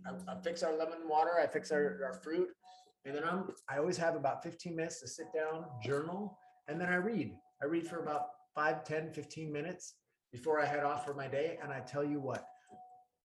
I, 0.06 0.32
I, 0.32 0.42
fix 0.42 0.64
our 0.64 0.76
lemon 0.76 1.08
water 1.08 1.32
i 1.40 1.46
fix 1.46 1.72
our, 1.72 2.00
our 2.04 2.20
fruit 2.24 2.50
and 3.06 3.16
then 3.16 3.24
i'm 3.24 3.52
i 3.70 3.78
always 3.78 3.98
have 3.98 4.16
about 4.16 4.44
15 4.44 4.76
minutes 4.76 5.00
to 5.02 5.08
sit 5.08 5.28
down 5.34 5.66
journal 5.84 6.38
and 6.68 6.82
then 6.82 6.90
i 6.90 6.96
read. 6.96 7.34
I 7.62 7.66
read 7.66 7.88
for 7.88 8.02
about 8.02 8.30
5 8.56 8.84
10 8.84 9.12
15 9.14 9.52
minutes 9.52 9.94
before 10.32 10.60
i 10.60 10.66
head 10.66 10.84
off 10.84 11.06
for 11.06 11.14
my 11.14 11.28
day 11.28 11.60
and 11.62 11.72
i 11.72 11.80
tell 11.82 12.04
you 12.04 12.20
what 12.20 12.46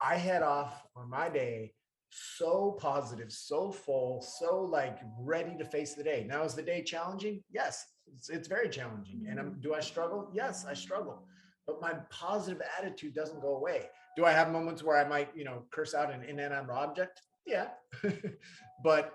i 0.02 0.16
head 0.16 0.44
off 0.44 0.86
on 0.98 1.10
my 1.10 1.30
day 1.30 1.74
so 2.14 2.78
positive, 2.80 3.32
so 3.32 3.72
full, 3.72 4.22
so 4.22 4.62
like 4.62 5.00
ready 5.20 5.56
to 5.58 5.66
face 5.66 5.96
the 5.96 6.04
day. 6.04 6.26
Now, 6.28 6.44
is 6.44 6.54
the 6.54 6.62
day 6.62 6.84
challenging? 6.84 7.44
Yes, 7.52 7.86
it's, 8.14 8.30
it's 8.30 8.48
very 8.48 8.70
challenging. 8.70 9.26
And 9.30 9.40
I'm, 9.40 9.52
mm-hmm. 9.52 9.62
do 9.62 9.74
I 9.74 9.80
struggle? 9.80 10.30
Yes, 10.34 10.66
I 10.66 10.74
struggle. 10.74 11.26
But 11.66 11.82
my 11.82 11.94
positive 12.10 12.62
attitude 12.78 13.14
doesn't 13.14 13.42
go 13.42 13.56
away. 13.56 13.88
Do 14.16 14.26
I 14.26 14.32
have 14.32 14.52
moments 14.52 14.84
where 14.84 14.98
I 14.98 15.08
might, 15.08 15.30
you 15.36 15.44
know, 15.44 15.64
curse 15.72 15.96
out 15.96 16.14
an 16.14 16.24
inanimate 16.24 16.70
object? 16.70 17.22
Yeah. 17.46 17.68
but 18.84 19.14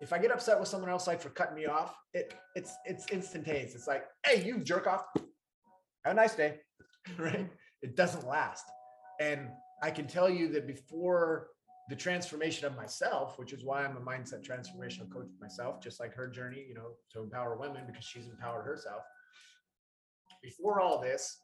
if 0.00 0.12
I 0.12 0.18
get 0.18 0.30
upset 0.30 0.58
with 0.58 0.68
someone 0.68 0.90
else, 0.90 1.06
like 1.06 1.20
for 1.20 1.30
cutting 1.30 1.54
me 1.54 1.66
off, 1.66 1.94
it 2.12 2.34
it's 2.54 2.74
it's 2.84 3.06
instantaneous. 3.10 3.74
It's 3.74 3.86
like, 3.86 4.04
hey, 4.26 4.44
you 4.44 4.58
jerk 4.58 4.86
off. 4.86 5.06
Have 6.04 6.12
a 6.12 6.14
nice 6.14 6.34
day. 6.34 6.60
right? 7.18 7.48
It 7.80 7.96
doesn't 7.96 8.26
last. 8.26 8.64
And 9.20 9.48
I 9.82 9.90
can 9.90 10.06
tell 10.06 10.28
you 10.28 10.48
that 10.52 10.66
before 10.66 11.48
the 11.88 11.96
transformation 11.96 12.66
of 12.66 12.76
myself, 12.76 13.38
which 13.38 13.52
is 13.52 13.64
why 13.64 13.84
I'm 13.84 13.96
a 13.96 14.00
mindset 14.00 14.42
transformational 14.42 15.10
coach 15.10 15.28
myself, 15.40 15.82
just 15.82 16.00
like 16.00 16.14
her 16.14 16.28
journey, 16.28 16.64
you 16.66 16.74
know, 16.74 16.92
to 17.12 17.20
empower 17.20 17.56
women 17.56 17.82
because 17.86 18.04
she's 18.04 18.26
empowered 18.26 18.64
herself. 18.64 19.02
Before 20.42 20.80
all 20.80 21.00
this, 21.00 21.40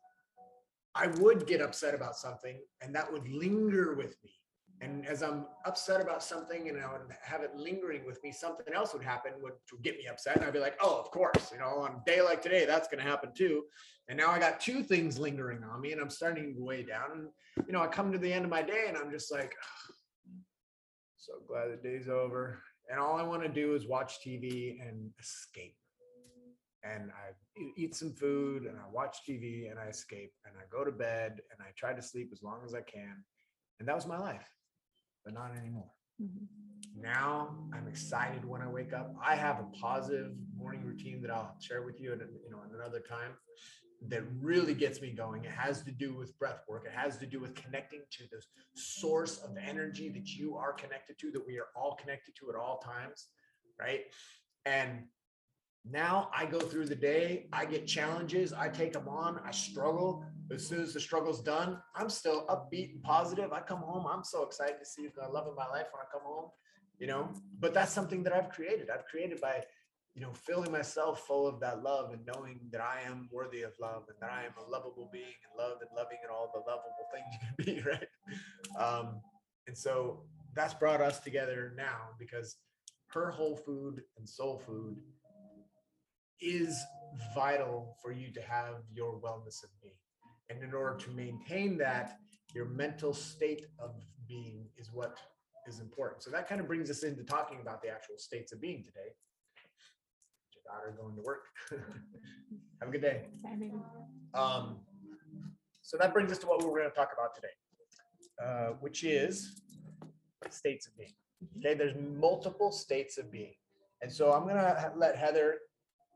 I 0.95 1.09
would 1.09 1.47
get 1.47 1.61
upset 1.61 1.95
about 1.95 2.17
something 2.17 2.59
and 2.81 2.95
that 2.95 3.13
would 3.13 3.29
linger 3.29 3.95
with 3.95 4.17
me. 4.25 4.31
And 4.83 5.07
as 5.07 5.23
I'm 5.23 5.45
upset 5.67 6.01
about 6.01 6.23
something 6.23 6.71
and 6.71 6.83
I 6.83 6.91
would 6.91 7.03
have 7.21 7.43
it 7.43 7.55
lingering 7.55 8.07
with 8.07 8.23
me, 8.23 8.33
something 8.33 8.73
else 8.75 8.95
would 8.95 9.03
happen 9.03 9.33
would 9.43 9.53
to 9.69 9.77
get 9.83 9.99
me 9.99 10.07
upset. 10.07 10.37
And 10.37 10.45
I'd 10.47 10.55
be 10.55 10.59
like, 10.59 10.79
oh, 10.81 10.99
of 10.99 11.11
course, 11.11 11.51
you 11.53 11.59
know, 11.59 11.81
on 11.81 12.01
a 12.01 12.11
day 12.11 12.23
like 12.23 12.41
today, 12.41 12.65
that's 12.65 12.89
going 12.89 13.03
to 13.05 13.09
happen 13.09 13.31
too. 13.35 13.65
And 14.09 14.17
now 14.17 14.31
I 14.31 14.39
got 14.39 14.59
two 14.59 14.83
things 14.83 15.19
lingering 15.19 15.63
on 15.65 15.83
me 15.83 15.93
and 15.93 16.01
I'm 16.01 16.09
starting 16.09 16.55
to 16.55 16.65
weigh 16.65 16.83
down. 16.83 17.11
And, 17.13 17.67
you 17.67 17.75
know, 17.75 17.83
I 17.83 17.89
come 17.89 18.11
to 18.11 18.19
the 18.19 18.33
end 18.33 18.47
of 18.47 18.51
my 18.51 18.63
day 18.63 18.87
and 18.89 18.97
I'm 18.97 19.11
just 19.11 19.31
like, 19.31 19.55
so 21.21 21.35
glad 21.47 21.71
the 21.71 21.77
day's 21.77 22.09
over. 22.09 22.63
And 22.91 22.99
all 22.99 23.17
I 23.17 23.23
want 23.23 23.43
to 23.43 23.49
do 23.49 23.75
is 23.75 23.87
watch 23.87 24.19
TV 24.27 24.81
and 24.81 25.11
escape. 25.21 25.77
And 26.83 27.11
I 27.11 27.61
eat 27.77 27.95
some 27.95 28.15
food 28.15 28.65
and 28.65 28.79
I 28.79 28.91
watch 28.91 29.19
TV 29.29 29.71
and 29.71 29.79
I 29.79 29.89
escape 29.89 30.33
and 30.47 30.55
I 30.59 30.65
go 30.71 30.83
to 30.83 30.91
bed 30.91 31.41
and 31.53 31.61
I 31.61 31.73
try 31.77 31.93
to 31.93 32.01
sleep 32.01 32.31
as 32.33 32.43
long 32.43 32.61
as 32.65 32.75
I 32.75 32.81
can. 32.81 33.23
And 33.79 33.89
that 33.89 33.95
was 33.95 34.07
my 34.07 34.19
life, 34.19 34.49
but 35.25 35.35
not 35.35 35.57
anymore. 35.57 35.91
Mm-hmm. 36.21 37.03
Now 37.03 37.55
I'm 37.75 37.87
excited 37.87 38.45
when 38.45 38.63
I 38.63 38.69
wake 38.69 38.95
up. 38.95 39.15
I 39.23 39.37
have 39.37 39.61
a 39.61 39.77
positive 39.79 40.33
morning 40.57 40.83
routine 40.85 41.21
that 41.23 41.31
I'll 41.31 41.55
share 41.61 41.83
with 41.83 42.01
you 42.01 42.13
at 42.13 42.19
you 42.19 42.51
know 42.51 42.61
another 42.75 43.01
time 43.01 43.33
that 44.09 44.23
really 44.41 44.75
gets 44.75 45.01
me 45.03 45.11
going. 45.11 45.45
It 45.45 45.51
has 45.51 45.83
to 45.83 45.93
do 45.93 46.15
with 46.15 46.39
breath 46.39 46.63
work. 46.69 46.85
It 46.87 46.93
has 46.93 47.19
to 47.19 47.27
do 47.27 47.39
with 47.39 47.55
connecting 47.55 48.01
to 48.11 48.25
the 48.31 48.41
source 48.75 49.39
of 49.39 49.57
energy 49.57 50.09
that 50.11 50.29
you 50.29 50.57
are 50.57 50.73
connected 50.73 51.19
to, 51.19 51.31
that 51.33 51.47
we 51.47 51.59
are 51.59 51.69
all 51.77 51.97
connected 52.01 52.35
to 52.41 52.51
at 52.51 52.57
all 52.57 52.79
times, 52.79 53.29
right? 53.79 54.05
And 54.65 55.05
now 55.89 56.31
I 56.35 56.47
go 56.47 56.59
through 56.59 56.87
the 56.87 56.95
day, 56.95 57.49
I 57.53 57.65
get 57.65 57.87
challenges, 57.87 58.53
I 58.53 58.69
take 58.69 58.93
them 58.93 59.09
on, 59.09 59.41
I 59.45 59.51
struggle. 59.51 60.25
As 60.53 60.67
soon 60.67 60.83
as 60.83 60.93
the 60.95 61.01
struggle's 61.01 61.43
done, 61.43 61.79
I'm 61.95 62.11
still 62.11 62.47
upbeat 62.47 62.93
and 62.93 63.03
positive. 63.03 63.53
I 63.53 63.61
come 63.61 63.81
home, 63.81 64.07
I'm 64.07 64.25
so 64.25 64.45
excited 64.45 64.77
to 64.79 64.87
see 64.87 65.09
the 65.09 65.29
love 65.29 65.47
of 65.47 65.57
my 65.57 65.67
life 65.67 65.87
when 65.93 66.03
I 66.03 66.11
come 66.13 66.23
home, 66.25 66.51
you 66.99 67.07
know. 67.07 67.31
But 67.59 67.73
that's 67.73 67.93
something 67.93 68.23
that 68.25 68.33
I've 68.33 68.51
created. 68.51 68.89
I've 68.91 69.05
created 69.07 69.41
by 69.41 69.63
you 70.15 70.23
know, 70.23 70.33
filling 70.33 70.73
myself 70.73 71.27
full 71.27 71.47
of 71.47 71.61
that 71.61 71.83
love 71.83 72.13
and 72.13 72.21
knowing 72.27 72.59
that 72.73 72.81
I 72.81 73.01
am 73.07 73.29
worthy 73.31 73.63
of 73.63 73.73
love 73.81 74.05
and 74.09 74.17
that 74.21 74.31
I 74.31 74.45
am 74.45 74.53
a 74.59 74.69
lovable 74.71 75.09
being 75.13 75.25
and 75.25 75.57
loved 75.57 75.83
and 75.83 75.91
loving 75.97 76.19
and 76.23 76.31
all 76.31 76.51
the 76.53 76.61
lovable 76.61 77.07
things 77.15 77.27
you 77.67 77.83
can 77.83 77.83
be, 77.83 77.89
right? 77.89 78.09
Um, 78.79 79.21
and 79.67 79.77
so 79.77 80.25
that's 80.55 80.75
brought 80.75 81.01
us 81.01 81.21
together 81.21 81.73
now 81.77 82.11
because 82.19 82.57
her 83.09 83.31
whole 83.31 83.57
food 83.57 84.03
and 84.19 84.29
soul 84.29 84.59
food 84.59 84.97
is 86.41 86.77
vital 87.35 87.97
for 88.03 88.13
you 88.13 88.33
to 88.33 88.41
have 88.43 88.83
your 88.93 89.21
wellness 89.21 89.63
of 89.63 89.71
being. 89.83 89.95
And 90.49 90.63
in 90.65 90.75
order 90.75 90.97
to 90.97 91.11
maintain 91.11 91.79
that, 91.79 92.19
your 92.55 92.65
mental 92.65 93.13
state 93.13 93.67
of 93.79 93.95
being 94.27 94.67
is 94.77 94.91
what 94.93 95.19
is 95.69 95.79
important. 95.79 96.23
So 96.23 96.31
that 96.31 96.49
kind 96.49 96.61
of 96.61 96.67
brings 96.67 96.91
us 96.91 97.05
into 97.05 97.23
talking 97.23 97.61
about 97.61 97.83
the 97.83 97.89
actual 97.89 98.17
states 98.19 98.53
of 98.53 98.61
being 98.61 98.83
today 98.83 99.13
daughter 100.71 100.95
going 101.01 101.17
to 101.17 101.23
work. 101.23 101.47
Have 102.81 102.89
a 102.89 102.93
good 102.93 103.03
day. 103.03 103.23
Um, 104.35 104.79
so 105.83 105.97
that 105.99 106.13
brings 106.13 106.31
us 106.31 106.39
to 106.39 106.47
what 106.47 106.63
we're 106.63 106.79
going 106.79 106.91
to 106.91 106.97
talk 106.97 107.11
about 107.13 107.35
today, 107.35 107.49
uh, 108.45 108.75
which 108.81 109.05
is 109.05 109.61
states 110.51 110.87
of 110.87 110.97
being. 110.97 111.13
Okay, 111.59 111.75
there's 111.75 111.95
multiple 111.97 112.71
states 112.71 113.19
of 113.19 113.31
being. 113.31 113.55
And 114.03 114.11
so 114.11 114.33
I'm 114.33 114.45
going 114.45 114.57
to 114.57 114.93
let 114.97 115.17
Heather 115.17 115.59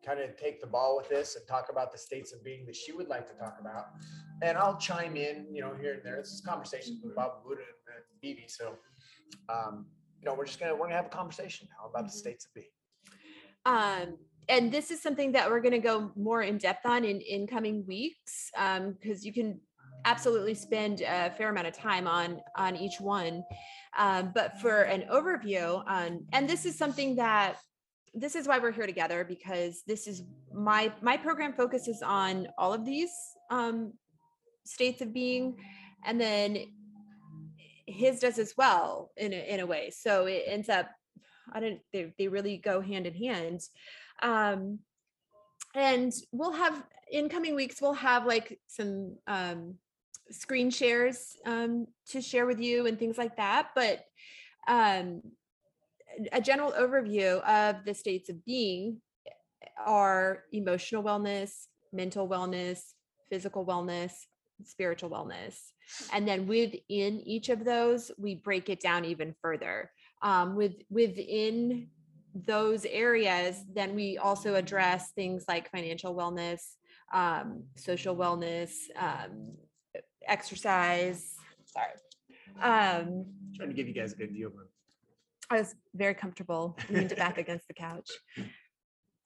kind 0.05 0.21
of 0.21 0.37
take 0.37 0.61
the 0.61 0.67
ball 0.67 0.97
with 0.97 1.09
this 1.09 1.37
and 1.37 1.47
talk 1.47 1.69
about 1.71 1.93
the 1.93 1.99
states 1.99 2.33
of 2.33 2.45
being 2.45 2.67
that 2.67 2.77
she 2.77 2.93
would 2.93 3.09
like 3.09 3.27
to 3.29 3.35
talk 3.35 3.57
about. 3.61 3.87
And 4.43 4.57
I'll 4.59 4.77
chime 4.77 5.17
in, 5.17 5.47
you 5.51 5.61
know, 5.61 5.75
here 5.81 5.95
and 5.95 6.03
there. 6.05 6.17
This 6.17 6.33
is 6.33 6.41
conversations 6.41 7.01
with 7.03 7.15
Baba 7.15 7.35
Buddha 7.45 7.63
and, 7.63 7.97
and 7.97 8.21
Bibi. 8.21 8.45
So, 8.49 8.77
um, 9.49 9.87
you 10.21 10.27
know, 10.27 10.35
we're 10.35 10.47
just 10.47 10.61
going 10.61 10.71
to, 10.71 10.75
we're 10.75 10.81
going 10.81 10.91
to 10.91 10.97
have 10.97 11.07
a 11.07 11.11
conversation 11.11 11.69
now 11.71 11.89
about 11.89 12.05
the 12.05 12.11
mm-hmm. 12.11 12.19
states 12.19 12.47
of 12.47 12.55
being. 12.55 12.67
Um, 13.67 14.19
and 14.49 14.71
this 14.71 14.91
is 14.91 15.03
something 15.03 15.33
that 15.33 15.49
we're 15.49 15.61
going 15.61 15.73
to 15.73 15.79
go 15.79 16.13
more 16.17 16.43
in 16.43 16.59
depth 16.59 16.87
on 16.87 17.05
in 17.05 17.21
in 17.21 17.47
coming 17.47 17.85
weeks 17.87 18.51
because 18.53 19.19
um, 19.19 19.23
you 19.23 19.33
can 19.33 19.61
absolutely 20.05 20.55
spend 20.55 21.01
a 21.01 21.31
fair 21.37 21.49
amount 21.49 21.67
of 21.67 21.75
time 21.75 22.07
on 22.07 22.41
on 22.57 22.77
each 22.77 23.01
one 23.01 23.43
um, 23.99 24.33
but 24.35 24.59
for 24.61 24.83
an 24.83 25.05
overview 25.11 25.83
and 26.33 26.49
this 26.49 26.67
is 26.67 26.77
something 26.77 27.17
that 27.17 27.57
this 28.13 28.37
is 28.37 28.47
why 28.47 28.59
we're 28.59 28.71
here 28.71 28.87
together 28.87 29.25
because 29.25 29.83
this 29.87 30.07
is 30.07 30.23
my 30.53 30.93
my 31.03 31.17
program 31.17 31.53
focuses 31.53 32.03
on 32.03 32.47
all 32.59 32.73
of 32.73 32.85
these 32.85 33.11
um, 33.51 33.93
states 34.65 35.01
of 35.01 35.13
being, 35.13 35.57
and 36.05 36.21
then 36.21 36.59
his 37.87 38.21
does 38.21 38.39
as 38.39 38.55
well 38.57 39.11
in 39.17 39.33
a, 39.33 39.55
in 39.55 39.61
a 39.61 39.67
way. 39.67 39.91
So 39.91 40.27
it 40.27 40.45
ends 40.47 40.69
up, 40.69 40.91
I 41.53 41.61
don't, 41.61 41.81
they, 41.93 42.13
they 42.19 42.29
really 42.29 42.57
go 42.57 42.81
hand 42.81 43.07
in 43.07 43.15
hand. 43.15 43.61
Um, 44.25 44.81
and 45.75 46.13
we'll 46.33 46.53
have 46.53 46.83
in 47.11 47.29
coming 47.29 47.55
weeks, 47.55 47.81
we'll 47.81 47.93
have 47.93 48.27
like 48.27 48.59
some 48.67 49.17
um, 49.27 49.75
screen 50.31 50.71
shares 50.71 51.37
um, 51.47 51.87
to 52.09 52.21
share 52.21 52.47
with 52.47 52.59
you 52.59 52.87
and 52.87 52.99
things 52.99 53.19
like 53.19 53.37
that. 53.37 53.69
But 53.75 54.05
um, 54.67 55.23
a 56.33 56.41
general 56.41 56.73
overview 56.73 57.43
of 57.43 57.85
the 57.85 57.95
states 57.95 58.29
of 58.31 58.45
being 58.45 59.01
are 59.85 60.45
emotional 60.53 61.03
wellness, 61.03 61.67
mental 61.93 62.29
wellness, 62.29 62.81
physical 63.31 63.67
wellness, 63.67 64.13
spiritual 64.65 65.11
wellness. 65.11 65.57
And 66.13 66.27
then 66.27 66.47
within 66.47 67.21
each 67.25 67.49
of 67.49 67.65
those, 67.65 68.11
we 68.17 68.37
break 68.37 68.69
it 68.69 68.81
down 68.81 69.05
even 69.05 69.35
further. 69.43 69.91
Um, 70.23 70.57
with 70.57 70.77
within 70.89 71.89
those 72.35 72.85
areas, 72.87 73.65
then 73.73 73.95
we 73.95 74.19
also 74.19 74.55
address 74.57 75.13
things 75.13 75.45
like 75.47 75.71
financial 75.71 76.15
wellness, 76.15 76.61
um, 77.13 77.65
social 77.77 78.17
wellness, 78.17 78.73
um, 78.97 79.53
exercise. 80.27 81.37
Sorry. 81.65 81.93
Um, 82.61 83.27
trying 83.57 83.69
to 83.69 83.75
give 83.75 83.89
you 83.89 83.95
guys 83.95 84.13
a 84.13 84.17
good 84.17 84.33
view 84.33 84.49
of 84.49 84.55
them. 84.55 84.69
I 85.51 85.59
was 85.59 85.75
very 85.95 86.15
comfortable 86.15 86.77
leaned 86.91 87.15
back 87.17 87.39
against 87.39 87.69
the 87.69 87.75
couch. 87.75 88.11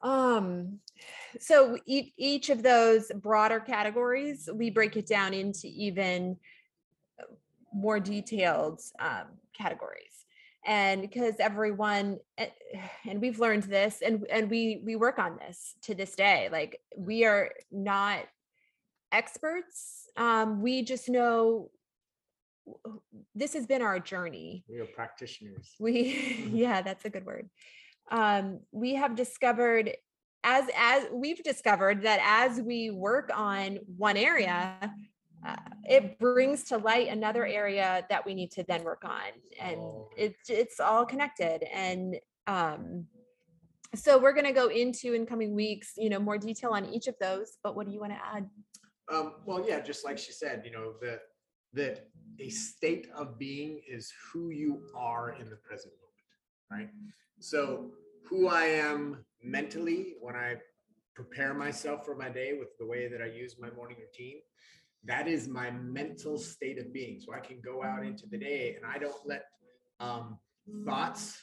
Um, 0.03 0.81
so 1.41 1.79
each, 1.87 2.13
each 2.17 2.51
of 2.51 2.63
those 2.63 3.11
broader 3.17 3.61
categories, 3.61 4.49
we 4.53 4.71
break 4.71 4.97
it 4.97 5.07
down 5.07 5.35
into 5.35 5.67
even 5.67 6.37
more 7.73 8.01
detailed 8.01 8.81
um, 8.99 9.27
categories. 9.57 10.18
And 10.69 11.03
because 11.03 11.35
everyone, 11.41 12.19
eh, 12.37 12.51
and 13.09 13.21
we've 13.21 13.41
learned 13.41 13.65
this, 13.65 14.03
and 14.05 14.25
and 14.31 14.49
we 14.49 14.83
we 14.85 14.95
work 14.95 15.19
on 15.19 15.39
this 15.39 15.75
to 15.83 15.95
this 15.95 16.15
day. 16.15 16.49
Like 16.53 16.81
we 16.97 17.25
are 17.25 17.51
not 17.73 18.21
experts. 19.11 20.09
Um, 20.17 20.63
we 20.63 20.83
just 20.83 21.09
know 21.09 21.71
this 23.35 23.55
has 23.55 23.67
been 23.67 23.83
our 23.83 23.99
journey. 23.99 24.65
We 24.69 24.79
are 24.79 24.85
practitioners. 24.85 25.75
We, 25.81 26.49
yeah, 26.53 26.83
that's 26.83 27.05
a 27.07 27.11
good 27.11 27.25
word 27.25 27.49
um, 28.11 28.61
we 28.73 28.95
have 28.95 29.15
discovered 29.15 29.93
as 30.45 30.67
as 30.77 31.07
we've 31.13 31.43
discovered 31.43 32.03
that 32.03 32.21
as 32.23 32.61
we 32.61 32.91
work 32.91 33.31
on 33.35 33.79
one 33.97 34.17
area 34.17 34.93
uh, 35.47 35.57
it 35.85 36.19
brings 36.19 36.65
to 36.65 36.77
light 36.79 37.09
another 37.09 37.47
area 37.47 38.05
that 38.11 38.25
we 38.25 38.35
need 38.35 38.51
to 38.51 38.65
then 38.65 38.83
work 38.85 39.03
on 39.05 39.31
and 39.61 39.77
oh. 39.79 40.09
it's 40.17 40.49
it's 40.49 40.81
all 40.81 41.05
connected 41.05 41.63
and 41.73 42.17
um, 42.47 43.07
so 43.95 44.19
we're 44.19 44.33
going 44.33 44.47
to 44.47 44.53
go 44.53 44.69
into 44.69 45.15
in 45.15 45.27
coming 45.27 45.55
weeks 45.55 45.93
you 45.97 46.11
know 46.11 46.19
more 46.19 46.39
detail 46.39 46.71
on 46.71 46.87
each 46.87 47.07
of 47.07 47.15
those 47.21 47.59
but 47.63 47.77
what 47.77 47.87
do 47.87 47.93
you 47.93 48.01
want 48.01 48.13
to 48.13 48.19
add 48.35 48.49
um, 49.13 49.35
well 49.47 49.65
yeah 49.67 49.81
just 49.81 50.05
like 50.05 50.19
she 50.19 50.33
said 50.33 50.63
you 50.65 50.71
know 50.71 50.95
that 51.01 51.21
that 51.73 52.09
a 52.41 52.49
state 52.49 53.09
of 53.15 53.39
being 53.39 53.81
is 53.89 54.13
who 54.33 54.51
you 54.51 54.83
are 54.97 55.37
in 55.41 55.49
the 55.49 55.57
present 55.57 55.93
moment 56.01 56.71
right 56.71 56.91
so, 57.41 57.93
who 58.25 58.49
I 58.49 58.65
am 58.65 59.25
mentally 59.43 60.15
when 60.21 60.35
I 60.35 60.57
prepare 61.15 61.55
myself 61.55 62.05
for 62.05 62.17
my 62.17 62.29
day 62.29 62.55
with 62.59 62.77
the 62.79 62.87
way 62.87 63.09
that 63.09 63.23
I 63.23 63.27
use 63.27 63.57
my 63.61 63.71
morning 63.71 63.97
routine, 64.01 64.41
that 65.05 65.29
is 65.29 65.49
my 65.49 65.71
mental 65.71 66.39
state 66.39 66.79
of 66.79 66.93
being. 66.93 67.21
So, 67.21 67.33
I 67.33 67.41
can 67.41 67.61
go 67.65 67.83
out 67.83 68.05
into 68.05 68.27
the 68.31 68.39
day 68.39 68.77
and 68.77 68.85
I 68.85 68.99
don't 68.99 69.27
let 69.27 69.45
um, 70.01 70.39
thoughts 70.85 71.39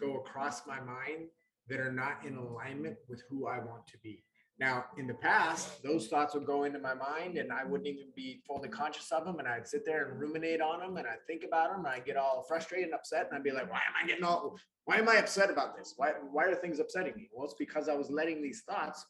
go 0.00 0.18
across 0.18 0.66
my 0.66 0.80
mind 0.80 1.28
that 1.68 1.80
are 1.80 1.92
not 1.92 2.24
in 2.26 2.36
alignment 2.36 2.96
with 3.08 3.22
who 3.28 3.46
I 3.46 3.58
want 3.58 3.86
to 3.88 3.98
be. 4.02 4.24
Now, 4.60 4.84
in 4.98 5.08
the 5.08 5.14
past, 5.14 5.82
those 5.82 6.06
thoughts 6.06 6.34
would 6.34 6.46
go 6.46 6.62
into 6.62 6.78
my 6.78 6.94
mind 6.94 7.38
and 7.38 7.52
I 7.52 7.64
wouldn't 7.64 7.88
even 7.88 8.06
be 8.14 8.40
fully 8.46 8.68
conscious 8.68 9.10
of 9.10 9.24
them. 9.24 9.40
And 9.40 9.48
I'd 9.48 9.66
sit 9.66 9.84
there 9.84 10.08
and 10.08 10.20
ruminate 10.20 10.60
on 10.60 10.78
them 10.78 10.96
and 10.96 11.06
I'd 11.08 11.26
think 11.26 11.42
about 11.44 11.70
them 11.70 11.84
and 11.84 11.88
I'd 11.88 12.04
get 12.04 12.16
all 12.16 12.44
frustrated 12.46 12.86
and 12.86 12.94
upset. 12.94 13.26
And 13.26 13.36
I'd 13.36 13.42
be 13.42 13.50
like, 13.50 13.68
why 13.70 13.78
am 13.78 13.94
I 14.00 14.06
getting 14.06 14.22
all, 14.22 14.56
why 14.84 14.98
am 14.98 15.08
I 15.08 15.16
upset 15.16 15.50
about 15.50 15.76
this? 15.76 15.94
Why, 15.96 16.12
why 16.30 16.44
are 16.44 16.54
things 16.54 16.78
upsetting 16.78 17.16
me? 17.16 17.28
Well, 17.32 17.46
it's 17.46 17.56
because 17.58 17.88
I 17.88 17.94
was 17.94 18.10
letting 18.10 18.42
these 18.42 18.62
thoughts 18.68 19.04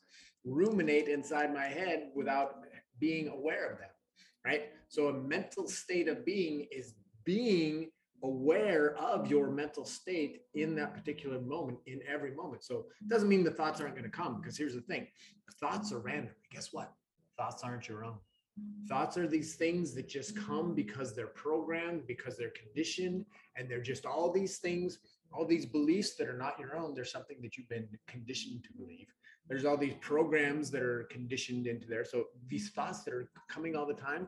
ruminate 0.46 1.08
inside 1.08 1.52
my 1.52 1.66
head 1.66 2.08
without 2.14 2.56
being 3.04 3.28
aware 3.28 3.70
of 3.70 3.78
them. 3.78 3.90
Right. 4.46 4.62
So 4.88 5.08
a 5.08 5.12
mental 5.12 5.68
state 5.68 6.08
of 6.08 6.24
being 6.24 6.66
is 6.70 6.94
being 7.24 7.90
aware 8.22 8.96
of 8.96 9.30
your 9.30 9.50
mental 9.50 9.84
state 9.84 10.42
in 10.54 10.74
that 10.76 10.94
particular 10.94 11.38
moment 11.40 11.78
in 11.86 12.00
every 12.08 12.34
moment. 12.34 12.64
So 12.64 12.86
it 13.02 13.08
doesn't 13.08 13.28
mean 13.28 13.44
the 13.44 13.50
thoughts 13.50 13.80
aren't 13.82 13.94
going 13.94 14.10
to 14.10 14.16
come 14.22 14.40
because 14.40 14.56
here's 14.56 14.74
the 14.74 14.80
thing 14.80 15.06
thoughts 15.60 15.92
are 15.92 15.98
random. 15.98 16.34
Guess 16.50 16.72
what? 16.72 16.92
Thoughts 17.36 17.62
aren't 17.62 17.88
your 17.88 18.04
own. 18.04 18.16
Thoughts 18.88 19.18
are 19.18 19.26
these 19.26 19.54
things 19.56 19.94
that 19.94 20.08
just 20.08 20.36
come 20.36 20.74
because 20.74 21.14
they're 21.14 21.26
programmed 21.26 22.06
because 22.06 22.38
they're 22.38 22.58
conditioned 22.62 23.26
and 23.56 23.68
they're 23.68 23.82
just 23.82 24.06
all 24.06 24.32
these 24.32 24.58
things 24.58 24.98
all 25.34 25.44
these 25.44 25.66
beliefs 25.66 26.14
that 26.14 26.28
are 26.28 26.38
not 26.38 26.58
your 26.60 26.76
own. 26.76 26.94
They're 26.94 27.04
something 27.04 27.38
that 27.42 27.56
you've 27.56 27.68
been 27.68 27.88
conditioned 28.06 28.62
to 28.64 28.72
believe 28.78 29.08
there's 29.48 29.64
all 29.64 29.76
these 29.76 29.94
programs 30.00 30.70
that 30.70 30.82
are 30.82 31.04
conditioned 31.10 31.66
into 31.66 31.86
there. 31.86 32.04
So 32.04 32.24
these 32.48 32.70
mm-hmm. 32.70 32.80
thoughts 32.80 33.02
that 33.04 33.14
are 33.14 33.28
coming 33.48 33.76
all 33.76 33.86
the 33.86 33.94
time 33.94 34.26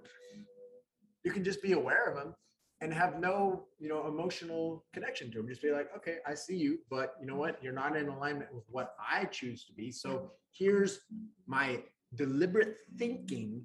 you 1.26 1.32
can 1.32 1.42
just 1.42 1.60
be 1.60 1.72
aware 1.72 2.08
of 2.08 2.14
them 2.14 2.32
and 2.80 2.94
have 2.94 3.18
no 3.18 3.64
you 3.80 3.88
know 3.88 4.06
emotional 4.06 4.84
connection 4.92 5.28
to 5.28 5.38
them 5.38 5.48
just 5.48 5.60
be 5.60 5.72
like 5.72 5.88
okay 5.94 6.18
i 6.24 6.34
see 6.34 6.56
you 6.56 6.78
but 6.88 7.16
you 7.20 7.26
know 7.26 7.34
what? 7.34 7.58
You're 7.62 7.80
not 7.84 7.96
in 7.96 8.08
alignment 8.08 8.54
with 8.54 8.64
what 8.70 8.94
i 9.14 9.24
choose 9.24 9.64
to 9.64 9.72
be. 9.72 9.90
So 9.90 10.30
here's 10.52 11.00
my 11.46 11.82
deliberate 12.14 12.76
thinking 12.96 13.62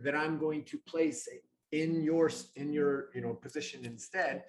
that 0.00 0.14
i'm 0.14 0.38
going 0.38 0.64
to 0.64 0.76
place 0.86 1.26
in 1.72 2.02
your 2.02 2.30
in 2.56 2.72
your 2.78 3.08
you 3.14 3.22
know 3.22 3.32
position 3.32 3.86
instead. 3.86 4.44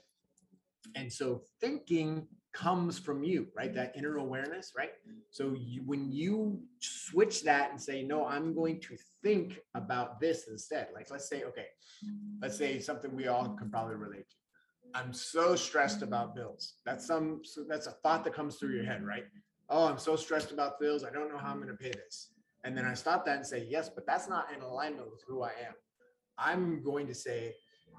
And 0.96 1.12
so 1.12 1.42
thinking 1.62 2.28
comes 2.54 2.98
from 2.98 3.24
you, 3.24 3.48
right? 3.56 3.74
That 3.74 3.94
inner 3.96 4.18
awareness, 4.18 4.74
right? 4.76 4.92
So 5.32 5.56
you, 5.58 5.84
when 5.86 6.12
you 6.12 6.60
switch 6.80 7.44
that 7.44 7.72
and 7.72 7.82
say, 7.82 8.04
no, 8.04 8.26
I'm 8.26 8.54
going 8.54 8.80
to 8.82 8.98
think 9.24 9.60
about 9.76 10.20
this 10.20 10.48
instead. 10.50 10.88
Like, 10.94 11.12
let's 11.12 11.30
say, 11.30 11.44
okay, 11.44 11.68
let's 12.42 12.58
say 12.58 12.80
something 12.80 13.16
we 13.16 13.28
all 13.28 13.50
can 13.50 13.70
probably 13.70 13.96
relate 13.96 14.30
to. 14.30 14.36
I'm 14.96 15.14
so 15.14 15.56
stressed 15.56 16.02
about 16.02 16.36
bills. 16.36 16.76
That's 16.86 17.06
some, 17.06 17.42
so 17.44 17.64
that's 17.68 17.88
a 17.88 17.92
thought 17.92 18.24
that 18.24 18.34
comes 18.34 18.56
through 18.56 18.74
your 18.76 18.86
head, 18.86 19.06
right? 19.06 19.26
Oh, 19.70 19.86
I'm 19.86 20.00
so 20.00 20.16
stressed 20.16 20.52
about 20.52 20.80
bills. 20.80 21.04
I 21.04 21.12
don't 21.12 21.32
know 21.32 21.38
how 21.38 21.52
I'm 21.52 21.62
going 21.62 21.70
to 21.70 21.76
pay 21.76 21.92
this. 21.92 22.32
And 22.64 22.76
then 22.76 22.86
I 22.86 22.96
stop 22.96 23.26
that 23.26 23.38
and 23.38 23.46
say, 23.46 23.68
yes, 23.70 23.90
but 23.90 24.08
that's 24.08 24.28
not 24.28 24.48
in 24.54 24.62
alignment 24.62 25.10
with 25.12 25.24
who 25.28 25.44
I 25.44 25.52
am. 25.66 25.74
I'm 26.38 26.82
going 26.84 27.06
to 27.08 27.14
say, 27.14 27.54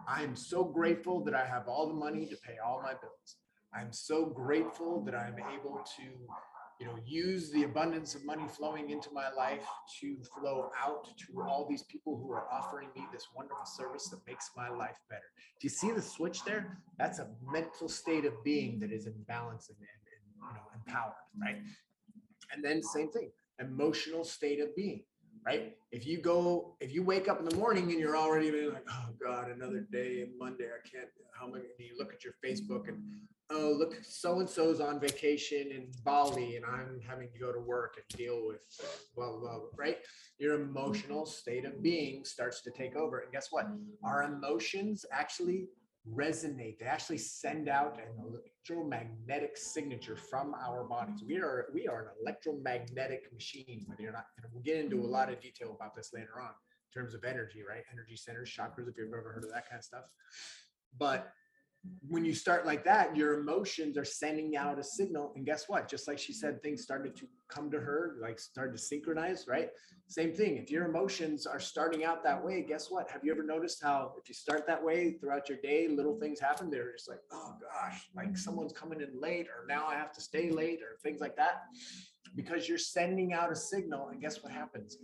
I 0.08 0.22
am 0.22 0.34
so 0.34 0.64
grateful 0.64 1.22
that 1.24 1.34
I 1.34 1.46
have 1.46 1.68
all 1.68 1.86
the 1.86 1.94
money 1.94 2.26
to 2.26 2.36
pay 2.36 2.56
all 2.64 2.82
my 2.82 2.92
bills. 2.92 3.36
I'm 3.74 3.92
so 3.92 4.26
grateful 4.26 5.02
that 5.04 5.14
I'm 5.14 5.36
able 5.54 5.80
to, 5.96 6.02
you 6.80 6.86
know, 6.86 6.96
use 7.06 7.50
the 7.50 7.64
abundance 7.64 8.14
of 8.14 8.24
money 8.24 8.46
flowing 8.48 8.90
into 8.90 9.10
my 9.12 9.30
life 9.30 9.64
to 10.00 10.16
flow 10.38 10.70
out 10.78 11.04
to 11.04 11.42
all 11.42 11.66
these 11.68 11.84
people 11.84 12.16
who 12.16 12.32
are 12.32 12.46
offering 12.50 12.88
me 12.96 13.06
this 13.12 13.28
wonderful 13.34 13.66
service 13.66 14.08
that 14.08 14.20
makes 14.26 14.50
my 14.56 14.68
life 14.68 14.96
better. 15.08 15.22
Do 15.60 15.66
you 15.66 15.70
see 15.70 15.92
the 15.92 16.02
switch 16.02 16.44
there? 16.44 16.78
That's 16.98 17.20
a 17.20 17.28
mental 17.52 17.88
state 17.88 18.24
of 18.24 18.32
being 18.42 18.80
that 18.80 18.90
is 18.90 19.06
in 19.06 19.14
balance 19.28 19.68
and, 19.68 19.78
and, 19.78 19.88
and 19.88 20.48
you 20.48 20.54
know 20.54 20.66
empowered, 20.74 21.14
right? 21.40 21.56
And 22.52 22.64
then 22.64 22.82
same 22.82 23.10
thing, 23.12 23.30
emotional 23.60 24.24
state 24.24 24.60
of 24.60 24.74
being 24.74 25.04
right? 25.44 25.72
If 25.92 26.06
you 26.06 26.20
go, 26.20 26.76
if 26.80 26.92
you 26.92 27.02
wake 27.02 27.28
up 27.28 27.38
in 27.40 27.48
the 27.48 27.56
morning 27.56 27.90
and 27.90 27.98
you're 27.98 28.16
already 28.16 28.50
like, 28.68 28.86
oh 28.90 29.06
God, 29.22 29.50
another 29.50 29.86
day, 29.90 30.26
Monday, 30.38 30.66
I 30.66 30.88
can't, 30.88 31.08
how 31.38 31.46
many, 31.46 31.64
you 31.78 31.96
look 31.98 32.12
at 32.12 32.24
your 32.24 32.34
Facebook 32.44 32.88
and, 32.88 33.02
oh, 33.50 33.74
look, 33.76 33.94
so-and-so's 34.02 34.80
on 34.80 35.00
vacation 35.00 35.72
in 35.72 35.88
Bali 36.04 36.56
and 36.56 36.64
I'm 36.64 37.00
having 37.06 37.28
to 37.32 37.38
go 37.38 37.52
to 37.52 37.58
work 37.58 37.94
and 37.96 38.18
deal 38.18 38.46
with 38.46 38.62
blah, 39.16 39.30
blah, 39.32 39.40
blah, 39.40 39.60
right? 39.76 39.98
Your 40.38 40.60
emotional 40.60 41.26
state 41.26 41.64
of 41.64 41.82
being 41.82 42.24
starts 42.24 42.62
to 42.62 42.70
take 42.70 42.94
over. 42.94 43.18
And 43.20 43.32
guess 43.32 43.48
what? 43.50 43.66
Our 44.04 44.22
emotions 44.22 45.04
actually 45.10 45.68
resonate. 46.14 46.78
They 46.78 46.86
actually 46.86 47.18
send 47.18 47.68
out 47.68 47.98
an 47.98 48.24
electromagnetic 48.24 49.56
signature 49.56 50.16
from 50.16 50.54
our 50.54 50.84
bodies. 50.84 51.22
We 51.26 51.38
are 51.38 51.66
we 51.72 51.88
are 51.88 52.00
an 52.00 52.08
electromagnetic 52.22 53.32
machine. 53.32 53.84
Whether 53.86 54.02
you're 54.02 54.12
not, 54.12 54.26
and 54.36 54.46
we'll 54.52 54.62
get 54.62 54.76
into 54.76 55.00
a 55.00 55.06
lot 55.06 55.30
of 55.30 55.40
detail 55.40 55.74
about 55.74 55.94
this 55.94 56.10
later 56.12 56.40
on 56.40 56.50
in 56.50 57.00
terms 57.00 57.14
of 57.14 57.24
energy, 57.24 57.62
right? 57.68 57.82
Energy 57.92 58.16
centers, 58.16 58.50
chakras, 58.50 58.88
if 58.88 58.96
you've 58.96 59.12
ever 59.12 59.32
heard 59.32 59.44
of 59.44 59.52
that 59.52 59.68
kind 59.68 59.78
of 59.78 59.84
stuff. 59.84 60.04
But 60.98 61.32
when 62.08 62.24
you 62.24 62.34
start 62.34 62.66
like 62.66 62.84
that, 62.84 63.16
your 63.16 63.40
emotions 63.40 63.96
are 63.96 64.04
sending 64.04 64.56
out 64.56 64.78
a 64.78 64.82
signal. 64.82 65.32
And 65.34 65.46
guess 65.46 65.68
what? 65.68 65.88
Just 65.88 66.06
like 66.08 66.18
she 66.18 66.32
said, 66.32 66.62
things 66.62 66.82
started 66.82 67.16
to 67.16 67.26
come 67.48 67.70
to 67.70 67.80
her, 67.80 68.16
like 68.20 68.38
started 68.38 68.72
to 68.72 68.78
synchronize, 68.78 69.46
right? 69.48 69.70
Same 70.06 70.34
thing. 70.34 70.56
If 70.56 70.70
your 70.70 70.84
emotions 70.86 71.46
are 71.46 71.60
starting 71.60 72.04
out 72.04 72.22
that 72.24 72.44
way, 72.44 72.62
guess 72.68 72.90
what? 72.90 73.10
Have 73.10 73.24
you 73.24 73.32
ever 73.32 73.42
noticed 73.42 73.82
how 73.82 74.12
if 74.20 74.28
you 74.28 74.34
start 74.34 74.66
that 74.66 74.82
way 74.82 75.12
throughout 75.12 75.48
your 75.48 75.58
day, 75.58 75.88
little 75.88 76.18
things 76.18 76.38
happen? 76.38 76.68
They're 76.68 76.92
just 76.92 77.08
like, 77.08 77.20
oh 77.32 77.54
gosh, 77.60 78.10
like 78.14 78.36
someone's 78.36 78.72
coming 78.72 79.00
in 79.00 79.18
late, 79.18 79.46
or 79.46 79.66
now 79.66 79.86
I 79.86 79.94
have 79.94 80.12
to 80.12 80.20
stay 80.20 80.50
late, 80.50 80.80
or 80.82 80.98
things 81.02 81.20
like 81.20 81.36
that. 81.36 81.62
Because 82.34 82.68
you're 82.68 82.78
sending 82.78 83.32
out 83.32 83.50
a 83.50 83.56
signal. 83.56 84.08
And 84.08 84.20
guess 84.20 84.42
what 84.42 84.52
happens? 84.52 84.98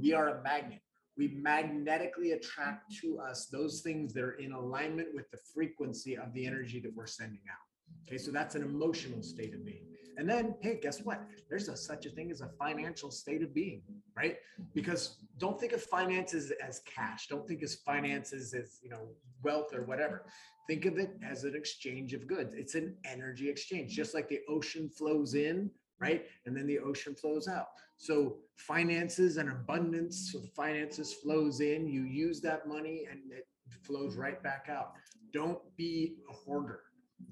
We 0.00 0.12
are 0.12 0.28
a 0.28 0.42
magnet 0.42 0.80
we 1.16 1.28
magnetically 1.28 2.32
attract 2.32 2.94
to 3.00 3.18
us 3.18 3.46
those 3.46 3.80
things 3.80 4.12
that 4.14 4.24
are 4.24 4.32
in 4.32 4.52
alignment 4.52 5.08
with 5.14 5.30
the 5.30 5.38
frequency 5.54 6.16
of 6.16 6.32
the 6.32 6.46
energy 6.46 6.80
that 6.80 6.94
we're 6.94 7.06
sending 7.06 7.40
out. 7.50 8.06
Okay, 8.06 8.18
so 8.18 8.30
that's 8.30 8.54
an 8.54 8.62
emotional 8.62 9.22
state 9.22 9.54
of 9.54 9.64
being. 9.64 9.86
And 10.16 10.28
then, 10.28 10.54
hey, 10.60 10.78
guess 10.80 11.00
what? 11.00 11.22
There's 11.48 11.68
a, 11.68 11.76
such 11.76 12.06
a 12.06 12.10
thing 12.10 12.30
as 12.30 12.40
a 12.40 12.48
financial 12.58 13.10
state 13.10 13.42
of 13.42 13.52
being, 13.52 13.82
right? 14.16 14.36
Because 14.74 15.16
don't 15.38 15.58
think 15.58 15.72
of 15.72 15.82
finances 15.82 16.52
as 16.62 16.80
cash. 16.80 17.26
Don't 17.26 17.46
think 17.46 17.62
of 17.62 17.70
finances 17.84 18.54
as 18.54 18.78
you 18.82 18.90
know 18.90 19.08
wealth 19.42 19.74
or 19.74 19.82
whatever. 19.82 20.26
Think 20.68 20.86
of 20.86 20.98
it 20.98 21.10
as 21.28 21.44
an 21.44 21.54
exchange 21.54 22.14
of 22.14 22.26
goods. 22.26 22.54
It's 22.56 22.74
an 22.74 22.96
energy 23.04 23.50
exchange, 23.50 23.92
just 23.92 24.14
like 24.14 24.28
the 24.28 24.40
ocean 24.48 24.88
flows 24.88 25.34
in, 25.34 25.70
right? 26.04 26.26
And 26.46 26.56
then 26.56 26.66
the 26.66 26.78
ocean 26.78 27.14
flows 27.14 27.48
out. 27.48 27.68
So 27.96 28.36
finances 28.56 29.36
and 29.38 29.48
abundance, 29.50 30.30
so 30.32 30.40
finances 30.54 31.14
flows 31.14 31.60
in, 31.60 31.86
you 31.88 32.02
use 32.02 32.40
that 32.42 32.68
money 32.68 33.06
and 33.10 33.20
it 33.32 33.46
flows 33.82 34.16
right 34.16 34.42
back 34.42 34.66
out. 34.70 34.92
Don't 35.32 35.58
be 35.76 36.16
a 36.30 36.32
hoarder. 36.32 36.80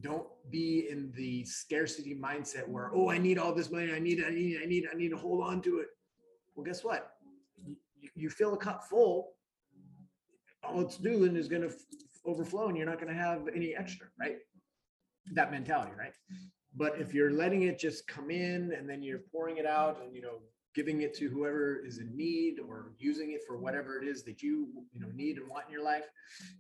Don't 0.01 0.27
be 0.51 0.89
in 0.91 1.13
the 1.15 1.45
scarcity 1.45 2.15
mindset 2.15 2.67
where, 2.67 2.91
oh, 2.95 3.11
I 3.11 3.19
need 3.19 3.39
all 3.39 3.55
this 3.55 3.71
money. 3.71 3.93
I 3.93 3.99
need, 3.99 4.25
I 4.27 4.31
need, 4.31 4.61
I 4.63 4.67
need, 4.67 4.85
I 4.93 4.97
need 4.97 5.11
to 5.11 5.17
hold 5.17 5.45
on 5.45 5.61
to 5.63 5.81
it. 5.81 5.89
Well, 6.55 6.65
guess 6.65 6.83
what? 6.83 7.13
You, 7.57 7.77
you 8.15 8.31
fill 8.31 8.55
a 8.55 8.57
cup 8.57 8.85
full, 8.89 9.33
all 10.65 10.81
it's 10.81 10.97
doing 10.97 11.37
is 11.37 11.49
going 11.49 11.63
to 11.63 11.75
overflow 12.25 12.69
and 12.69 12.77
you're 12.77 12.87
not 12.87 13.01
going 13.01 13.13
to 13.13 13.21
have 13.21 13.49
any 13.55 13.75
extra, 13.77 14.07
right? 14.19 14.37
That 15.35 15.51
mentality, 15.51 15.93
right? 15.99 16.15
But 16.77 16.99
if 16.99 17.13
you're 17.13 17.33
letting 17.33 17.63
it 17.63 17.79
just 17.79 18.07
come 18.07 18.31
in 18.31 18.73
and 18.73 18.89
then 18.89 19.03
you're 19.03 19.21
pouring 19.31 19.59
it 19.59 19.67
out 19.67 20.01
and, 20.03 20.15
you 20.15 20.23
know, 20.23 20.39
giving 20.75 21.03
it 21.03 21.15
to 21.15 21.29
whoever 21.29 21.85
is 21.85 21.99
in 21.99 22.17
need 22.17 22.59
or 22.59 22.93
using 22.99 23.33
it 23.33 23.43
for 23.47 23.59
whatever 23.59 24.01
it 24.01 24.09
is 24.09 24.23
that 24.23 24.43
you 24.43 24.69
you 24.95 25.01
know 25.01 25.09
need 25.15 25.37
and 25.37 25.47
want 25.47 25.67
in 25.67 25.73
your 25.73 25.85
life 25.85 26.07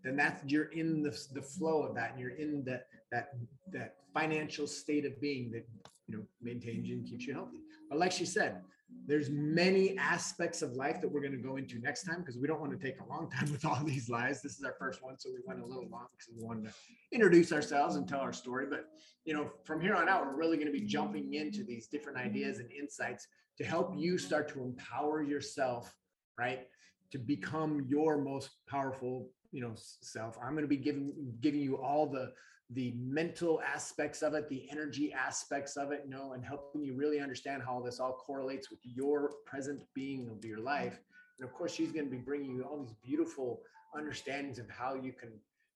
then 0.04 0.14
that's 0.14 0.42
you're 0.52 0.70
in 0.72 1.02
the, 1.02 1.18
the 1.32 1.40
flow 1.40 1.82
of 1.82 1.94
that 1.94 2.10
and 2.10 2.20
you're 2.20 2.36
in 2.36 2.62
that 2.62 2.88
that 3.10 3.30
that 3.72 3.94
financial 4.12 4.66
state 4.66 5.06
of 5.06 5.18
being 5.18 5.50
that 5.50 5.66
you 6.08 6.16
know 6.16 6.24
maintains 6.42 6.88
you 6.88 6.96
and 6.96 7.06
keeps 7.06 7.26
you 7.26 7.34
healthy. 7.34 7.60
But 7.88 7.98
like 7.98 8.12
she 8.12 8.26
said 8.26 8.62
there's 9.06 9.30
many 9.30 9.98
aspects 9.98 10.62
of 10.62 10.72
life 10.74 11.00
that 11.00 11.08
we're 11.08 11.20
going 11.20 11.32
to 11.32 11.38
go 11.38 11.56
into 11.56 11.78
next 11.80 12.04
time 12.04 12.20
because 12.20 12.38
we 12.38 12.46
don't 12.46 12.60
want 12.60 12.72
to 12.72 12.78
take 12.78 13.00
a 13.00 13.08
long 13.08 13.28
time 13.30 13.50
with 13.50 13.64
all 13.64 13.82
these 13.84 14.08
lives 14.08 14.42
this 14.42 14.58
is 14.58 14.64
our 14.64 14.74
first 14.78 15.02
one 15.02 15.18
so 15.18 15.28
we 15.30 15.40
went 15.46 15.60
a 15.60 15.66
little 15.66 15.88
long 15.90 16.06
because 16.12 16.32
we 16.36 16.44
wanted 16.44 16.64
to 16.64 16.72
introduce 17.12 17.52
ourselves 17.52 17.96
and 17.96 18.08
tell 18.08 18.20
our 18.20 18.32
story 18.32 18.66
but 18.68 18.86
you 19.24 19.34
know 19.34 19.50
from 19.64 19.80
here 19.80 19.94
on 19.94 20.08
out 20.08 20.24
we're 20.26 20.36
really 20.36 20.56
going 20.56 20.66
to 20.66 20.72
be 20.72 20.86
jumping 20.86 21.34
into 21.34 21.64
these 21.64 21.86
different 21.86 22.18
ideas 22.18 22.58
and 22.58 22.70
insights 22.70 23.26
to 23.58 23.64
help 23.64 23.94
you 23.96 24.18
start 24.18 24.48
to 24.48 24.62
empower 24.62 25.22
yourself, 25.22 25.94
right? 26.38 26.66
To 27.12 27.18
become 27.18 27.86
your 27.88 28.18
most 28.18 28.50
powerful, 28.68 29.28
you 29.50 29.60
know, 29.60 29.72
self. 29.74 30.36
I'm 30.42 30.52
going 30.52 30.64
to 30.64 30.68
be 30.68 30.76
giving 30.76 31.12
giving 31.40 31.60
you 31.60 31.76
all 31.76 32.06
the 32.06 32.32
the 32.74 32.92
mental 32.96 33.60
aspects 33.60 34.22
of 34.22 34.34
it, 34.34 34.48
the 34.48 34.66
energy 34.70 35.12
aspects 35.12 35.76
of 35.76 35.92
it, 35.92 36.02
you 36.04 36.10
know, 36.10 36.32
and 36.32 36.44
helping 36.44 36.82
you 36.82 36.94
really 36.94 37.20
understand 37.20 37.62
how 37.62 37.80
this 37.80 38.00
all 38.00 38.12
correlates 38.12 38.70
with 38.70 38.80
your 38.82 39.32
present 39.46 39.80
being 39.94 40.30
of 40.30 40.44
your 40.44 40.60
life. 40.60 41.00
And 41.38 41.48
of 41.48 41.54
course, 41.54 41.74
she's 41.74 41.92
going 41.92 42.06
to 42.06 42.10
be 42.10 42.18
bringing 42.18 42.54
you 42.56 42.62
all 42.62 42.78
these 42.78 42.94
beautiful 43.04 43.60
understandings 43.96 44.58
of 44.58 44.70
how 44.70 44.94
you 44.94 45.12
can 45.12 45.30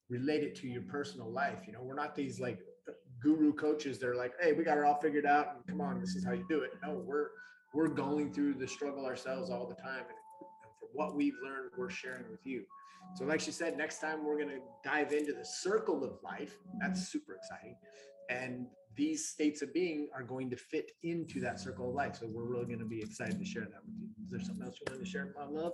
relate 0.09 0.43
it 0.43 0.55
to 0.57 0.69
your 0.69 0.83
personal 0.83 1.31
life. 1.31 1.65
You 1.67 1.73
know, 1.73 1.81
we're 1.83 1.95
not 1.95 2.15
these 2.15 2.41
like 2.41 2.61
guru 3.21 3.53
coaches. 3.53 3.99
They're 3.99 4.15
like, 4.15 4.33
hey, 4.41 4.53
we 4.53 4.65
got 4.65 4.79
it 4.79 4.85
all 4.85 5.01
figured 5.01 5.27
out, 5.27 5.57
and 5.57 5.67
come 5.67 5.81
on, 5.81 6.01
this 6.01 6.15
is 6.15 6.25
how 6.25 6.33
you 6.33 6.47
do 6.49 6.61
it. 6.61 6.71
No, 6.83 7.03
we're 7.05 7.29
we're 7.75 7.89
going 7.89 8.33
through 8.33 8.55
the 8.55 8.67
struggle 8.67 9.05
ourselves 9.05 9.51
all 9.51 9.67
the 9.67 9.75
time. 9.75 10.05
And, 10.09 10.19
what 10.97 11.15
we've 11.15 11.37
learned, 11.43 11.71
we're 11.77 11.91
sharing 11.91 12.29
with 12.31 12.45
you. 12.45 12.65
So, 13.15 13.25
like 13.25 13.41
she 13.41 13.53
said, 13.53 13.77
next 13.77 14.01
time 14.01 14.25
we're 14.25 14.37
going 14.37 14.49
to 14.49 14.61
dive 14.83 15.13
into 15.13 15.33
the 15.33 15.45
circle 15.45 16.03
of 16.03 16.13
life. 16.25 16.57
That's 16.81 17.09
super 17.09 17.35
exciting. 17.35 17.77
And 18.29 18.67
these 18.97 19.29
states 19.29 19.63
of 19.63 19.73
being 19.73 20.09
are 20.15 20.23
going 20.23 20.51
to 20.51 20.57
fit 20.57 20.93
into 21.03 21.41
that 21.41 21.61
circle 21.61 21.91
of 21.91 21.95
life. 21.95 22.17
So, 22.17 22.27
we're 22.27 22.45
really 22.45 22.67
going 22.67 22.81
to 22.81 22.85
be 22.85 23.01
excited 23.01 23.39
to 23.39 23.45
share 23.45 23.63
that 23.63 23.83
with 23.87 23.95
you. 24.01 24.09
Is 24.25 24.31
there 24.31 24.41
something 24.41 24.65
else 24.65 24.79
you 24.81 24.93
want 24.93 25.05
to 25.05 25.11
share, 25.11 25.33
Mom 25.39 25.55
Love? 25.55 25.73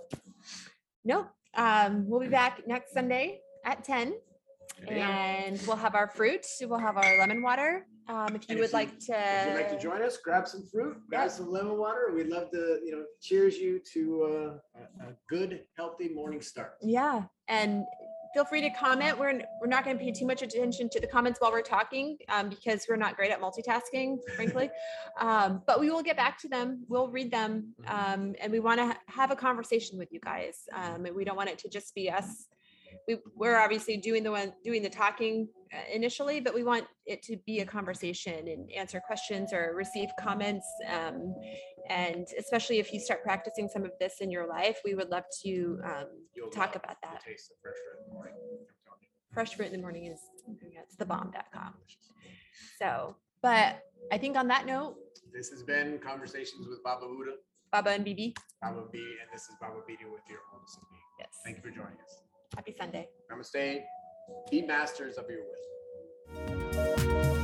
Nope. 1.05 1.29
Um, 1.55 2.07
we'll 2.07 2.19
be 2.19 2.27
back 2.27 2.67
next 2.67 2.93
Sunday 2.93 3.41
at 3.65 3.83
10 3.83 4.13
and 4.87 5.61
we'll 5.67 5.75
have 5.75 5.95
our 5.95 6.07
fruit. 6.07 6.45
We'll 6.61 6.79
have 6.79 6.97
our 6.97 7.19
lemon 7.19 7.41
water 7.43 7.85
um, 8.07 8.35
if 8.35 8.41
you 8.47 8.47
And 8.49 8.59
would 8.59 8.65
if 8.65 8.71
you- 8.71 8.77
like 8.77 8.89
If 8.97 9.07
you'd 9.47 9.55
like 9.55 9.69
to 9.69 9.75
to, 9.75 9.81
join 9.81 10.01
us, 10.01 10.17
grab 10.17 10.47
some 10.47 10.63
fruit, 10.71 10.97
grab 11.09 11.25
Yeah. 11.25 11.27
some 11.29 11.51
lemon 11.51 11.77
water. 11.77 12.11
We'd 12.13 12.27
love 12.27 12.51
to, 12.51 12.79
you 12.83 12.91
know, 12.91 13.05
cheers 13.21 13.57
you 13.57 13.79
to 13.93 14.23
uh, 14.23 14.79
a, 14.79 15.09
a 15.09 15.15
good, 15.29 15.65
healthy 15.77 16.09
morning 16.09 16.41
start. 16.41 16.75
yeah, 16.81 17.23
and 17.47 17.85
feel 18.33 18.45
free 18.45 18.61
to 18.61 18.69
comment. 18.71 19.19
We're, 19.19 19.41
we're 19.61 19.67
not 19.67 19.85
going 19.85 19.95
to 19.95 20.03
pay 20.03 20.11
too 20.11 20.25
much 20.25 20.41
attention 20.41 20.89
to 20.89 20.99
the 20.99 21.05
comments 21.05 21.39
while 21.39 21.51
we're 21.51 21.61
talking 21.61 22.17
um, 22.29 22.49
because 22.49 22.83
we're 22.89 22.95
not 22.95 23.15
great 23.15 23.29
at 23.31 23.39
multitasking, 23.39 24.17
frankly. 24.35 24.69
Um, 25.21 25.61
but 25.67 25.79
we 25.79 25.91
will 25.91 26.01
get 26.01 26.17
back 26.17 26.39
to 26.39 26.47
them. 26.49 26.85
We'll 26.89 27.07
read 27.09 27.29
them. 27.29 27.75
Um, 27.87 28.33
and 28.41 28.51
we 28.51 28.59
want 28.59 28.79
to 28.79 28.97
have 29.05 29.29
a 29.29 29.35
conversation 29.35 29.99
with 29.99 30.11
you 30.11 30.19
guys. 30.19 30.63
Um, 30.73 31.05
and 31.05 31.15
we 31.15 31.23
don't 31.23 31.37
want 31.37 31.49
it 31.49 31.59
to 31.59 31.69
just 31.69 31.93
be 31.93 32.09
us. 32.09 32.47
We, 33.07 33.17
we're 33.35 33.59
obviously 33.59 33.97
doing 33.97 34.23
the 34.23 34.31
one, 34.31 34.53
doing 34.63 34.81
the 34.81 34.89
talking 34.89 35.47
initially, 35.91 36.39
but 36.39 36.53
we 36.53 36.63
want 36.63 36.85
it 37.05 37.21
to 37.23 37.37
be 37.45 37.59
a 37.59 37.65
conversation 37.65 38.47
and 38.47 38.69
answer 38.71 39.01
questions 39.05 39.53
or 39.53 39.73
receive 39.75 40.09
comments. 40.19 40.65
Um, 40.91 41.35
and 41.89 42.27
especially 42.39 42.79
if 42.79 42.93
you 42.93 42.99
start 42.99 43.23
practicing 43.23 43.67
some 43.67 43.83
of 43.83 43.91
this 43.99 44.15
in 44.21 44.31
your 44.31 44.47
life, 44.47 44.79
we 44.85 44.93
would 44.95 45.09
love 45.09 45.23
to 45.43 45.79
um, 45.85 46.07
talk 46.53 46.75
about 46.75 46.97
that. 47.03 47.21
Taste 47.25 47.51
of 47.51 47.57
fresh 47.61 47.75
fruit 47.75 47.99
in 48.03 48.07
the 48.09 48.13
morning. 48.13 48.33
I'm 48.35 48.75
telling 48.85 49.01
you. 49.01 49.07
Fresh 49.33 49.55
fruit 49.55 49.67
in 49.67 49.73
the 49.73 49.79
morning 49.81 50.05
is, 50.05 50.19
yeah, 50.71 50.79
it's 50.83 50.95
the 50.95 51.05
bomb.com. 51.05 51.73
So, 52.79 53.15
but 53.41 53.81
I 54.11 54.17
think 54.17 54.37
on 54.37 54.47
that 54.49 54.65
note, 54.65 54.95
This 55.33 55.49
has 55.49 55.63
been 55.63 55.99
Conversations 55.99 56.67
with 56.69 56.83
Baba 56.83 57.07
Buddha, 57.07 57.35
Baba 57.71 57.89
and 57.91 58.05
BB, 58.05 58.35
Baba 58.61 58.83
B, 58.91 58.99
and 58.99 59.29
this 59.33 59.43
is 59.43 59.55
Baba 59.59 59.79
Bidi 59.89 60.05
with 60.11 60.21
your 60.29 60.39
being. 60.51 61.01
yes, 61.19 61.29
Thank 61.43 61.57
you 61.57 61.63
for 61.63 61.69
joining 61.69 61.97
us. 62.05 62.21
happy 62.55 62.75
Sunday. 62.77 63.09
Namaste. 63.31 63.81
Be 64.49 64.61
masters 64.61 65.17
of 65.17 65.29
your 65.29 65.41
will. 65.43 67.42